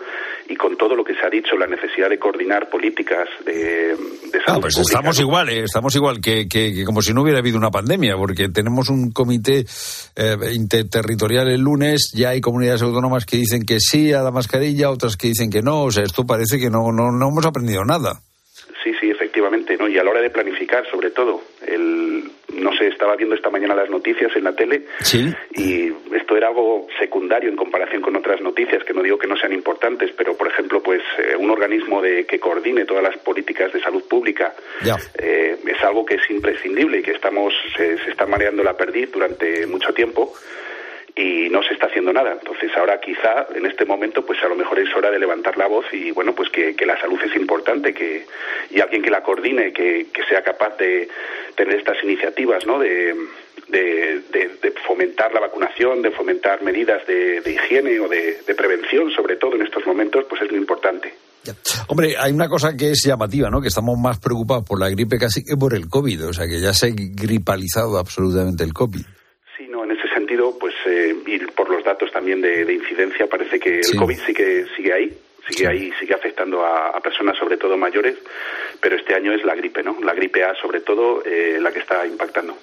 y 0.50 0.56
con 0.56 0.76
todo 0.78 0.96
lo 0.96 1.04
que 1.04 1.14
se 1.14 1.26
ha 1.26 1.30
dicho, 1.30 1.56
la 1.56 1.68
necesidad 1.68 2.10
de 2.10 2.20
coordinar 2.20 2.70
políticas 2.70 3.28
de, 3.46 3.54
de 3.96 4.40
Ah, 4.40 4.46
salud 4.48 4.62
pues 4.62 4.76
pública, 4.76 4.82
estamos 4.82 5.20
¿no? 5.20 5.26
igual, 5.26 5.50
eh, 5.50 5.64
estamos 5.64 5.96
igual 5.96 6.20
que, 6.22 6.48
que- 6.48 6.74
que 6.74 6.84
como 6.86 7.02
si 7.02 7.14
no 7.14 7.22
hubiera 7.22 7.40
habido 7.40 7.58
una 7.58 7.72
pandemia, 7.72 8.16
porque 8.18 8.50
tenemos 8.50 8.90
un 8.90 9.12
comité 9.12 9.64
eh, 10.16 10.36
interterritorial 10.54 11.48
el 11.50 11.62
lunes, 11.62 12.12
ya 12.16 12.30
hay 12.30 12.42
comunidades 12.42 12.82
autónomas 12.82 13.26
que 13.26 13.38
dicen 13.38 13.64
que 13.64 13.80
sí 13.80 14.12
a 14.12 14.22
la 14.22 14.32
mascarilla, 14.32 14.90
otras 14.90 15.16
que 15.18 15.28
dicen 15.28 15.50
que 15.50 15.62
no, 15.62 15.84
o 15.84 15.92
sea, 15.92 16.04
esto 16.04 16.26
parece 16.26 16.60
que 16.60 16.70
no, 16.70 16.92
no, 16.92 17.12
no 17.12 17.30
hemos 17.30 17.46
aprendido 17.46 17.86
nada. 17.86 18.20
Sí, 18.84 18.92
sí, 19.00 19.10
efectivamente, 19.10 19.23
¿no? 19.78 19.88
Y 19.88 19.98
a 19.98 20.04
la 20.04 20.12
hora 20.12 20.22
de 20.22 20.30
planificar, 20.30 20.86
sobre 20.90 21.12
todo, 21.12 21.42
el, 21.68 22.24
no 22.56 22.74
sé, 22.78 22.88
estaba 22.88 23.16
viendo 23.16 23.36
esta 23.36 23.50
mañana 23.50 23.76
las 23.76 23.90
noticias 23.90 24.32
en 24.36 24.44
la 24.44 24.56
tele 24.56 24.84
Sí. 25.00 25.32
y 25.56 25.92
esto 26.16 26.36
era 26.38 26.48
algo 26.48 26.88
secundario 27.00 27.50
en 27.50 27.56
comparación 27.56 28.02
con 28.02 28.16
otras 28.16 28.42
noticias, 28.42 28.84
que 28.84 28.94
no 28.94 29.02
digo 29.04 29.18
que 29.18 29.28
no 29.28 29.36
sean 29.38 29.54
importantes, 29.54 30.12
pero 30.18 30.36
por 30.36 30.48
ejemplo, 30.48 30.82
pues 30.82 31.02
eh, 31.20 31.36
un 31.38 31.50
organismo 31.50 32.02
de 32.02 32.26
que 32.26 32.40
coordine 32.40 32.86
todas 32.86 33.04
las 33.04 33.18
políticas 33.18 33.72
de 33.74 33.82
salud 33.82 34.04
pública 34.08 34.54
Ya. 34.84 34.96
eh, 35.18 35.58
es 35.66 35.84
algo 35.84 36.06
que 36.06 36.16
es 36.16 36.30
imprescindible 36.30 37.00
y 37.00 37.04
que 37.04 37.12
estamos 37.12 37.54
se, 37.76 37.98
se 38.00 38.12
está 38.12 38.26
mareando 38.26 38.64
la 38.64 38.76
perdiz 38.78 39.12
durante 39.12 39.66
mucho 39.68 39.94
tiempo 39.94 40.34
y 41.16 41.50
no 41.50 41.62
se 41.64 41.74
está 41.74 41.88
haciendo 41.88 42.12
nada. 42.12 42.34
Entonces 42.34 42.72
ahora 42.76 43.00
quizá 43.00 43.48
en 43.54 43.66
este 43.66 43.86
momento 43.86 44.26
pues 44.26 44.42
a 44.44 44.48
lo 44.48 44.56
mejor 44.56 44.80
es 44.80 44.94
hora 44.96 45.12
de 45.12 45.20
levantar 45.20 45.58
la 45.58 45.68
voz 45.68 45.86
y 45.92 46.12
bueno 46.12 46.34
pues 46.34 46.50
que, 46.50 46.76
que 46.76 46.86
la 46.86 47.00
salud 47.00 47.20
es 47.24 47.36
importante 47.36 47.94
que 47.94 48.26
y 48.72 48.82
alguien 48.82 49.02
que 49.02 49.12
la 49.12 49.22
coordine 49.22 49.72
que, 49.72 50.08
que 50.12 50.24
sea 50.24 50.42
capaz 50.42 50.78
de 50.78 51.08
tener 51.56 51.78
estas 51.78 52.04
iniciativas 52.04 52.66
¿no? 52.66 52.80
de, 52.80 53.14
de, 53.70 54.74
fomentar 54.86 55.34
la 55.34 55.40
vacunación, 55.40 56.02
de 56.02 56.12
fomentar 56.12 56.62
medidas 56.62 57.06
de, 57.08 57.42
higiene 57.46 58.00
o 58.00 58.08
de, 58.08 58.54
prevención 58.56 59.10
sobre 59.12 59.36
todo 59.38 59.56
en 59.56 59.64
estos 59.64 59.86
momentos 59.86 60.26
pues 60.30 60.42
es 60.42 60.52
lo 60.52 60.58
importante. 60.58 61.14
Hombre, 61.90 62.16
hay 62.18 62.32
una 62.32 62.48
cosa 62.48 62.76
que 62.78 62.92
es 62.92 63.04
llamativa, 63.06 63.50
¿no? 63.50 63.62
Que 63.62 63.68
estamos 63.68 63.98
más 63.98 64.18
preocupados 64.20 64.64
por 64.64 64.80
la 64.80 64.90
gripe 64.90 65.18
casi 65.18 65.44
que 65.44 65.58
por 65.58 65.76
el 65.76 65.90
COVID, 65.90 66.28
o 66.28 66.34
sea, 66.34 66.48
que 66.48 66.62
ya 66.62 66.74
se 66.74 66.88
ha 66.88 66.90
gripalizado 66.96 67.98
absolutamente 67.98 68.64
el 68.64 68.74
COVID. 68.74 69.02
Sí, 69.58 69.68
no, 69.70 69.84
en 69.84 69.92
ese 69.92 70.08
sentido, 70.14 70.58
pues, 70.58 70.74
eh, 70.86 71.14
y 71.26 71.40
por 71.40 71.70
los 71.70 71.84
datos 71.84 72.13
también 72.24 72.42
de, 72.42 72.64
de 72.64 72.74
incidencia, 72.74 73.28
parece 73.28 73.60
que 73.60 73.80
el 73.80 73.84
Sí. 73.84 73.98
COVID 73.98 74.18
sí 74.26 74.34
que 74.34 74.66
sigue 74.78 74.94
ahí, 74.94 75.18
sigue 75.50 75.68
ahí, 75.68 75.92
sigue 76.00 76.14
afectando 76.14 76.64
a, 76.64 76.88
a 76.96 77.02
personas, 77.02 77.38
sobre 77.38 77.58
todo 77.58 77.78
mayores, 77.78 78.16
pero 78.80 78.96
este 78.96 79.14
año 79.14 79.34
es 79.34 79.44
la 79.44 79.56
gripe, 79.56 79.84
¿no? 79.84 79.98
La 80.02 80.14
gripe 80.14 80.42
A, 80.42 80.54
sobre 80.62 80.80
todo, 80.80 81.22
eh, 81.26 81.58
la 81.60 81.74
que 81.74 81.80
está 81.80 82.08
impactando. 82.08 82.58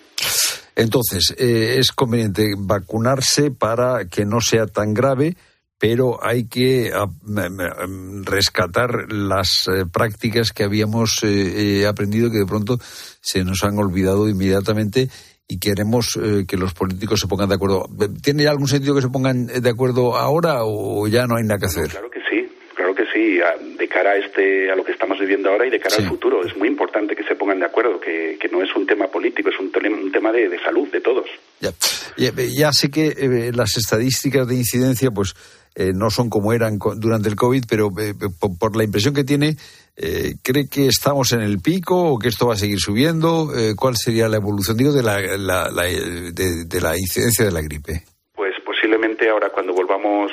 Entonces, 0.77 1.35
eh, 1.37 1.77
es 1.79 1.93
conveniente 1.93 2.55
vacunarse 2.57 3.51
para 3.51 4.07
que 4.07 4.25
no 4.25 4.41
sea 4.41 4.67
tan 4.67 4.95
grave, 4.95 5.37
pero 5.79 6.25
hay 6.25 6.47
que 6.49 6.91
ah, 6.95 7.07
m- 7.29 7.45
m- 7.83 8.23
rescatar 8.25 9.13
las 9.13 9.67
eh, 9.69 9.85
prácticas 9.93 10.53
que 10.53 10.65
habíamos 10.65 11.19
eh, 11.23 11.87
aprendido 11.87 12.31
que 12.31 12.39
de 12.39 12.47
pronto 12.47 12.79
se 13.21 13.45
nos 13.45 13.63
han 13.63 13.79
olvidado 13.79 14.27
inmediatamente 14.27 15.09
y 15.51 15.59
queremos 15.59 16.17
eh, 16.23 16.45
que 16.47 16.57
los 16.57 16.73
políticos 16.75 17.19
se 17.21 17.27
pongan 17.27 17.49
de 17.49 17.57
acuerdo. 17.57 17.87
¿Tiene 18.23 18.47
algún 18.47 18.69
sentido 18.69 18.95
que 18.95 19.03
se 19.03 19.09
pongan 19.09 19.47
de 19.47 19.69
acuerdo 19.69 20.17
ahora 20.17 20.59
o 20.65 21.07
ya 21.09 21.27
no 21.27 21.37
hay 21.37 21.43
nada 21.45 21.59
que 21.59 21.67
hacer? 21.67 21.89
Claro 21.89 22.09
que 22.11 22.21
sí, 22.31 22.49
claro 22.77 22.95
que 22.95 23.05
sí, 23.13 23.41
a- 23.41 23.59
de 23.79 23.89
cara 23.89 24.11
a 24.13 24.17
este, 24.17 24.71
a 24.71 24.77
lo 24.77 24.85
que 24.85 24.93
estamos 24.93 25.19
viviendo 25.19 25.51
ahora 25.51 25.67
y 25.67 25.71
de 25.71 25.81
cara 25.81 25.97
Sí. 25.97 26.03
al 26.03 26.09
futuro. 26.09 26.45
Es 26.47 26.57
muy 26.57 26.69
importante 26.69 27.17
que 27.17 27.25
se 27.25 27.35
pongan 27.35 27.59
de 27.59 27.67
acuerdo, 27.67 28.01
que, 28.01 28.39
que 28.41 28.49
no 28.49 28.63
es 28.63 28.69
un 28.77 28.87
tema 28.87 29.09
político, 29.09 29.49
es 29.51 29.59
un, 29.59 29.73
un 30.05 30.13
tema 30.13 30.31
de, 30.33 30.49
de 30.49 30.59
salud 30.63 30.89
de 30.93 31.01
todos. 31.01 31.27
Ya, 31.61 31.73
ya, 32.17 32.31
ya 32.37 32.73
sé 32.73 32.91
que 32.91 33.09
eh, 33.09 33.51
las 33.53 33.77
estadísticas 33.77 34.47
de 34.47 34.55
incidencia 34.55 35.11
pues 35.11 35.35
eh, 35.75 35.93
no 35.95 36.11
son 36.11 36.31
como 36.31 36.53
eran 36.53 36.79
durante 36.97 37.29
el 37.29 37.37
COVID, 37.37 37.65
pero 37.69 37.91
eh, 37.99 38.15
por, 38.39 38.57
por 38.59 38.77
la 38.77 38.85
impresión 38.85 39.15
que 39.15 39.25
tiene, 39.25 39.57
eh, 40.03 40.33
¿cree 40.43 40.69
que 40.69 40.87
estamos 40.87 41.33
en 41.33 41.43
el 41.43 41.59
pico 41.61 42.13
o 42.13 42.19
que 42.19 42.29
esto 42.29 42.47
va 42.47 42.55
a 42.55 42.57
seguir 42.57 42.79
subiendo? 42.81 43.53
Eh, 43.55 43.75
¿Cuál 43.77 43.97
sería 43.97 44.29
la 44.29 44.37
evolución, 44.37 44.77
digo, 44.77 44.93
de 44.93 45.03
la, 45.03 45.21
la- 45.37 45.69
de, 45.71 46.81
la 46.81 46.97
incidencia 46.99 47.45
de 47.45 47.53
la 47.53 47.61
gripe? 47.61 48.05
Pues 48.35 48.55
posiblemente 48.65 49.29
ahora 49.29 49.51
cuando 49.51 49.75
volvamos 49.75 50.33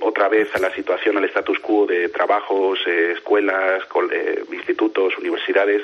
otra 0.00 0.28
vez 0.28 0.48
a 0.54 0.58
la 0.58 0.74
situación, 0.74 1.16
al 1.18 1.24
status 1.26 1.58
quo 1.60 1.86
de 1.86 2.08
trabajos, 2.08 2.78
eh, 2.86 3.12
escuelas, 3.16 3.82
eh, 4.12 4.42
institutos, 4.52 5.12
universidades, 5.18 5.82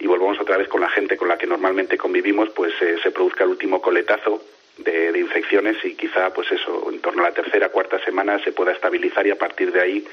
y 0.00 0.06
volvamos 0.06 0.40
otra 0.40 0.56
vez 0.56 0.68
con 0.68 0.80
la 0.80 0.90
gente 0.90 1.16
con 1.16 1.28
la 1.28 1.38
que 1.38 1.46
normalmente 1.46 1.96
convivimos, 1.96 2.48
pues 2.50 2.72
se 3.02 3.10
produzca 3.10 3.44
el 3.44 3.50
último 3.50 3.80
coletazo 3.80 4.42
de, 4.78 5.12
de, 5.12 5.18
infecciones 5.18 5.76
y 5.84 5.94
quizá, 5.94 6.30
pues 6.34 6.48
eso, 6.52 6.90
en 6.90 7.00
torno 7.00 7.24
a 7.24 7.28
la 7.28 7.34
tercera, 7.34 7.70
cuarta 7.70 7.98
semana 8.04 8.38
se 8.44 8.52
pueda 8.52 8.72
estabilizar 8.72 9.26
y 9.26 9.30
a 9.30 9.36
partir 9.36 9.72
de 9.72 9.80
ahí 9.80 10.04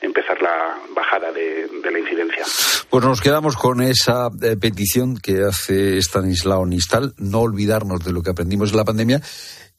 empezar 0.00 0.40
la 0.42 0.78
bajada 0.94 1.32
de, 1.32 1.68
de 1.82 1.90
la 1.90 1.98
incidencia. 1.98 2.44
Pues 2.90 3.04
nos 3.04 3.20
quedamos 3.20 3.56
con 3.56 3.82
esa 3.82 4.28
eh, 4.42 4.56
petición 4.60 5.16
que 5.16 5.42
hace 5.42 5.98
Stanislao 5.98 6.66
Nistal, 6.66 7.14
no 7.18 7.40
olvidarnos 7.40 8.04
de 8.04 8.12
lo 8.12 8.22
que 8.22 8.30
aprendimos 8.30 8.70
en 8.70 8.76
la 8.76 8.84
pandemia 8.84 9.20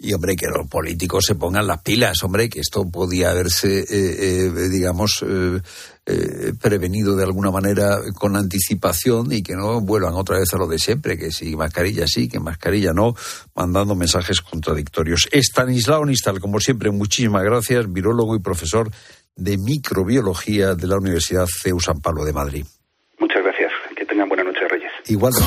y, 0.04 0.14
hombre, 0.14 0.36
que 0.36 0.48
los 0.48 0.68
políticos 0.68 1.26
se 1.28 1.36
pongan 1.36 1.68
las 1.68 1.84
pilas, 1.84 2.24
hombre, 2.24 2.50
que 2.50 2.60
esto 2.60 2.90
podía 2.90 3.30
haberse, 3.30 3.82
eh, 3.82 3.86
eh, 4.48 4.70
digamos, 4.70 5.24
eh, 5.28 5.62
eh, 6.08 6.54
prevenido 6.60 7.16
de 7.16 7.24
alguna 7.24 7.52
manera 7.52 8.00
con 8.16 8.36
anticipación 8.36 9.32
y 9.32 9.44
que 9.44 9.54
no 9.54 9.80
vuelvan 9.82 10.16
otra 10.16 10.40
vez 10.40 10.52
a 10.54 10.58
lo 10.58 10.66
de 10.66 10.80
siempre, 10.80 11.20
que 11.20 11.30
si 11.30 11.56
mascarilla 11.56 12.08
sí, 12.08 12.28
que 12.28 12.40
mascarilla 12.40 12.94
no, 12.94 13.14
mandando 13.54 13.94
mensajes 13.94 14.42
contradictorios. 14.42 15.30
Stanislao 15.32 16.04
Nistal, 16.04 16.40
como 16.40 16.60
siempre, 16.60 16.90
muchísimas 16.90 17.44
gracias, 17.44 17.92
virólogo 17.94 18.36
y 18.36 18.40
profesor 18.40 18.90
de 19.36 19.58
microbiología 19.60 20.74
de 20.74 20.88
la 20.88 20.98
Universidad 20.98 21.46
CEU 21.46 21.80
San 21.80 22.02
Pablo 22.02 22.26
de 22.26 22.34
Madrid. 22.34 22.66
Muchas 23.20 23.44
gracias. 23.44 23.72
Que 23.96 24.06
tengan 24.06 24.28
buena 24.28 24.44
noche, 24.44 24.62
Reyes. 24.68 24.92
Igualmente. 25.06 25.46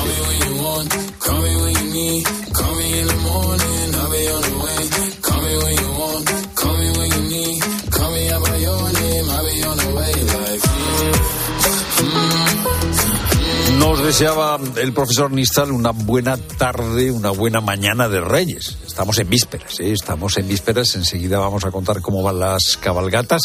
Deseaba 14.03 14.59
el 14.77 14.93
profesor 14.93 15.31
Nistal 15.31 15.71
una 15.71 15.89
buena 15.89 16.37
tarde, 16.37 17.11
una 17.11 17.31
buena 17.31 17.59
mañana 17.59 18.07
de 18.07 18.21
Reyes. 18.21 18.77
Estamos 18.85 19.17
en 19.17 19.29
vísperas, 19.29 19.79
¿eh? 19.79 19.91
estamos 19.91 20.37
en 20.37 20.47
vísperas. 20.47 20.95
Enseguida 20.95 21.39
vamos 21.39 21.65
a 21.65 21.71
contar 21.71 22.01
cómo 22.01 22.21
van 22.21 22.39
las 22.39 22.77
cabalgatas. 22.77 23.41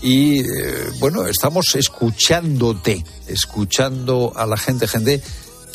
Y 0.00 0.40
eh, 0.40 0.90
bueno, 1.00 1.26
estamos 1.26 1.74
escuchándote, 1.74 3.04
escuchando 3.26 4.32
a 4.36 4.46
la 4.46 4.56
gente, 4.56 4.86
gente 4.86 5.20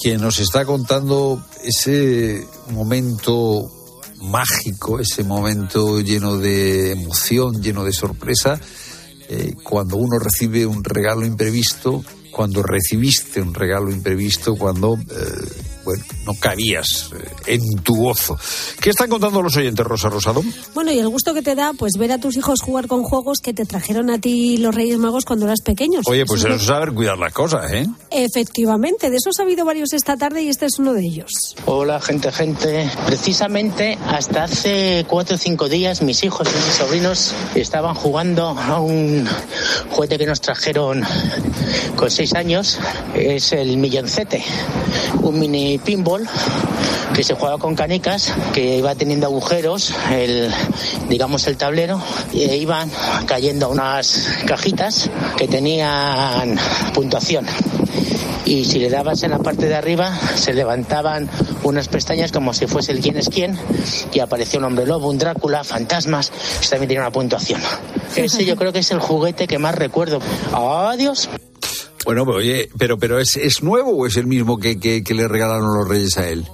que 0.01 0.17
nos 0.17 0.39
está 0.39 0.65
contando 0.65 1.43
ese 1.63 2.47
momento 2.71 3.69
mágico, 4.21 4.99
ese 4.99 5.23
momento 5.23 5.99
lleno 5.99 6.37
de 6.37 6.93
emoción, 6.93 7.61
lleno 7.61 7.83
de 7.83 7.91
sorpresa, 7.91 8.59
eh, 9.27 9.55
cuando 9.61 9.97
uno 9.97 10.19
recibe 10.19 10.65
un 10.65 10.83
regalo 10.83 11.25
imprevisto, 11.25 12.03
cuando 12.36 12.61
recibiste 12.61 13.39
un 13.39 13.53
regalo 13.53 13.89
imprevisto, 13.89 14.57
cuando 14.57 14.95
eh, 14.95 15.64
bueno, 15.86 16.03
no 16.25 16.33
cabías 16.33 17.11
eh, 17.13 17.53
en 17.53 17.81
tu 17.83 17.95
gozo. 17.95 18.38
¿Qué 18.81 18.89
están 18.89 19.09
contando 19.09 19.41
los 19.41 19.55
oyentes, 19.55 19.86
Rosa 19.86 20.09
Rosado? 20.09 20.43
Bueno, 20.73 20.91
y 20.91 20.99
el 20.99 21.07
gusto 21.07 21.33
que 21.33 21.41
te 21.41 21.55
da, 21.55 21.73
pues 21.73 21.93
ver 21.97 22.11
a 22.11 22.17
tus 22.17 22.36
hijos 22.36 22.59
jugar 22.61 22.88
con 22.88 23.03
juegos 23.03 23.39
que 23.39 23.53
te 23.53 23.65
trajeron 23.65 24.09
a 24.09 24.19
ti 24.19 24.57
los 24.57 24.75
Reyes 24.75 24.97
Magos 24.97 25.25
cuando 25.25 25.45
eras 25.45 25.61
pequeños. 25.61 26.03
Oye, 26.07 26.25
pues 26.25 26.43
eso 26.43 26.55
es 26.55 26.63
saber 26.63 26.93
cuidar 26.93 27.17
las 27.17 27.31
cosas, 27.31 27.71
¿eh? 27.71 27.88
Efectivamente, 28.11 29.09
de 29.09 29.17
esos 29.17 29.39
ha 29.39 29.43
habido 29.43 29.63
varios 29.63 29.93
esta 29.93 30.17
tarde 30.17 30.41
y 30.41 30.49
este 30.49 30.65
es 30.65 30.79
uno 30.79 30.93
de 30.93 31.01
ellos. 31.01 31.55
Hola, 31.65 32.01
gente, 32.01 32.31
gente. 32.31 32.89
Precisamente 33.05 33.97
hasta 34.07 34.43
hace 34.43 35.05
cuatro 35.07 35.36
o 35.36 35.39
cinco 35.39 35.69
días 35.69 36.01
mis 36.01 36.23
hijos 36.23 36.47
y 36.51 36.65
mis 36.65 36.75
sobrinos 36.75 37.33
estaban 37.55 37.95
jugando 37.95 38.47
a 38.47 38.79
un 38.79 39.27
juguete 39.91 40.17
que 40.17 40.25
nos 40.25 40.41
trajeron 40.41 41.03
con 41.95 42.09
seis 42.09 42.33
años. 42.33 42.79
Es 43.13 43.51
el 43.53 43.77
milloncete, 43.77 44.43
un 45.21 45.39
mini 45.39 45.74
pinball 45.78 46.28
que 47.13 47.23
se 47.23 47.34
jugaba 47.34 47.57
con 47.57 47.76
canicas, 47.76 48.34
que 48.53 48.78
iba 48.78 48.93
teniendo 48.95 49.28
agujeros, 49.28 49.93
el, 50.11 50.51
digamos 51.07 51.47
el 51.47 51.55
tablero, 51.55 52.01
e 52.34 52.57
iban 52.57 52.91
cayendo 53.26 53.69
unas 53.69 54.28
cajitas 54.45 55.09
que 55.38 55.47
tenían 55.47 56.57
puntuación 56.93 57.45
y 58.45 58.65
si 58.65 58.80
le 58.80 58.89
dabas 58.89 59.23
en 59.23 59.32
la 59.32 59.39
parte 59.39 59.67
de 59.67 59.76
arriba 59.76 60.17
se 60.36 60.53
levantaban 60.53 61.30
unas 61.63 61.88
pestañas 61.88 62.32
como 62.32 62.53
si 62.53 62.67
fuese 62.67 62.91
el 62.91 63.01
quién 63.01 63.17
es 63.17 63.30
quién 63.30 63.57
y 64.13 64.19
apareció 64.19 64.59
un 64.59 64.65
hombre 64.65 64.86
lobo, 64.86 65.09
un 65.09 65.17
Drácula, 65.17 65.63
fantasmas, 65.63 66.32
que 66.61 66.67
también 66.67 66.88
tiene 66.89 67.01
una 67.01 67.11
puntuación. 67.11 67.59
Ese 68.15 68.45
yo 68.45 68.55
creo 68.55 68.71
que 68.71 68.80
es 68.80 68.91
el 68.91 68.99
juguete 68.99 69.47
que 69.47 69.57
más 69.57 69.76
recuerdo. 69.76 70.19
Adiós. 70.53 71.30
Bueno, 72.05 72.25
pero, 72.25 72.37
oye, 72.37 72.69
pero, 72.77 72.97
pero 72.97 73.19
¿es, 73.19 73.35
¿es 73.35 73.61
nuevo 73.63 73.91
o 73.91 74.07
es 74.07 74.15
el 74.15 74.27
mismo 74.27 74.57
que, 74.57 74.79
que, 74.79 75.03
que 75.03 75.13
le 75.13 75.27
regalaron 75.27 75.75
los 75.75 75.87
reyes 75.87 76.17
a 76.17 76.29
él? 76.29 76.45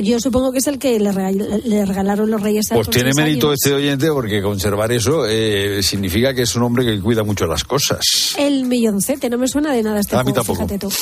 Yo 0.00 0.20
supongo 0.20 0.52
que 0.52 0.58
es 0.58 0.66
el 0.66 0.78
que 0.78 1.00
le, 1.00 1.10
regal, 1.10 1.62
le 1.64 1.84
regalaron 1.86 2.30
los 2.30 2.40
reyes 2.42 2.70
a 2.70 2.74
Pues 2.74 2.90
tiene 2.90 3.10
mérito 3.16 3.52
este 3.52 3.72
oyente 3.72 4.08
porque 4.08 4.42
conservar 4.42 4.92
eso 4.92 5.26
eh, 5.26 5.82
significa 5.82 6.34
que 6.34 6.42
es 6.42 6.54
un 6.54 6.62
hombre 6.62 6.84
que 6.84 7.00
cuida 7.00 7.24
mucho 7.24 7.46
las 7.46 7.64
cosas. 7.64 8.34
El 8.38 8.66
milloncete, 8.66 9.30
no 9.30 9.38
me 9.38 9.48
suena 9.48 9.72
de 9.72 9.82
nada 9.82 10.00
este 10.00 10.14
A 10.14 10.22
mí 10.22 10.30
juego, 10.32 10.44
tampoco. 10.44 10.68
fíjate 10.68 10.78
tú. 10.78 10.92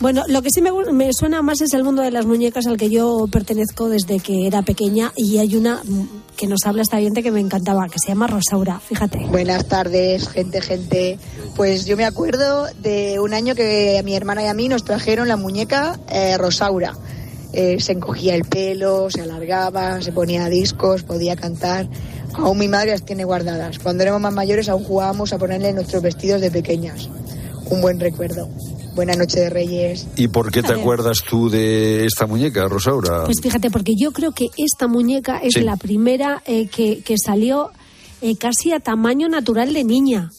Bueno, 0.00 0.24
lo 0.26 0.42
que 0.42 0.48
sí 0.52 0.60
me, 0.60 1.12
suena 1.12 1.42
más 1.42 1.60
es 1.60 1.74
el 1.74 1.84
mundo 1.84 2.02
de 2.02 2.10
las 2.10 2.26
muñecas 2.26 2.66
al 2.66 2.76
que 2.76 2.90
yo 2.90 3.26
pertenezco 3.30 3.88
desde 3.88 4.18
que 4.18 4.46
era 4.46 4.62
pequeña 4.62 5.12
y 5.16 5.38
hay 5.38 5.56
una 5.56 5.80
que 6.36 6.46
nos 6.46 6.60
habla 6.64 6.82
esta 6.82 6.96
oyente 6.96 7.22
que 7.22 7.30
me 7.30 7.40
encantaba, 7.40 7.86
que 7.88 7.98
se 8.04 8.08
llama 8.08 8.26
Rosaura, 8.26 8.80
fíjate. 8.80 9.26
Buenas 9.26 9.66
tardes, 9.66 10.28
gente, 10.28 10.60
gente. 10.60 11.18
Pues 11.54 11.86
yo 11.86 11.96
me 11.96 12.04
acuerdo 12.04 12.66
de 12.82 13.20
un 13.20 13.32
año 13.32 13.54
que 13.54 13.98
a 13.98 14.02
mi 14.02 14.16
hermana 14.16 14.42
y 14.42 14.46
a 14.46 14.54
mí 14.54 14.68
nos 14.68 14.84
trajeron 14.84 15.28
la 15.28 15.36
muñeca 15.36 16.00
eh, 16.10 16.36
Rosaura. 16.36 16.96
Eh, 17.52 17.78
se 17.80 17.92
encogía 17.92 18.34
el 18.34 18.44
pelo, 18.44 19.10
se 19.10 19.20
alargaba, 19.20 20.00
se 20.00 20.10
ponía 20.10 20.48
discos, 20.48 21.02
podía 21.02 21.36
cantar. 21.36 21.86
Aún 22.34 22.58
mi 22.58 22.68
madre 22.68 22.92
las 22.92 23.04
tiene 23.04 23.24
guardadas. 23.24 23.78
Cuando 23.78 24.02
éramos 24.02 24.22
más 24.22 24.32
mayores 24.32 24.68
aún 24.68 24.84
jugábamos 24.84 25.32
a 25.32 25.38
ponerle 25.38 25.72
nuestros 25.72 26.02
vestidos 26.02 26.40
de 26.40 26.50
pequeñas. 26.50 27.08
Un 27.70 27.82
buen 27.82 28.00
recuerdo. 28.00 28.48
Buena 28.94 29.14
noche 29.14 29.40
de 29.40 29.50
Reyes. 29.50 30.06
¿Y 30.16 30.28
por 30.28 30.50
qué 30.52 30.62
te 30.62 30.72
acuerdas 30.74 31.18
tú 31.28 31.48
de 31.48 32.04
esta 32.04 32.26
muñeca, 32.26 32.68
Rosaura? 32.68 33.24
Pues 33.24 33.40
fíjate, 33.42 33.70
porque 33.70 33.94
yo 33.96 34.12
creo 34.12 34.32
que 34.32 34.48
esta 34.58 34.86
muñeca 34.86 35.38
es 35.38 35.54
Sí. 35.54 35.60
la 35.62 35.76
primera 35.76 36.42
eh, 36.46 36.66
que, 36.68 37.00
que 37.02 37.16
salió 37.16 37.70
eh, 38.20 38.36
casi 38.36 38.72
a 38.72 38.80
tamaño 38.80 39.28
natural 39.28 39.72
de 39.72 39.84
niña. 39.84 40.30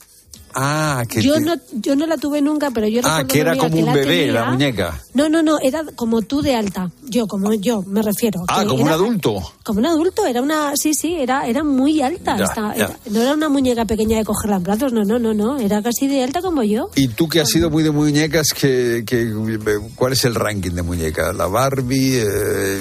Ah, 0.55 1.03
que 1.09 1.21
Yo 1.21 1.35
te- 1.35 1.41
no, 1.41 1.55
yo 1.73 1.95
no 1.95 2.05
la 2.05 2.17
tuve 2.17 2.41
nunca, 2.41 2.69
pero 2.71 2.87
yo 2.87 3.01
Ah, 3.03 3.23
que 3.27 3.39
era 3.39 3.55
como 3.55 3.77
un 3.77 3.85
la 3.85 3.93
bebé 3.93 4.17
tenía. 4.17 4.33
la 4.33 4.45
muñeca. 4.51 5.01
No, 5.13 5.29
no, 5.29 5.41
no, 5.41 5.57
era 5.59 5.83
como 5.95 6.21
tú 6.21 6.41
de 6.41 6.55
alta. 6.55 6.91
Yo, 7.09 7.27
como 7.27 7.53
yo, 7.53 7.81
me 7.83 8.01
refiero. 8.01 8.41
Ah, 8.47 8.63
como 8.67 8.83
un 8.83 8.89
adulto. 8.89 9.35
Como 9.63 9.79
un 9.79 9.85
adulto, 9.85 10.25
era 10.25 10.41
una, 10.41 10.73
sí, 10.75 10.93
sí, 10.93 11.15
era, 11.15 11.47
era 11.47 11.63
muy 11.63 12.01
alta. 12.01 12.37
Ya, 12.37 12.43
esta- 12.45 12.75
ya. 12.75 12.85
era- 12.85 12.99
no 13.09 13.21
era 13.21 13.33
una 13.33 13.49
muñeca 13.49 13.85
pequeña 13.85 14.17
de 14.17 14.25
cogerla 14.25 14.57
en 14.57 14.63
brazos, 14.63 14.93
no, 14.93 15.03
no, 15.03 15.19
no, 15.19 15.33
no, 15.33 15.57
era 15.57 15.81
casi 15.81 16.07
de 16.07 16.23
alta 16.23 16.41
como 16.41 16.63
yo. 16.63 16.89
Y 16.95 17.07
tú 17.09 17.27
que 17.27 17.41
has 17.41 17.49
sido 17.49 17.69
muy 17.69 17.83
de 17.83 17.91
muñecas, 17.91 18.47
que, 18.55 19.03
que- 19.05 19.31
¿cuál 19.95 20.13
es 20.13 20.23
el 20.25 20.35
ranking 20.35 20.71
de 20.71 20.81
muñeca? 20.83 21.33
¿La 21.33 21.47
Barbie? 21.47 22.17
eh, 22.17 22.23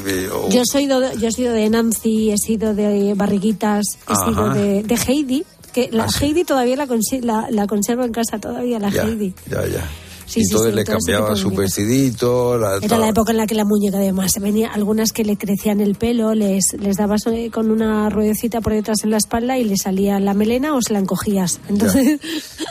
eh, 0.06 0.28
o- 0.32 0.48
Yo 0.50 0.62
he 0.62 0.64
sido, 0.66 1.00
de- 1.00 1.16
yo 1.18 1.28
he 1.28 1.32
sido 1.32 1.52
de 1.52 1.68
Nancy, 1.70 2.30
he 2.30 2.36
sido 2.38 2.74
de 2.74 3.14
Barriguitas, 3.14 3.84
he 4.08 4.12
Ajá. 4.12 4.24
sido 4.26 4.50
de, 4.50 4.82
de 4.82 4.94
Heidi, 5.06 5.44
que 5.72 5.88
la 5.92 6.04
Ah, 6.04 6.08
sí. 6.08 6.24
Heidi 6.26 6.44
todavía 6.44 6.76
la, 6.76 6.86
la, 7.22 7.46
la 7.50 7.66
conservo 7.66 8.04
en 8.04 8.12
casa 8.12 8.38
todavía, 8.38 8.78
la 8.78 8.90
ya, 8.90 9.02
Heidi. 9.04 9.34
ya, 9.50 9.66
ya. 9.66 9.88
Sí, 10.26 10.40
y 10.40 10.44
sí, 10.44 10.50
entonces 10.52 10.70
sí, 10.70 10.76
le 10.76 10.84
cambiaba 10.84 11.36
su 11.36 11.50
vestidito. 11.50 12.56
La, 12.56 12.78
Era 12.80 12.96
la 12.96 13.08
época 13.08 13.32
en 13.32 13.36
la 13.38 13.46
que 13.46 13.54
la 13.54 13.64
muñeca 13.64 13.98
además 13.98 14.30
venía 14.40 14.68
algunas 14.72 15.12
que 15.12 15.24
le 15.24 15.36
crecían 15.36 15.80
el 15.80 15.94
pelo, 15.96 16.34
les, 16.34 16.72
les 16.78 16.96
dabas 16.96 17.24
con 17.52 17.70
una 17.70 18.08
ruedecita 18.08 18.60
por 18.60 18.72
detrás 18.72 18.98
en 19.04 19.10
la 19.10 19.18
espalda 19.18 19.58
y 19.58 19.64
le 19.64 19.76
salía 19.76 20.18
la 20.20 20.32
melena 20.32 20.74
o 20.74 20.80
se 20.80 20.92
la 20.94 21.00
encogías. 21.00 21.60
Entonces, 21.68 22.18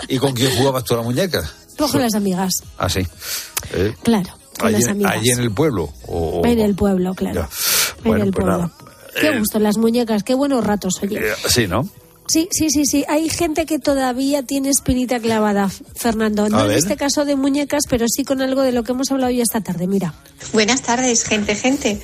¿Y 0.08 0.18
con 0.18 0.34
quién 0.34 0.56
jugabas 0.56 0.86
tú 0.86 0.96
la 0.96 1.04
muñeca? 1.04 1.44
con 1.78 2.02
las 2.02 2.14
amigas, 2.16 2.52
Ah, 2.78 2.90
sí. 2.90 3.06
Eh, 3.74 3.94
claro, 4.04 4.30
con 4.58 4.68
allí, 4.70 4.82
las 4.82 4.92
amigas. 4.92 5.12
allí 5.14 5.30
en 5.30 5.40
el 5.40 5.52
pueblo. 5.52 5.90
O, 6.08 6.42
o- 6.42 6.46
En 6.46 6.60
el 6.60 6.74
pueblo, 6.76 7.14
claro. 7.14 7.42
Ya. 7.42 7.50
En 7.98 8.04
Bueno, 8.04 8.24
el 8.26 8.32
pues 8.32 8.44
pueblo. 8.46 8.58
nada. 8.64 8.72
Qué 9.20 9.28
Eh, 9.28 9.40
gusto, 9.40 9.60
las 9.60 9.78
muñecas, 9.78 10.24
qué 10.24 10.34
buenos 10.34 10.64
ratos, 10.64 10.96
oye. 11.04 11.18
eh, 11.20 11.34
sí, 11.48 11.68
¿no? 11.68 11.88
Sí, 12.32 12.48
sí, 12.50 12.70
sí, 12.70 12.86
sí. 12.86 13.04
Hay 13.10 13.28
gente 13.28 13.66
que 13.66 13.78
todavía 13.78 14.42
tiene 14.42 14.70
espinita 14.70 15.20
clavada, 15.20 15.70
Fernando. 15.98 16.48
No 16.48 16.64
en 16.64 16.72
este 16.72 16.96
caso 16.96 17.26
de 17.26 17.36
muñecas, 17.36 17.84
pero 17.90 18.06
sí 18.08 18.24
con 18.24 18.42
algo 18.42 18.62
de 18.62 18.72
lo 18.72 18.84
que 18.84 18.94
hemos 18.94 19.12
hablado 19.12 19.32
hoy 19.32 19.42
esta 19.42 19.60
tarde. 19.60 19.86
Mira. 19.86 20.14
Buenas 20.54 20.82
tardes, 20.82 21.26
gente, 21.26 21.56
gente. 21.56 22.00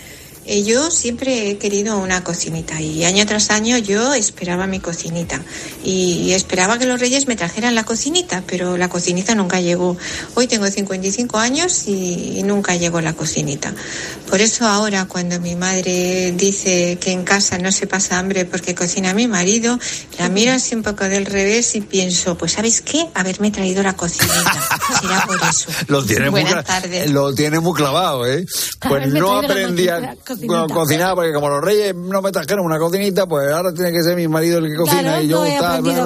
Eh, 0.47 0.63
yo 0.63 0.89
siempre 0.91 1.49
he 1.49 1.57
querido 1.57 1.97
una 1.97 2.23
cocinita 2.23 2.79
y 2.79 3.03
año 3.03 3.25
tras 3.25 3.49
año 3.49 3.77
yo 3.77 4.13
esperaba 4.13 4.65
mi 4.65 4.79
cocinita 4.79 5.41
y, 5.83 6.31
esperaba 6.31 6.77
que 6.77 6.85
los 6.85 6.99
reyes 6.99 7.27
me 7.27 7.35
trajeran 7.35 7.75
la 7.75 7.83
cocinita, 7.83 8.43
pero 8.47 8.77
la 8.77 8.89
cocinita 8.89 9.35
nunca 9.35 9.59
llegó. 9.59 9.97
Hoy 10.35 10.47
tengo 10.47 10.67
55 10.67 11.37
años 11.37 11.87
y, 11.87 12.37
y 12.37 12.43
nunca 12.43 12.75
llegó 12.75 13.01
la 13.01 13.13
cocinita. 13.13 13.73
Por 14.29 14.39
eso 14.39 14.65
ahora 14.67 15.05
cuando 15.05 15.39
mi 15.39 15.55
madre 15.55 16.31
dice 16.33 16.97
que 17.01 17.11
en 17.11 17.23
casa 17.23 17.57
no 17.57 17.71
se 17.71 17.87
pasa 17.87 18.19
hambre 18.19 18.45
porque 18.45 18.75
cocina 18.75 19.13
mi 19.13 19.27
marido, 19.27 19.79
la 20.19 20.29
miro 20.29 20.53
así 20.53 20.75
un 20.75 20.83
poco 20.83 21.05
del 21.05 21.25
revés 21.25 21.75
y 21.75 21.81
pienso, 21.81 22.37
pues 22.37 22.53
¿sabes 22.53 22.81
qué? 22.81 23.07
Haberme 23.13 23.51
traído 23.51 23.83
la 23.83 23.93
cocinita. 23.93 24.67
Será 25.01 25.25
por 25.25 25.39
eso. 25.49 25.71
Lo 25.87 26.05
tiene, 26.05 26.29
muy, 26.29 26.41
Buenas 26.41 26.65
tardes. 26.65 27.09
lo 27.11 27.33
tiene 27.33 27.59
muy 27.59 27.73
clavado, 27.73 28.25
¿eh? 28.25 28.45
Pues 28.79 28.91
Haberme 28.91 29.19
no 29.19 29.41
traído 29.41 29.41
la 29.41 29.47
aprendí 29.47 29.87
a 29.89 30.15
cocinita- 30.45 30.73
cocinar, 30.73 31.15
porque 31.15 31.33
como 31.33 31.49
los 31.49 31.61
reyes 31.63 31.95
no 31.95 32.21
me 32.21 32.31
trajeron 32.31 32.65
una 32.65 32.77
cocinita, 32.77 33.25
pues 33.25 33.51
ahora 33.51 33.73
tiene 33.73 33.91
que 33.91 34.03
ser 34.03 34.15
mi 34.15 34.27
marido 34.27 34.59
el 34.59 34.69
que 34.69 34.75
cocina 34.75 35.01
Claro, 35.01 35.23
y 35.23 35.27
yo 35.27 35.43
no 35.43 36.05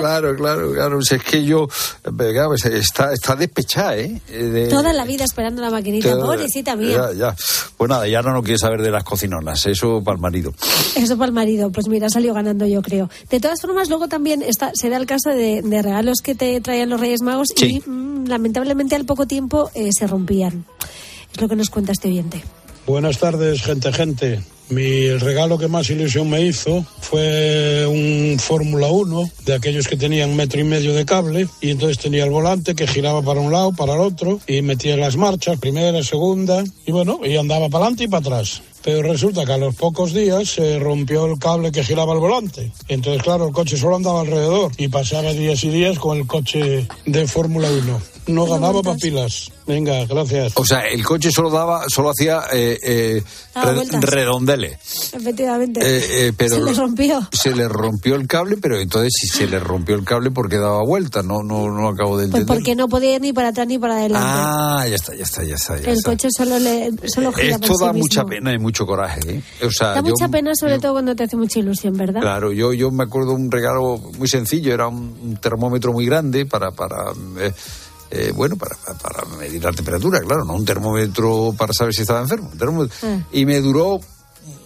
claro, 0.00 0.36
claro, 0.36 0.72
claro. 0.72 1.02
Si 1.02 1.14
es 1.16 1.22
que 1.22 1.44
yo, 1.44 1.64
eh, 2.04 2.10
claro, 2.32 2.48
pues, 2.48 2.64
está, 2.66 3.12
está 3.12 3.36
despechada, 3.36 3.96
¿eh? 3.96 4.20
De- 4.28 4.68
Toda 4.68 4.92
la 4.92 5.04
vida 5.04 5.24
esperando 5.24 5.60
la 5.62 5.70
maquinita, 5.70 6.10
Todo- 6.10 6.26
pobrecita 6.26 6.76
mía. 6.76 7.10
Ya, 7.12 7.12
ya. 7.30 7.36
Pues 7.76 7.88
nada, 7.90 8.06
ya 8.08 8.22
no 8.22 8.42
quiere 8.42 8.58
saber 8.58 8.82
de 8.82 8.90
las 8.90 9.04
cocinonas, 9.04 9.64
eso 9.66 10.02
para 10.02 10.16
el 10.16 10.20
marido. 10.20 10.52
Eso 10.96 11.16
para 11.16 11.26
el 11.28 11.32
marido, 11.34 11.70
pues 11.70 11.88
mira, 11.88 12.08
salió 12.08 12.34
ganando 12.34 12.66
yo 12.66 12.82
creo. 12.82 13.10
De 13.30 13.40
todas 13.40 13.60
formas, 13.60 13.88
luego 13.88 14.08
también 14.08 14.42
está, 14.42 14.70
se 14.74 14.88
da 14.90 14.96
el 14.96 15.06
caso 15.06 15.30
de, 15.30 15.62
de 15.62 15.82
regalos 15.82 16.18
que 16.22 16.34
te 16.34 16.60
traían 16.60 16.88
los 16.90 17.00
Reyes 17.00 17.22
Magos 17.22 17.48
Sí. 17.54 17.82
y 17.84 17.90
mm, 17.90 18.26
lamentablemente 18.28 18.94
al 18.94 19.04
poco 19.04 19.26
tiempo 19.26 19.70
eh, 19.74 19.90
se 19.96 20.06
rompían. 20.06 20.64
Es 21.34 21.40
lo 21.40 21.48
que 21.48 21.56
nos 21.56 21.68
cuenta 21.70 21.92
este 21.92 22.08
oyente. 22.08 22.44
Buenas 22.86 23.18
tardes, 23.18 23.62
gente, 23.62 23.90
gente. 23.94 24.40
Mi 24.68 24.82
el 24.82 25.20
regalo 25.20 25.56
que 25.56 25.68
más 25.68 25.88
ilusión 25.88 26.28
me 26.28 26.42
hizo 26.42 26.84
fue 27.00 27.86
un 27.86 28.38
Fórmula 28.38 28.88
1 28.88 29.30
de 29.46 29.54
aquellos 29.54 29.88
que 29.88 29.96
tenían 29.96 30.36
metro 30.36 30.60
y 30.60 30.64
medio 30.64 30.92
de 30.92 31.06
cable 31.06 31.48
y 31.62 31.70
entonces 31.70 31.98
tenía 31.98 32.24
el 32.24 32.30
volante 32.30 32.74
que 32.74 32.86
giraba 32.86 33.22
para 33.22 33.40
un 33.40 33.52
lado, 33.52 33.72
para 33.72 33.94
el 33.94 34.00
otro 34.00 34.38
y 34.46 34.60
metía 34.60 34.98
las 34.98 35.16
marchas, 35.16 35.58
primera, 35.58 36.02
segunda 36.02 36.62
y 36.84 36.92
bueno, 36.92 37.20
y 37.24 37.36
andaba 37.38 37.70
para 37.70 37.86
adelante 37.86 38.04
y 38.04 38.08
para 38.08 38.20
atrás. 38.20 38.62
Pero 38.82 39.02
resulta 39.02 39.46
que 39.46 39.52
a 39.52 39.58
los 39.58 39.74
pocos 39.76 40.12
días 40.12 40.48
se 40.48 40.78
rompió 40.78 41.24
el 41.24 41.38
cable 41.38 41.72
que 41.72 41.84
giraba 41.84 42.12
el 42.12 42.20
volante. 42.20 42.70
Entonces, 42.88 43.22
claro, 43.22 43.46
el 43.48 43.54
coche 43.54 43.78
solo 43.78 43.96
andaba 43.96 44.20
alrededor 44.20 44.72
y 44.76 44.88
pasaba 44.88 45.32
días 45.32 45.64
y 45.64 45.70
días 45.70 45.98
con 45.98 46.18
el 46.18 46.26
coche 46.26 46.86
de 47.06 47.26
Fórmula 47.26 47.70
1. 47.70 48.13
No 48.26 48.46
ganaba 48.46 48.82
papilas. 48.82 49.50
Venga, 49.66 50.04
gracias. 50.06 50.52
O 50.56 50.64
sea, 50.64 50.80
el 50.80 51.04
coche 51.04 51.30
solo 51.30 51.50
daba, 51.50 51.84
solo 51.88 52.10
hacía 52.10 52.42
eh, 52.52 52.78
eh, 52.82 53.22
vueltas. 53.54 54.02
redondeles. 54.02 54.78
Efectivamente. 55.12 55.80
Eh, 55.80 56.28
eh, 56.28 56.32
pero 56.36 56.54
se 56.56 56.62
le 56.62 56.72
rompió. 56.74 57.28
se 57.32 57.54
le 57.54 57.68
rompió 57.68 58.14
el 58.14 58.26
cable, 58.26 58.56
pero 58.60 58.78
entonces 58.78 59.12
si 59.18 59.26
se 59.28 59.46
le 59.46 59.58
rompió 59.58 59.94
el 59.94 60.04
cable, 60.04 60.30
¿por 60.30 60.48
qué 60.48 60.56
daba 60.56 60.82
vuelta? 60.84 61.22
No, 61.22 61.42
no, 61.42 61.68
no 61.70 61.88
acabo 61.88 62.16
de 62.18 62.28
Pues 62.28 62.40
entender. 62.42 62.46
porque 62.46 62.74
no 62.74 62.88
podía 62.88 63.16
ir 63.16 63.20
ni 63.22 63.32
para 63.32 63.48
atrás 63.48 63.66
ni 63.66 63.78
para 63.78 63.96
adelante. 63.96 64.26
Ah, 64.30 64.84
ya 64.88 64.94
está, 64.94 65.14
ya 65.14 65.22
está, 65.24 65.44
ya 65.44 65.54
está. 65.54 65.76
Ya 65.80 65.90
el 65.92 65.96
está. 65.98 66.10
coche 66.10 66.28
solo, 66.36 66.58
le, 66.58 66.90
solo 67.08 67.32
gira 67.32 67.54
Esto 67.56 67.68
por 67.68 67.76
sí 67.78 67.84
da 67.84 67.92
mismo. 67.92 68.04
mucha 68.04 68.24
pena 68.24 68.52
y 68.54 68.58
mucho 68.58 68.86
coraje, 68.86 69.20
¿eh? 69.28 69.42
O 69.66 69.70
sea, 69.70 69.88
Da 69.88 69.96
yo- 69.96 70.02
mucha 70.10 70.28
pena, 70.28 70.52
sobre 70.54 70.78
todo 70.78 70.92
cuando 70.92 71.14
te 71.16 71.24
hace 71.24 71.36
mucha 71.36 71.58
ilusión, 71.58 71.94
¿verdad? 71.96 72.20
Claro, 72.20 72.52
yo, 72.52 72.72
yo 72.72 72.90
me 72.90 73.04
acuerdo 73.04 73.32
un 73.32 73.50
regalo 73.50 73.98
muy 74.18 74.28
sencillo, 74.28 74.72
era 74.72 74.88
un, 74.88 75.16
un 75.22 75.36
termómetro 75.36 75.92
muy 75.92 76.06
grande 76.06 76.44
para, 76.46 76.70
para 76.70 76.96
eh, 78.14 78.32
bueno, 78.32 78.56
para, 78.56 78.76
para 78.76 79.24
medir 79.36 79.62
la 79.64 79.72
temperatura, 79.72 80.20
claro, 80.20 80.44
no 80.44 80.54
un 80.54 80.64
termómetro 80.64 81.52
para 81.58 81.72
saber 81.72 81.92
si 81.92 82.02
estaba 82.02 82.20
enfermo. 82.20 82.50
un 82.52 82.58
termómetro. 82.58 82.96
Ah. 83.02 83.18
Y 83.32 83.44
me 83.44 83.60
duró 83.60 83.98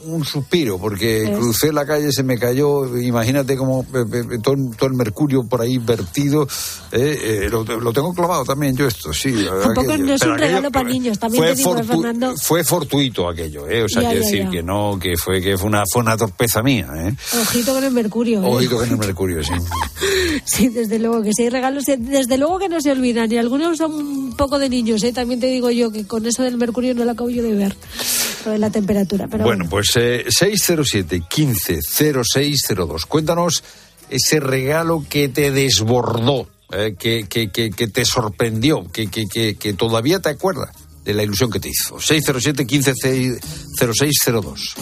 un 0.07 0.25
suspiro, 0.25 0.79
porque 0.79 1.31
crucé 1.37 1.73
la 1.73 1.85
calle, 1.87 2.11
se 2.13 2.23
me 2.23 2.39
cayó, 2.39 2.97
imagínate 2.99 3.57
como 3.57 3.83
eh, 3.83 4.05
eh, 4.33 4.39
todo, 4.43 4.55
el- 4.55 4.77
todo 4.77 4.89
el 4.89 4.95
mercurio 4.95 5.45
por 5.45 5.61
ahí 5.61 5.79
vertido, 5.79 6.49
eh, 6.93 7.43
eh, 7.45 7.49
lo, 7.51 7.63
lo 7.65 7.93
tengo 7.93 8.13
clavado 8.15 8.45
también 8.45 8.77
yo 8.77 8.87
esto, 8.87 9.13
sí. 9.13 9.33
Tampoco 9.63 9.97
no 9.99 10.15
es 10.15 10.21
pero 10.21 10.33
un 10.33 10.37
aquello 10.39 10.49
regalo 10.57 10.71
para 10.73 10.89
niños, 10.89 11.19
también 11.19 11.45
fue, 11.45 11.53
te 11.53 11.57
digo, 11.59 11.75
fortu- 11.77 11.87
Fernando. 11.87 12.35
fue 12.37 12.65
fortuito 12.65 13.29
aquello, 13.29 13.69
eh, 13.69 13.85
o 13.85 13.89
sea, 13.89 14.03
Ya, 14.03 14.09
quiero 14.11 14.25
ya, 14.25 14.31
decir 14.31 14.45
ya. 14.45 14.51
que 14.51 14.63
no, 14.63 14.99
que 15.01 15.17
fue, 15.17 15.41
que 15.43 15.57
fue 15.59 15.69
una, 15.69 15.83
fue 15.93 16.03
una 16.03 16.17
torpeza 16.17 16.63
mía, 16.63 16.89
eh. 16.97 17.15
Ojito 17.41 17.75
con 17.75 17.85
el 17.85 17.93
mercurio. 17.93 18.43
¿eh? 18.43 18.47
Oído 18.47 18.83
en 18.83 18.91
el 18.91 18.97
mercurio, 18.99 19.43
sí. 19.45 19.53
Sí, 20.45 20.69
desde 20.69 20.99
luego 20.99 21.23
que 21.23 21.33
sí 21.33 21.43
hay 21.43 21.51
regalos, 21.51 21.87
eh, 21.89 21.97
desde 21.99 22.39
luego 22.39 22.59
que 22.59 22.69
no 22.69 22.81
se 22.81 22.91
olvidan. 22.93 23.31
Y 23.31 23.37
algunos 23.37 23.77
son 23.79 23.93
un 23.93 24.37
poco 24.37 24.59
de 24.59 24.69
niños, 24.69 25.03
¿eh? 25.03 25.13
también 25.13 25.41
te 25.41 25.47
digo 25.47 25.71
yo 25.71 25.91
que 25.91 26.07
con 26.07 26.25
eso 26.27 26.43
del 26.43 26.57
mercurio 26.57 26.95
no 26.95 27.05
lo 27.05 27.11
acabo 27.13 27.29
yo 27.31 27.43
de 27.43 27.55
ver, 27.55 27.77
lo 28.45 28.53
de 28.53 28.59
la 28.59 28.71
temperatura. 28.71 29.27
Pero 29.29 29.45
bueno, 29.45 29.65
bueno, 29.65 29.71
pues 29.71 29.97
eh, 29.97 30.25
607 30.29 31.23
15 31.29 31.81
0602. 31.83 33.07
Cuéntanos 33.07 33.65
ese 34.11 34.41
regalo 34.41 35.05
que 35.09 35.29
te 35.29 35.51
desbordó, 35.51 36.49
eh, 36.73 36.95
que, 36.99 37.27
que, 37.29 37.51
que, 37.51 37.71
que 37.71 37.89
te 37.89 38.05
sorprendió, 38.05 38.87
que, 38.93 39.09
que, 39.09 39.27
que, 39.27 39.57
que 39.57 39.75
todavía 39.75 40.21
te 40.21 40.31
acuerdas 40.31 40.71
de 41.05 41.15
la 41.15 41.23
ilusión 41.23 41.51
que 41.51 41.61
te 41.61 41.69
hizo. 41.69 42.01
607 42.01 42.67
15 42.67 42.93
0602. 43.79 44.75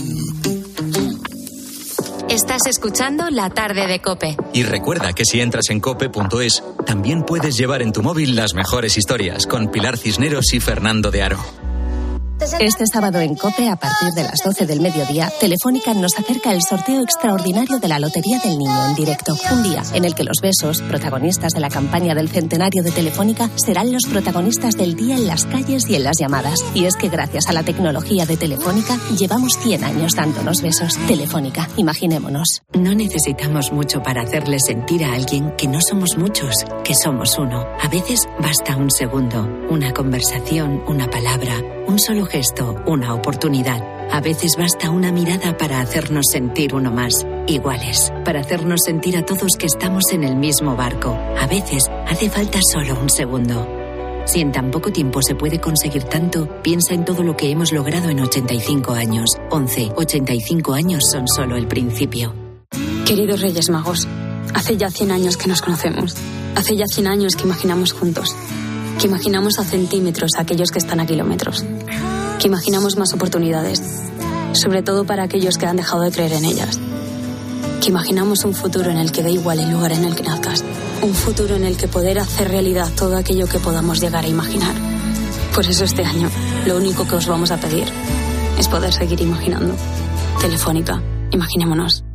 Estás 2.28 2.62
escuchando 2.66 3.30
La 3.30 3.50
tarde 3.50 3.86
de 3.86 4.00
Cope. 4.00 4.36
Y 4.52 4.64
recuerda 4.64 5.12
que 5.12 5.24
si 5.24 5.40
entras 5.40 5.70
en 5.70 5.78
cope.es, 5.78 6.62
también 6.84 7.22
puedes 7.22 7.56
llevar 7.56 7.82
en 7.82 7.92
tu 7.92 8.02
móvil 8.02 8.34
las 8.34 8.54
mejores 8.54 8.98
historias 8.98 9.46
con 9.46 9.70
Pilar 9.70 9.96
Cisneros 9.96 10.52
y 10.52 10.58
Fernando 10.58 11.12
de 11.12 11.22
Aro. 11.22 11.65
Este 12.38 12.84
sábado 12.92 13.18
en 13.20 13.34
COPE, 13.34 13.70
a 13.70 13.76
partir 13.76 14.12
de 14.12 14.22
las 14.22 14.40
12 14.44 14.66
del 14.66 14.80
mediodía, 14.80 15.32
Telefónica 15.40 15.94
nos 15.94 16.18
acerca 16.18 16.52
el 16.52 16.60
sorteo 16.60 17.02
extraordinario 17.02 17.78
de 17.78 17.88
la 17.88 17.98
Lotería 17.98 18.38
del 18.38 18.58
Niño 18.58 18.86
en 18.88 18.94
directo. 18.94 19.34
Un 19.50 19.62
día 19.62 19.82
en 19.94 20.04
el 20.04 20.14
que 20.14 20.22
los 20.22 20.40
besos, 20.42 20.82
protagonistas 20.82 21.52
de 21.54 21.60
la 21.60 21.70
campaña 21.70 22.14
del 22.14 22.28
centenario 22.28 22.82
de 22.82 22.92
Telefónica, 22.92 23.48
serán 23.56 23.90
los 23.90 24.04
protagonistas 24.04 24.76
del 24.76 24.96
día 24.96 25.16
en 25.16 25.26
las 25.26 25.46
calles 25.46 25.88
y 25.88 25.96
en 25.96 26.04
las 26.04 26.18
llamadas. 26.18 26.60
Y 26.74 26.84
es 26.84 26.96
que 26.96 27.08
gracias 27.08 27.48
a 27.48 27.54
la 27.54 27.62
tecnología 27.62 28.26
de 28.26 28.36
Telefónica, 28.36 28.98
llevamos 29.16 29.54
100 29.58 29.84
años 29.84 30.14
dándonos 30.14 30.60
besos. 30.60 30.98
Telefónica, 31.08 31.68
imaginémonos. 31.78 32.60
No 32.74 32.94
necesitamos 32.94 33.72
mucho 33.72 34.02
para 34.02 34.22
hacerle 34.22 34.58
sentir 34.60 35.04
a 35.04 35.14
alguien 35.14 35.54
que 35.56 35.68
no 35.68 35.80
somos 35.80 36.18
muchos, 36.18 36.54
que 36.84 36.94
somos 36.94 37.38
uno. 37.38 37.64
A 37.80 37.88
veces 37.88 38.28
basta 38.38 38.76
un 38.76 38.90
segundo, 38.90 39.48
una 39.70 39.92
conversación, 39.92 40.82
una 40.86 41.08
palabra, 41.08 41.54
un 41.88 41.98
solo 41.98 42.25
gesto, 42.26 42.76
una 42.86 43.14
oportunidad. 43.14 43.82
A 44.10 44.20
veces 44.20 44.52
basta 44.58 44.90
una 44.90 45.12
mirada 45.12 45.56
para 45.56 45.80
hacernos 45.80 46.26
sentir 46.30 46.74
uno 46.74 46.90
más, 46.90 47.26
iguales, 47.46 48.12
para 48.24 48.40
hacernos 48.40 48.80
sentir 48.84 49.16
a 49.16 49.24
todos 49.24 49.56
que 49.58 49.66
estamos 49.66 50.04
en 50.12 50.24
el 50.24 50.36
mismo 50.36 50.76
barco. 50.76 51.16
A 51.38 51.46
veces 51.46 51.90
hace 52.06 52.30
falta 52.30 52.60
solo 52.72 52.98
un 53.00 53.10
segundo. 53.10 53.66
Si 54.26 54.40
en 54.40 54.50
tan 54.50 54.72
poco 54.72 54.90
tiempo 54.90 55.22
se 55.22 55.36
puede 55.36 55.60
conseguir 55.60 56.02
tanto, 56.02 56.48
piensa 56.62 56.94
en 56.94 57.04
todo 57.04 57.22
lo 57.22 57.36
que 57.36 57.50
hemos 57.50 57.72
logrado 57.72 58.08
en 58.08 58.20
85 58.20 58.92
años. 58.92 59.30
11, 59.50 59.92
85 59.94 60.74
años 60.74 61.04
son 61.10 61.28
solo 61.28 61.56
el 61.56 61.68
principio. 61.68 62.34
Queridos 63.06 63.40
Reyes 63.40 63.70
Magos, 63.70 64.08
hace 64.52 64.76
ya 64.76 64.90
100 64.90 65.12
años 65.12 65.36
que 65.36 65.48
nos 65.48 65.62
conocemos. 65.62 66.16
Hace 66.56 66.74
ya 66.76 66.86
100 66.86 67.06
años 67.06 67.36
que 67.36 67.44
imaginamos 67.44 67.92
juntos. 67.92 68.34
Que 69.00 69.06
imaginamos 69.06 69.60
a 69.60 69.64
centímetros 69.64 70.30
a 70.36 70.42
aquellos 70.42 70.70
que 70.72 70.78
están 70.78 70.98
a 70.98 71.06
kilómetros. 71.06 71.64
Que 72.38 72.48
imaginamos 72.48 72.96
más 72.96 73.12
oportunidades. 73.14 73.82
Sobre 74.52 74.82
todo 74.82 75.04
para 75.04 75.24
aquellos 75.24 75.58
que 75.58 75.66
han 75.66 75.76
dejado 75.76 76.02
de 76.02 76.10
creer 76.10 76.32
en 76.32 76.44
ellas. 76.44 76.78
Que 77.80 77.88
imaginamos 77.88 78.44
un 78.44 78.54
futuro 78.54 78.90
en 78.90 78.98
el 78.98 79.12
que 79.12 79.22
da 79.22 79.30
igual 79.30 79.60
el 79.60 79.70
lugar 79.70 79.92
en 79.92 80.04
el 80.04 80.14
que 80.14 80.22
nazcas. 80.22 80.64
Un 81.02 81.14
futuro 81.14 81.56
en 81.56 81.64
el 81.64 81.76
que 81.76 81.88
poder 81.88 82.18
hacer 82.18 82.48
realidad 82.48 82.90
todo 82.96 83.16
aquello 83.16 83.46
que 83.46 83.58
podamos 83.58 84.00
llegar 84.00 84.24
a 84.24 84.28
imaginar. 84.28 84.74
Por 85.54 85.66
eso 85.66 85.84
este 85.84 86.04
año, 86.04 86.28
lo 86.66 86.76
único 86.76 87.06
que 87.06 87.16
os 87.16 87.26
vamos 87.26 87.50
a 87.50 87.56
pedir 87.56 87.86
es 88.58 88.68
poder 88.68 88.92
seguir 88.92 89.20
imaginando. 89.20 89.74
Telefónica, 90.40 91.02
imaginémonos. 91.30 92.05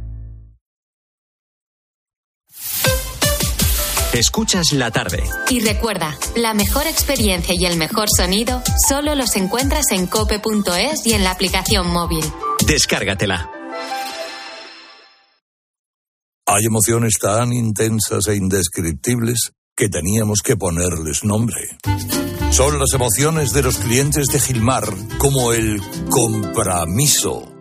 Escuchas 4.13 4.73
la 4.73 4.91
tarde. 4.91 5.23
Y 5.49 5.61
recuerda, 5.61 6.17
la 6.35 6.53
mejor 6.53 6.85
experiencia 6.85 7.55
y 7.57 7.65
el 7.65 7.77
mejor 7.77 8.09
sonido 8.09 8.61
solo 8.89 9.15
los 9.15 9.37
encuentras 9.37 9.85
en 9.91 10.05
cope.es 10.05 11.05
y 11.05 11.13
en 11.13 11.23
la 11.23 11.31
aplicación 11.31 11.89
móvil. 11.89 12.23
Descárgatela. 12.67 13.49
Hay 16.45 16.65
emociones 16.65 17.13
tan 17.21 17.53
intensas 17.53 18.27
e 18.27 18.35
indescriptibles 18.35 19.51
que 19.77 19.87
teníamos 19.87 20.41
que 20.41 20.57
ponerles 20.57 21.23
nombre. 21.23 21.77
Son 22.51 22.77
las 22.79 22.91
emociones 22.93 23.53
de 23.53 23.63
los 23.63 23.77
clientes 23.77 24.25
de 24.27 24.41
Gilmar, 24.41 24.83
como 25.19 25.53
el 25.53 25.81
compromiso. 26.09 27.60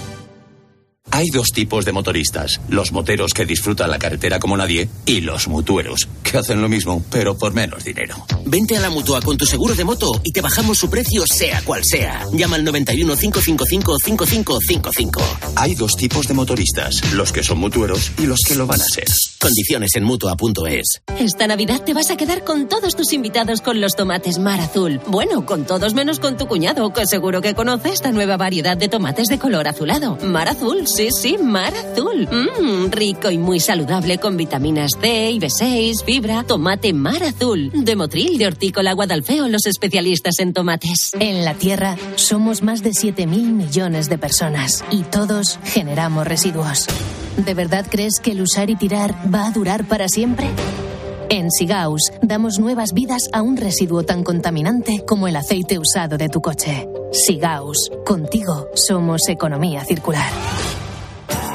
Hay 1.13 1.29
dos 1.29 1.49
tipos 1.49 1.83
de 1.83 1.91
motoristas, 1.91 2.61
los 2.69 2.93
moteros 2.93 3.33
que 3.33 3.45
disfrutan 3.45 3.91
la 3.91 3.99
carretera 3.99 4.39
como 4.39 4.55
nadie 4.55 4.87
y 5.05 5.19
los 5.19 5.49
mutueros, 5.49 6.07
que 6.23 6.37
hacen 6.37 6.61
lo 6.61 6.69
mismo, 6.69 7.03
pero 7.11 7.37
por 7.37 7.53
menos 7.53 7.83
dinero. 7.83 8.15
Vente 8.45 8.77
a 8.77 8.79
la 8.79 8.89
mutua 8.89 9.21
con 9.21 9.37
tu 9.37 9.45
seguro 9.45 9.75
de 9.75 9.83
moto 9.83 10.09
y 10.23 10.31
te 10.31 10.39
bajamos 10.39 10.77
su 10.77 10.89
precio 10.89 11.23
sea 11.27 11.61
cual 11.63 11.81
sea. 11.83 12.25
Llama 12.31 12.55
al 12.55 12.63
91 12.63 13.17
555 13.17 13.97
5555. 13.99 15.21
Hay 15.57 15.75
dos 15.75 15.91
tipos 15.97 16.27
de 16.27 16.33
motoristas, 16.33 17.13
los 17.13 17.33
que 17.33 17.43
son 17.43 17.57
mutueros 17.57 18.13
y 18.17 18.25
los 18.25 18.39
que 18.47 18.55
lo 18.55 18.65
van 18.65 18.79
a 18.79 18.85
ser. 18.85 19.07
Condiciones 19.37 19.91
en 19.95 20.05
mutua.es. 20.05 21.01
Esta 21.19 21.45
Navidad 21.45 21.83
te 21.83 21.93
vas 21.93 22.09
a 22.09 22.15
quedar 22.15 22.45
con 22.45 22.69
todos 22.69 22.95
tus 22.95 23.11
invitados 23.11 23.59
con 23.59 23.81
los 23.81 23.97
tomates 23.97 24.39
Mar 24.39 24.61
Azul. 24.61 25.01
Bueno, 25.07 25.45
con 25.45 25.65
todos 25.65 25.93
menos 25.93 26.19
con 26.19 26.37
tu 26.37 26.47
cuñado, 26.47 26.93
que 26.93 27.05
seguro 27.05 27.41
que 27.41 27.53
conoce 27.53 27.89
esta 27.89 28.13
nueva 28.13 28.37
variedad 28.37 28.77
de 28.77 28.87
tomates 28.87 29.27
de 29.27 29.39
color 29.39 29.67
azulado. 29.67 30.17
Mar 30.23 30.47
Azul, 30.47 30.87
sí 30.87 31.00
Sí, 31.09 31.37
mar 31.37 31.73
azul. 31.73 32.27
Mmm, 32.29 32.91
rico 32.91 33.31
y 33.31 33.37
muy 33.37 33.59
saludable 33.59 34.19
con 34.19 34.37
vitaminas 34.37 34.91
C 34.99 35.31
y 35.31 35.39
B6, 35.39 36.03
fibra, 36.03 36.43
tomate 36.43 36.93
mar 36.93 37.23
azul. 37.23 37.71
De 37.73 37.95
Motril, 37.95 38.37
de 38.37 38.45
Hortícola 38.45 38.93
Guadalfeo, 38.93 39.47
los 39.47 39.65
especialistas 39.65 40.39
en 40.39 40.53
tomates. 40.53 41.11
En 41.19 41.43
la 41.43 41.55
Tierra 41.55 41.97
somos 42.15 42.61
más 42.61 42.83
de 42.83 42.91
7.000 42.91 43.25
millones 43.25 44.09
de 44.09 44.17
personas 44.19 44.83
y 44.91 45.01
todos 45.03 45.59
generamos 45.63 46.27
residuos. 46.27 46.85
¿De 47.37 47.53
verdad 47.55 47.87
crees 47.89 48.19
que 48.21 48.31
el 48.31 48.41
usar 48.41 48.69
y 48.69 48.75
tirar 48.75 49.15
va 49.33 49.47
a 49.47 49.51
durar 49.51 49.85
para 49.85 50.07
siempre? 50.07 50.49
En 51.29 51.49
Sigaus 51.49 52.11
damos 52.21 52.59
nuevas 52.59 52.93
vidas 52.93 53.29
a 53.33 53.41
un 53.41 53.57
residuo 53.57 54.03
tan 54.03 54.23
contaminante 54.23 55.03
como 55.07 55.27
el 55.27 55.35
aceite 55.35 55.79
usado 55.79 56.17
de 56.17 56.29
tu 56.29 56.41
coche. 56.41 56.87
Sigaus, 57.11 57.89
contigo 58.05 58.67
somos 58.75 59.27
economía 59.29 59.83
circular. 59.85 60.29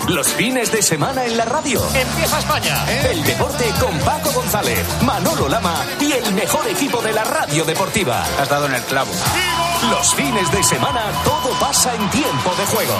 Los 0.08 0.28
fines 0.28 0.70
de 0.70 0.82
semana 0.82 1.24
en 1.24 1.36
la 1.36 1.44
radio. 1.44 1.82
Empieza 1.94 2.38
España. 2.38 2.86
El 3.10 3.24
deporte 3.24 3.64
con 3.80 3.98
Paco 4.00 4.30
González, 4.30 4.86
Manolo 5.02 5.48
Lama 5.48 5.84
y 6.00 6.12
el 6.12 6.32
mejor 6.32 6.66
equipo 6.68 7.02
de 7.02 7.12
la 7.12 7.24
radio 7.24 7.64
deportiva. 7.64 8.24
Has 8.38 8.48
dado 8.48 8.66
en 8.66 8.74
el 8.74 8.82
clavo. 8.82 9.10
Los 9.90 10.14
fines 10.14 10.50
de 10.52 10.62
semana 10.62 11.10
todo 11.24 11.58
pasa 11.58 11.92
en 11.94 12.08
tiempo 12.10 12.54
de 12.56 12.66
juego. 12.66 12.94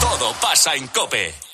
Todo 0.00 0.32
pasa 0.40 0.74
en 0.74 0.88
Cope. 0.88 1.49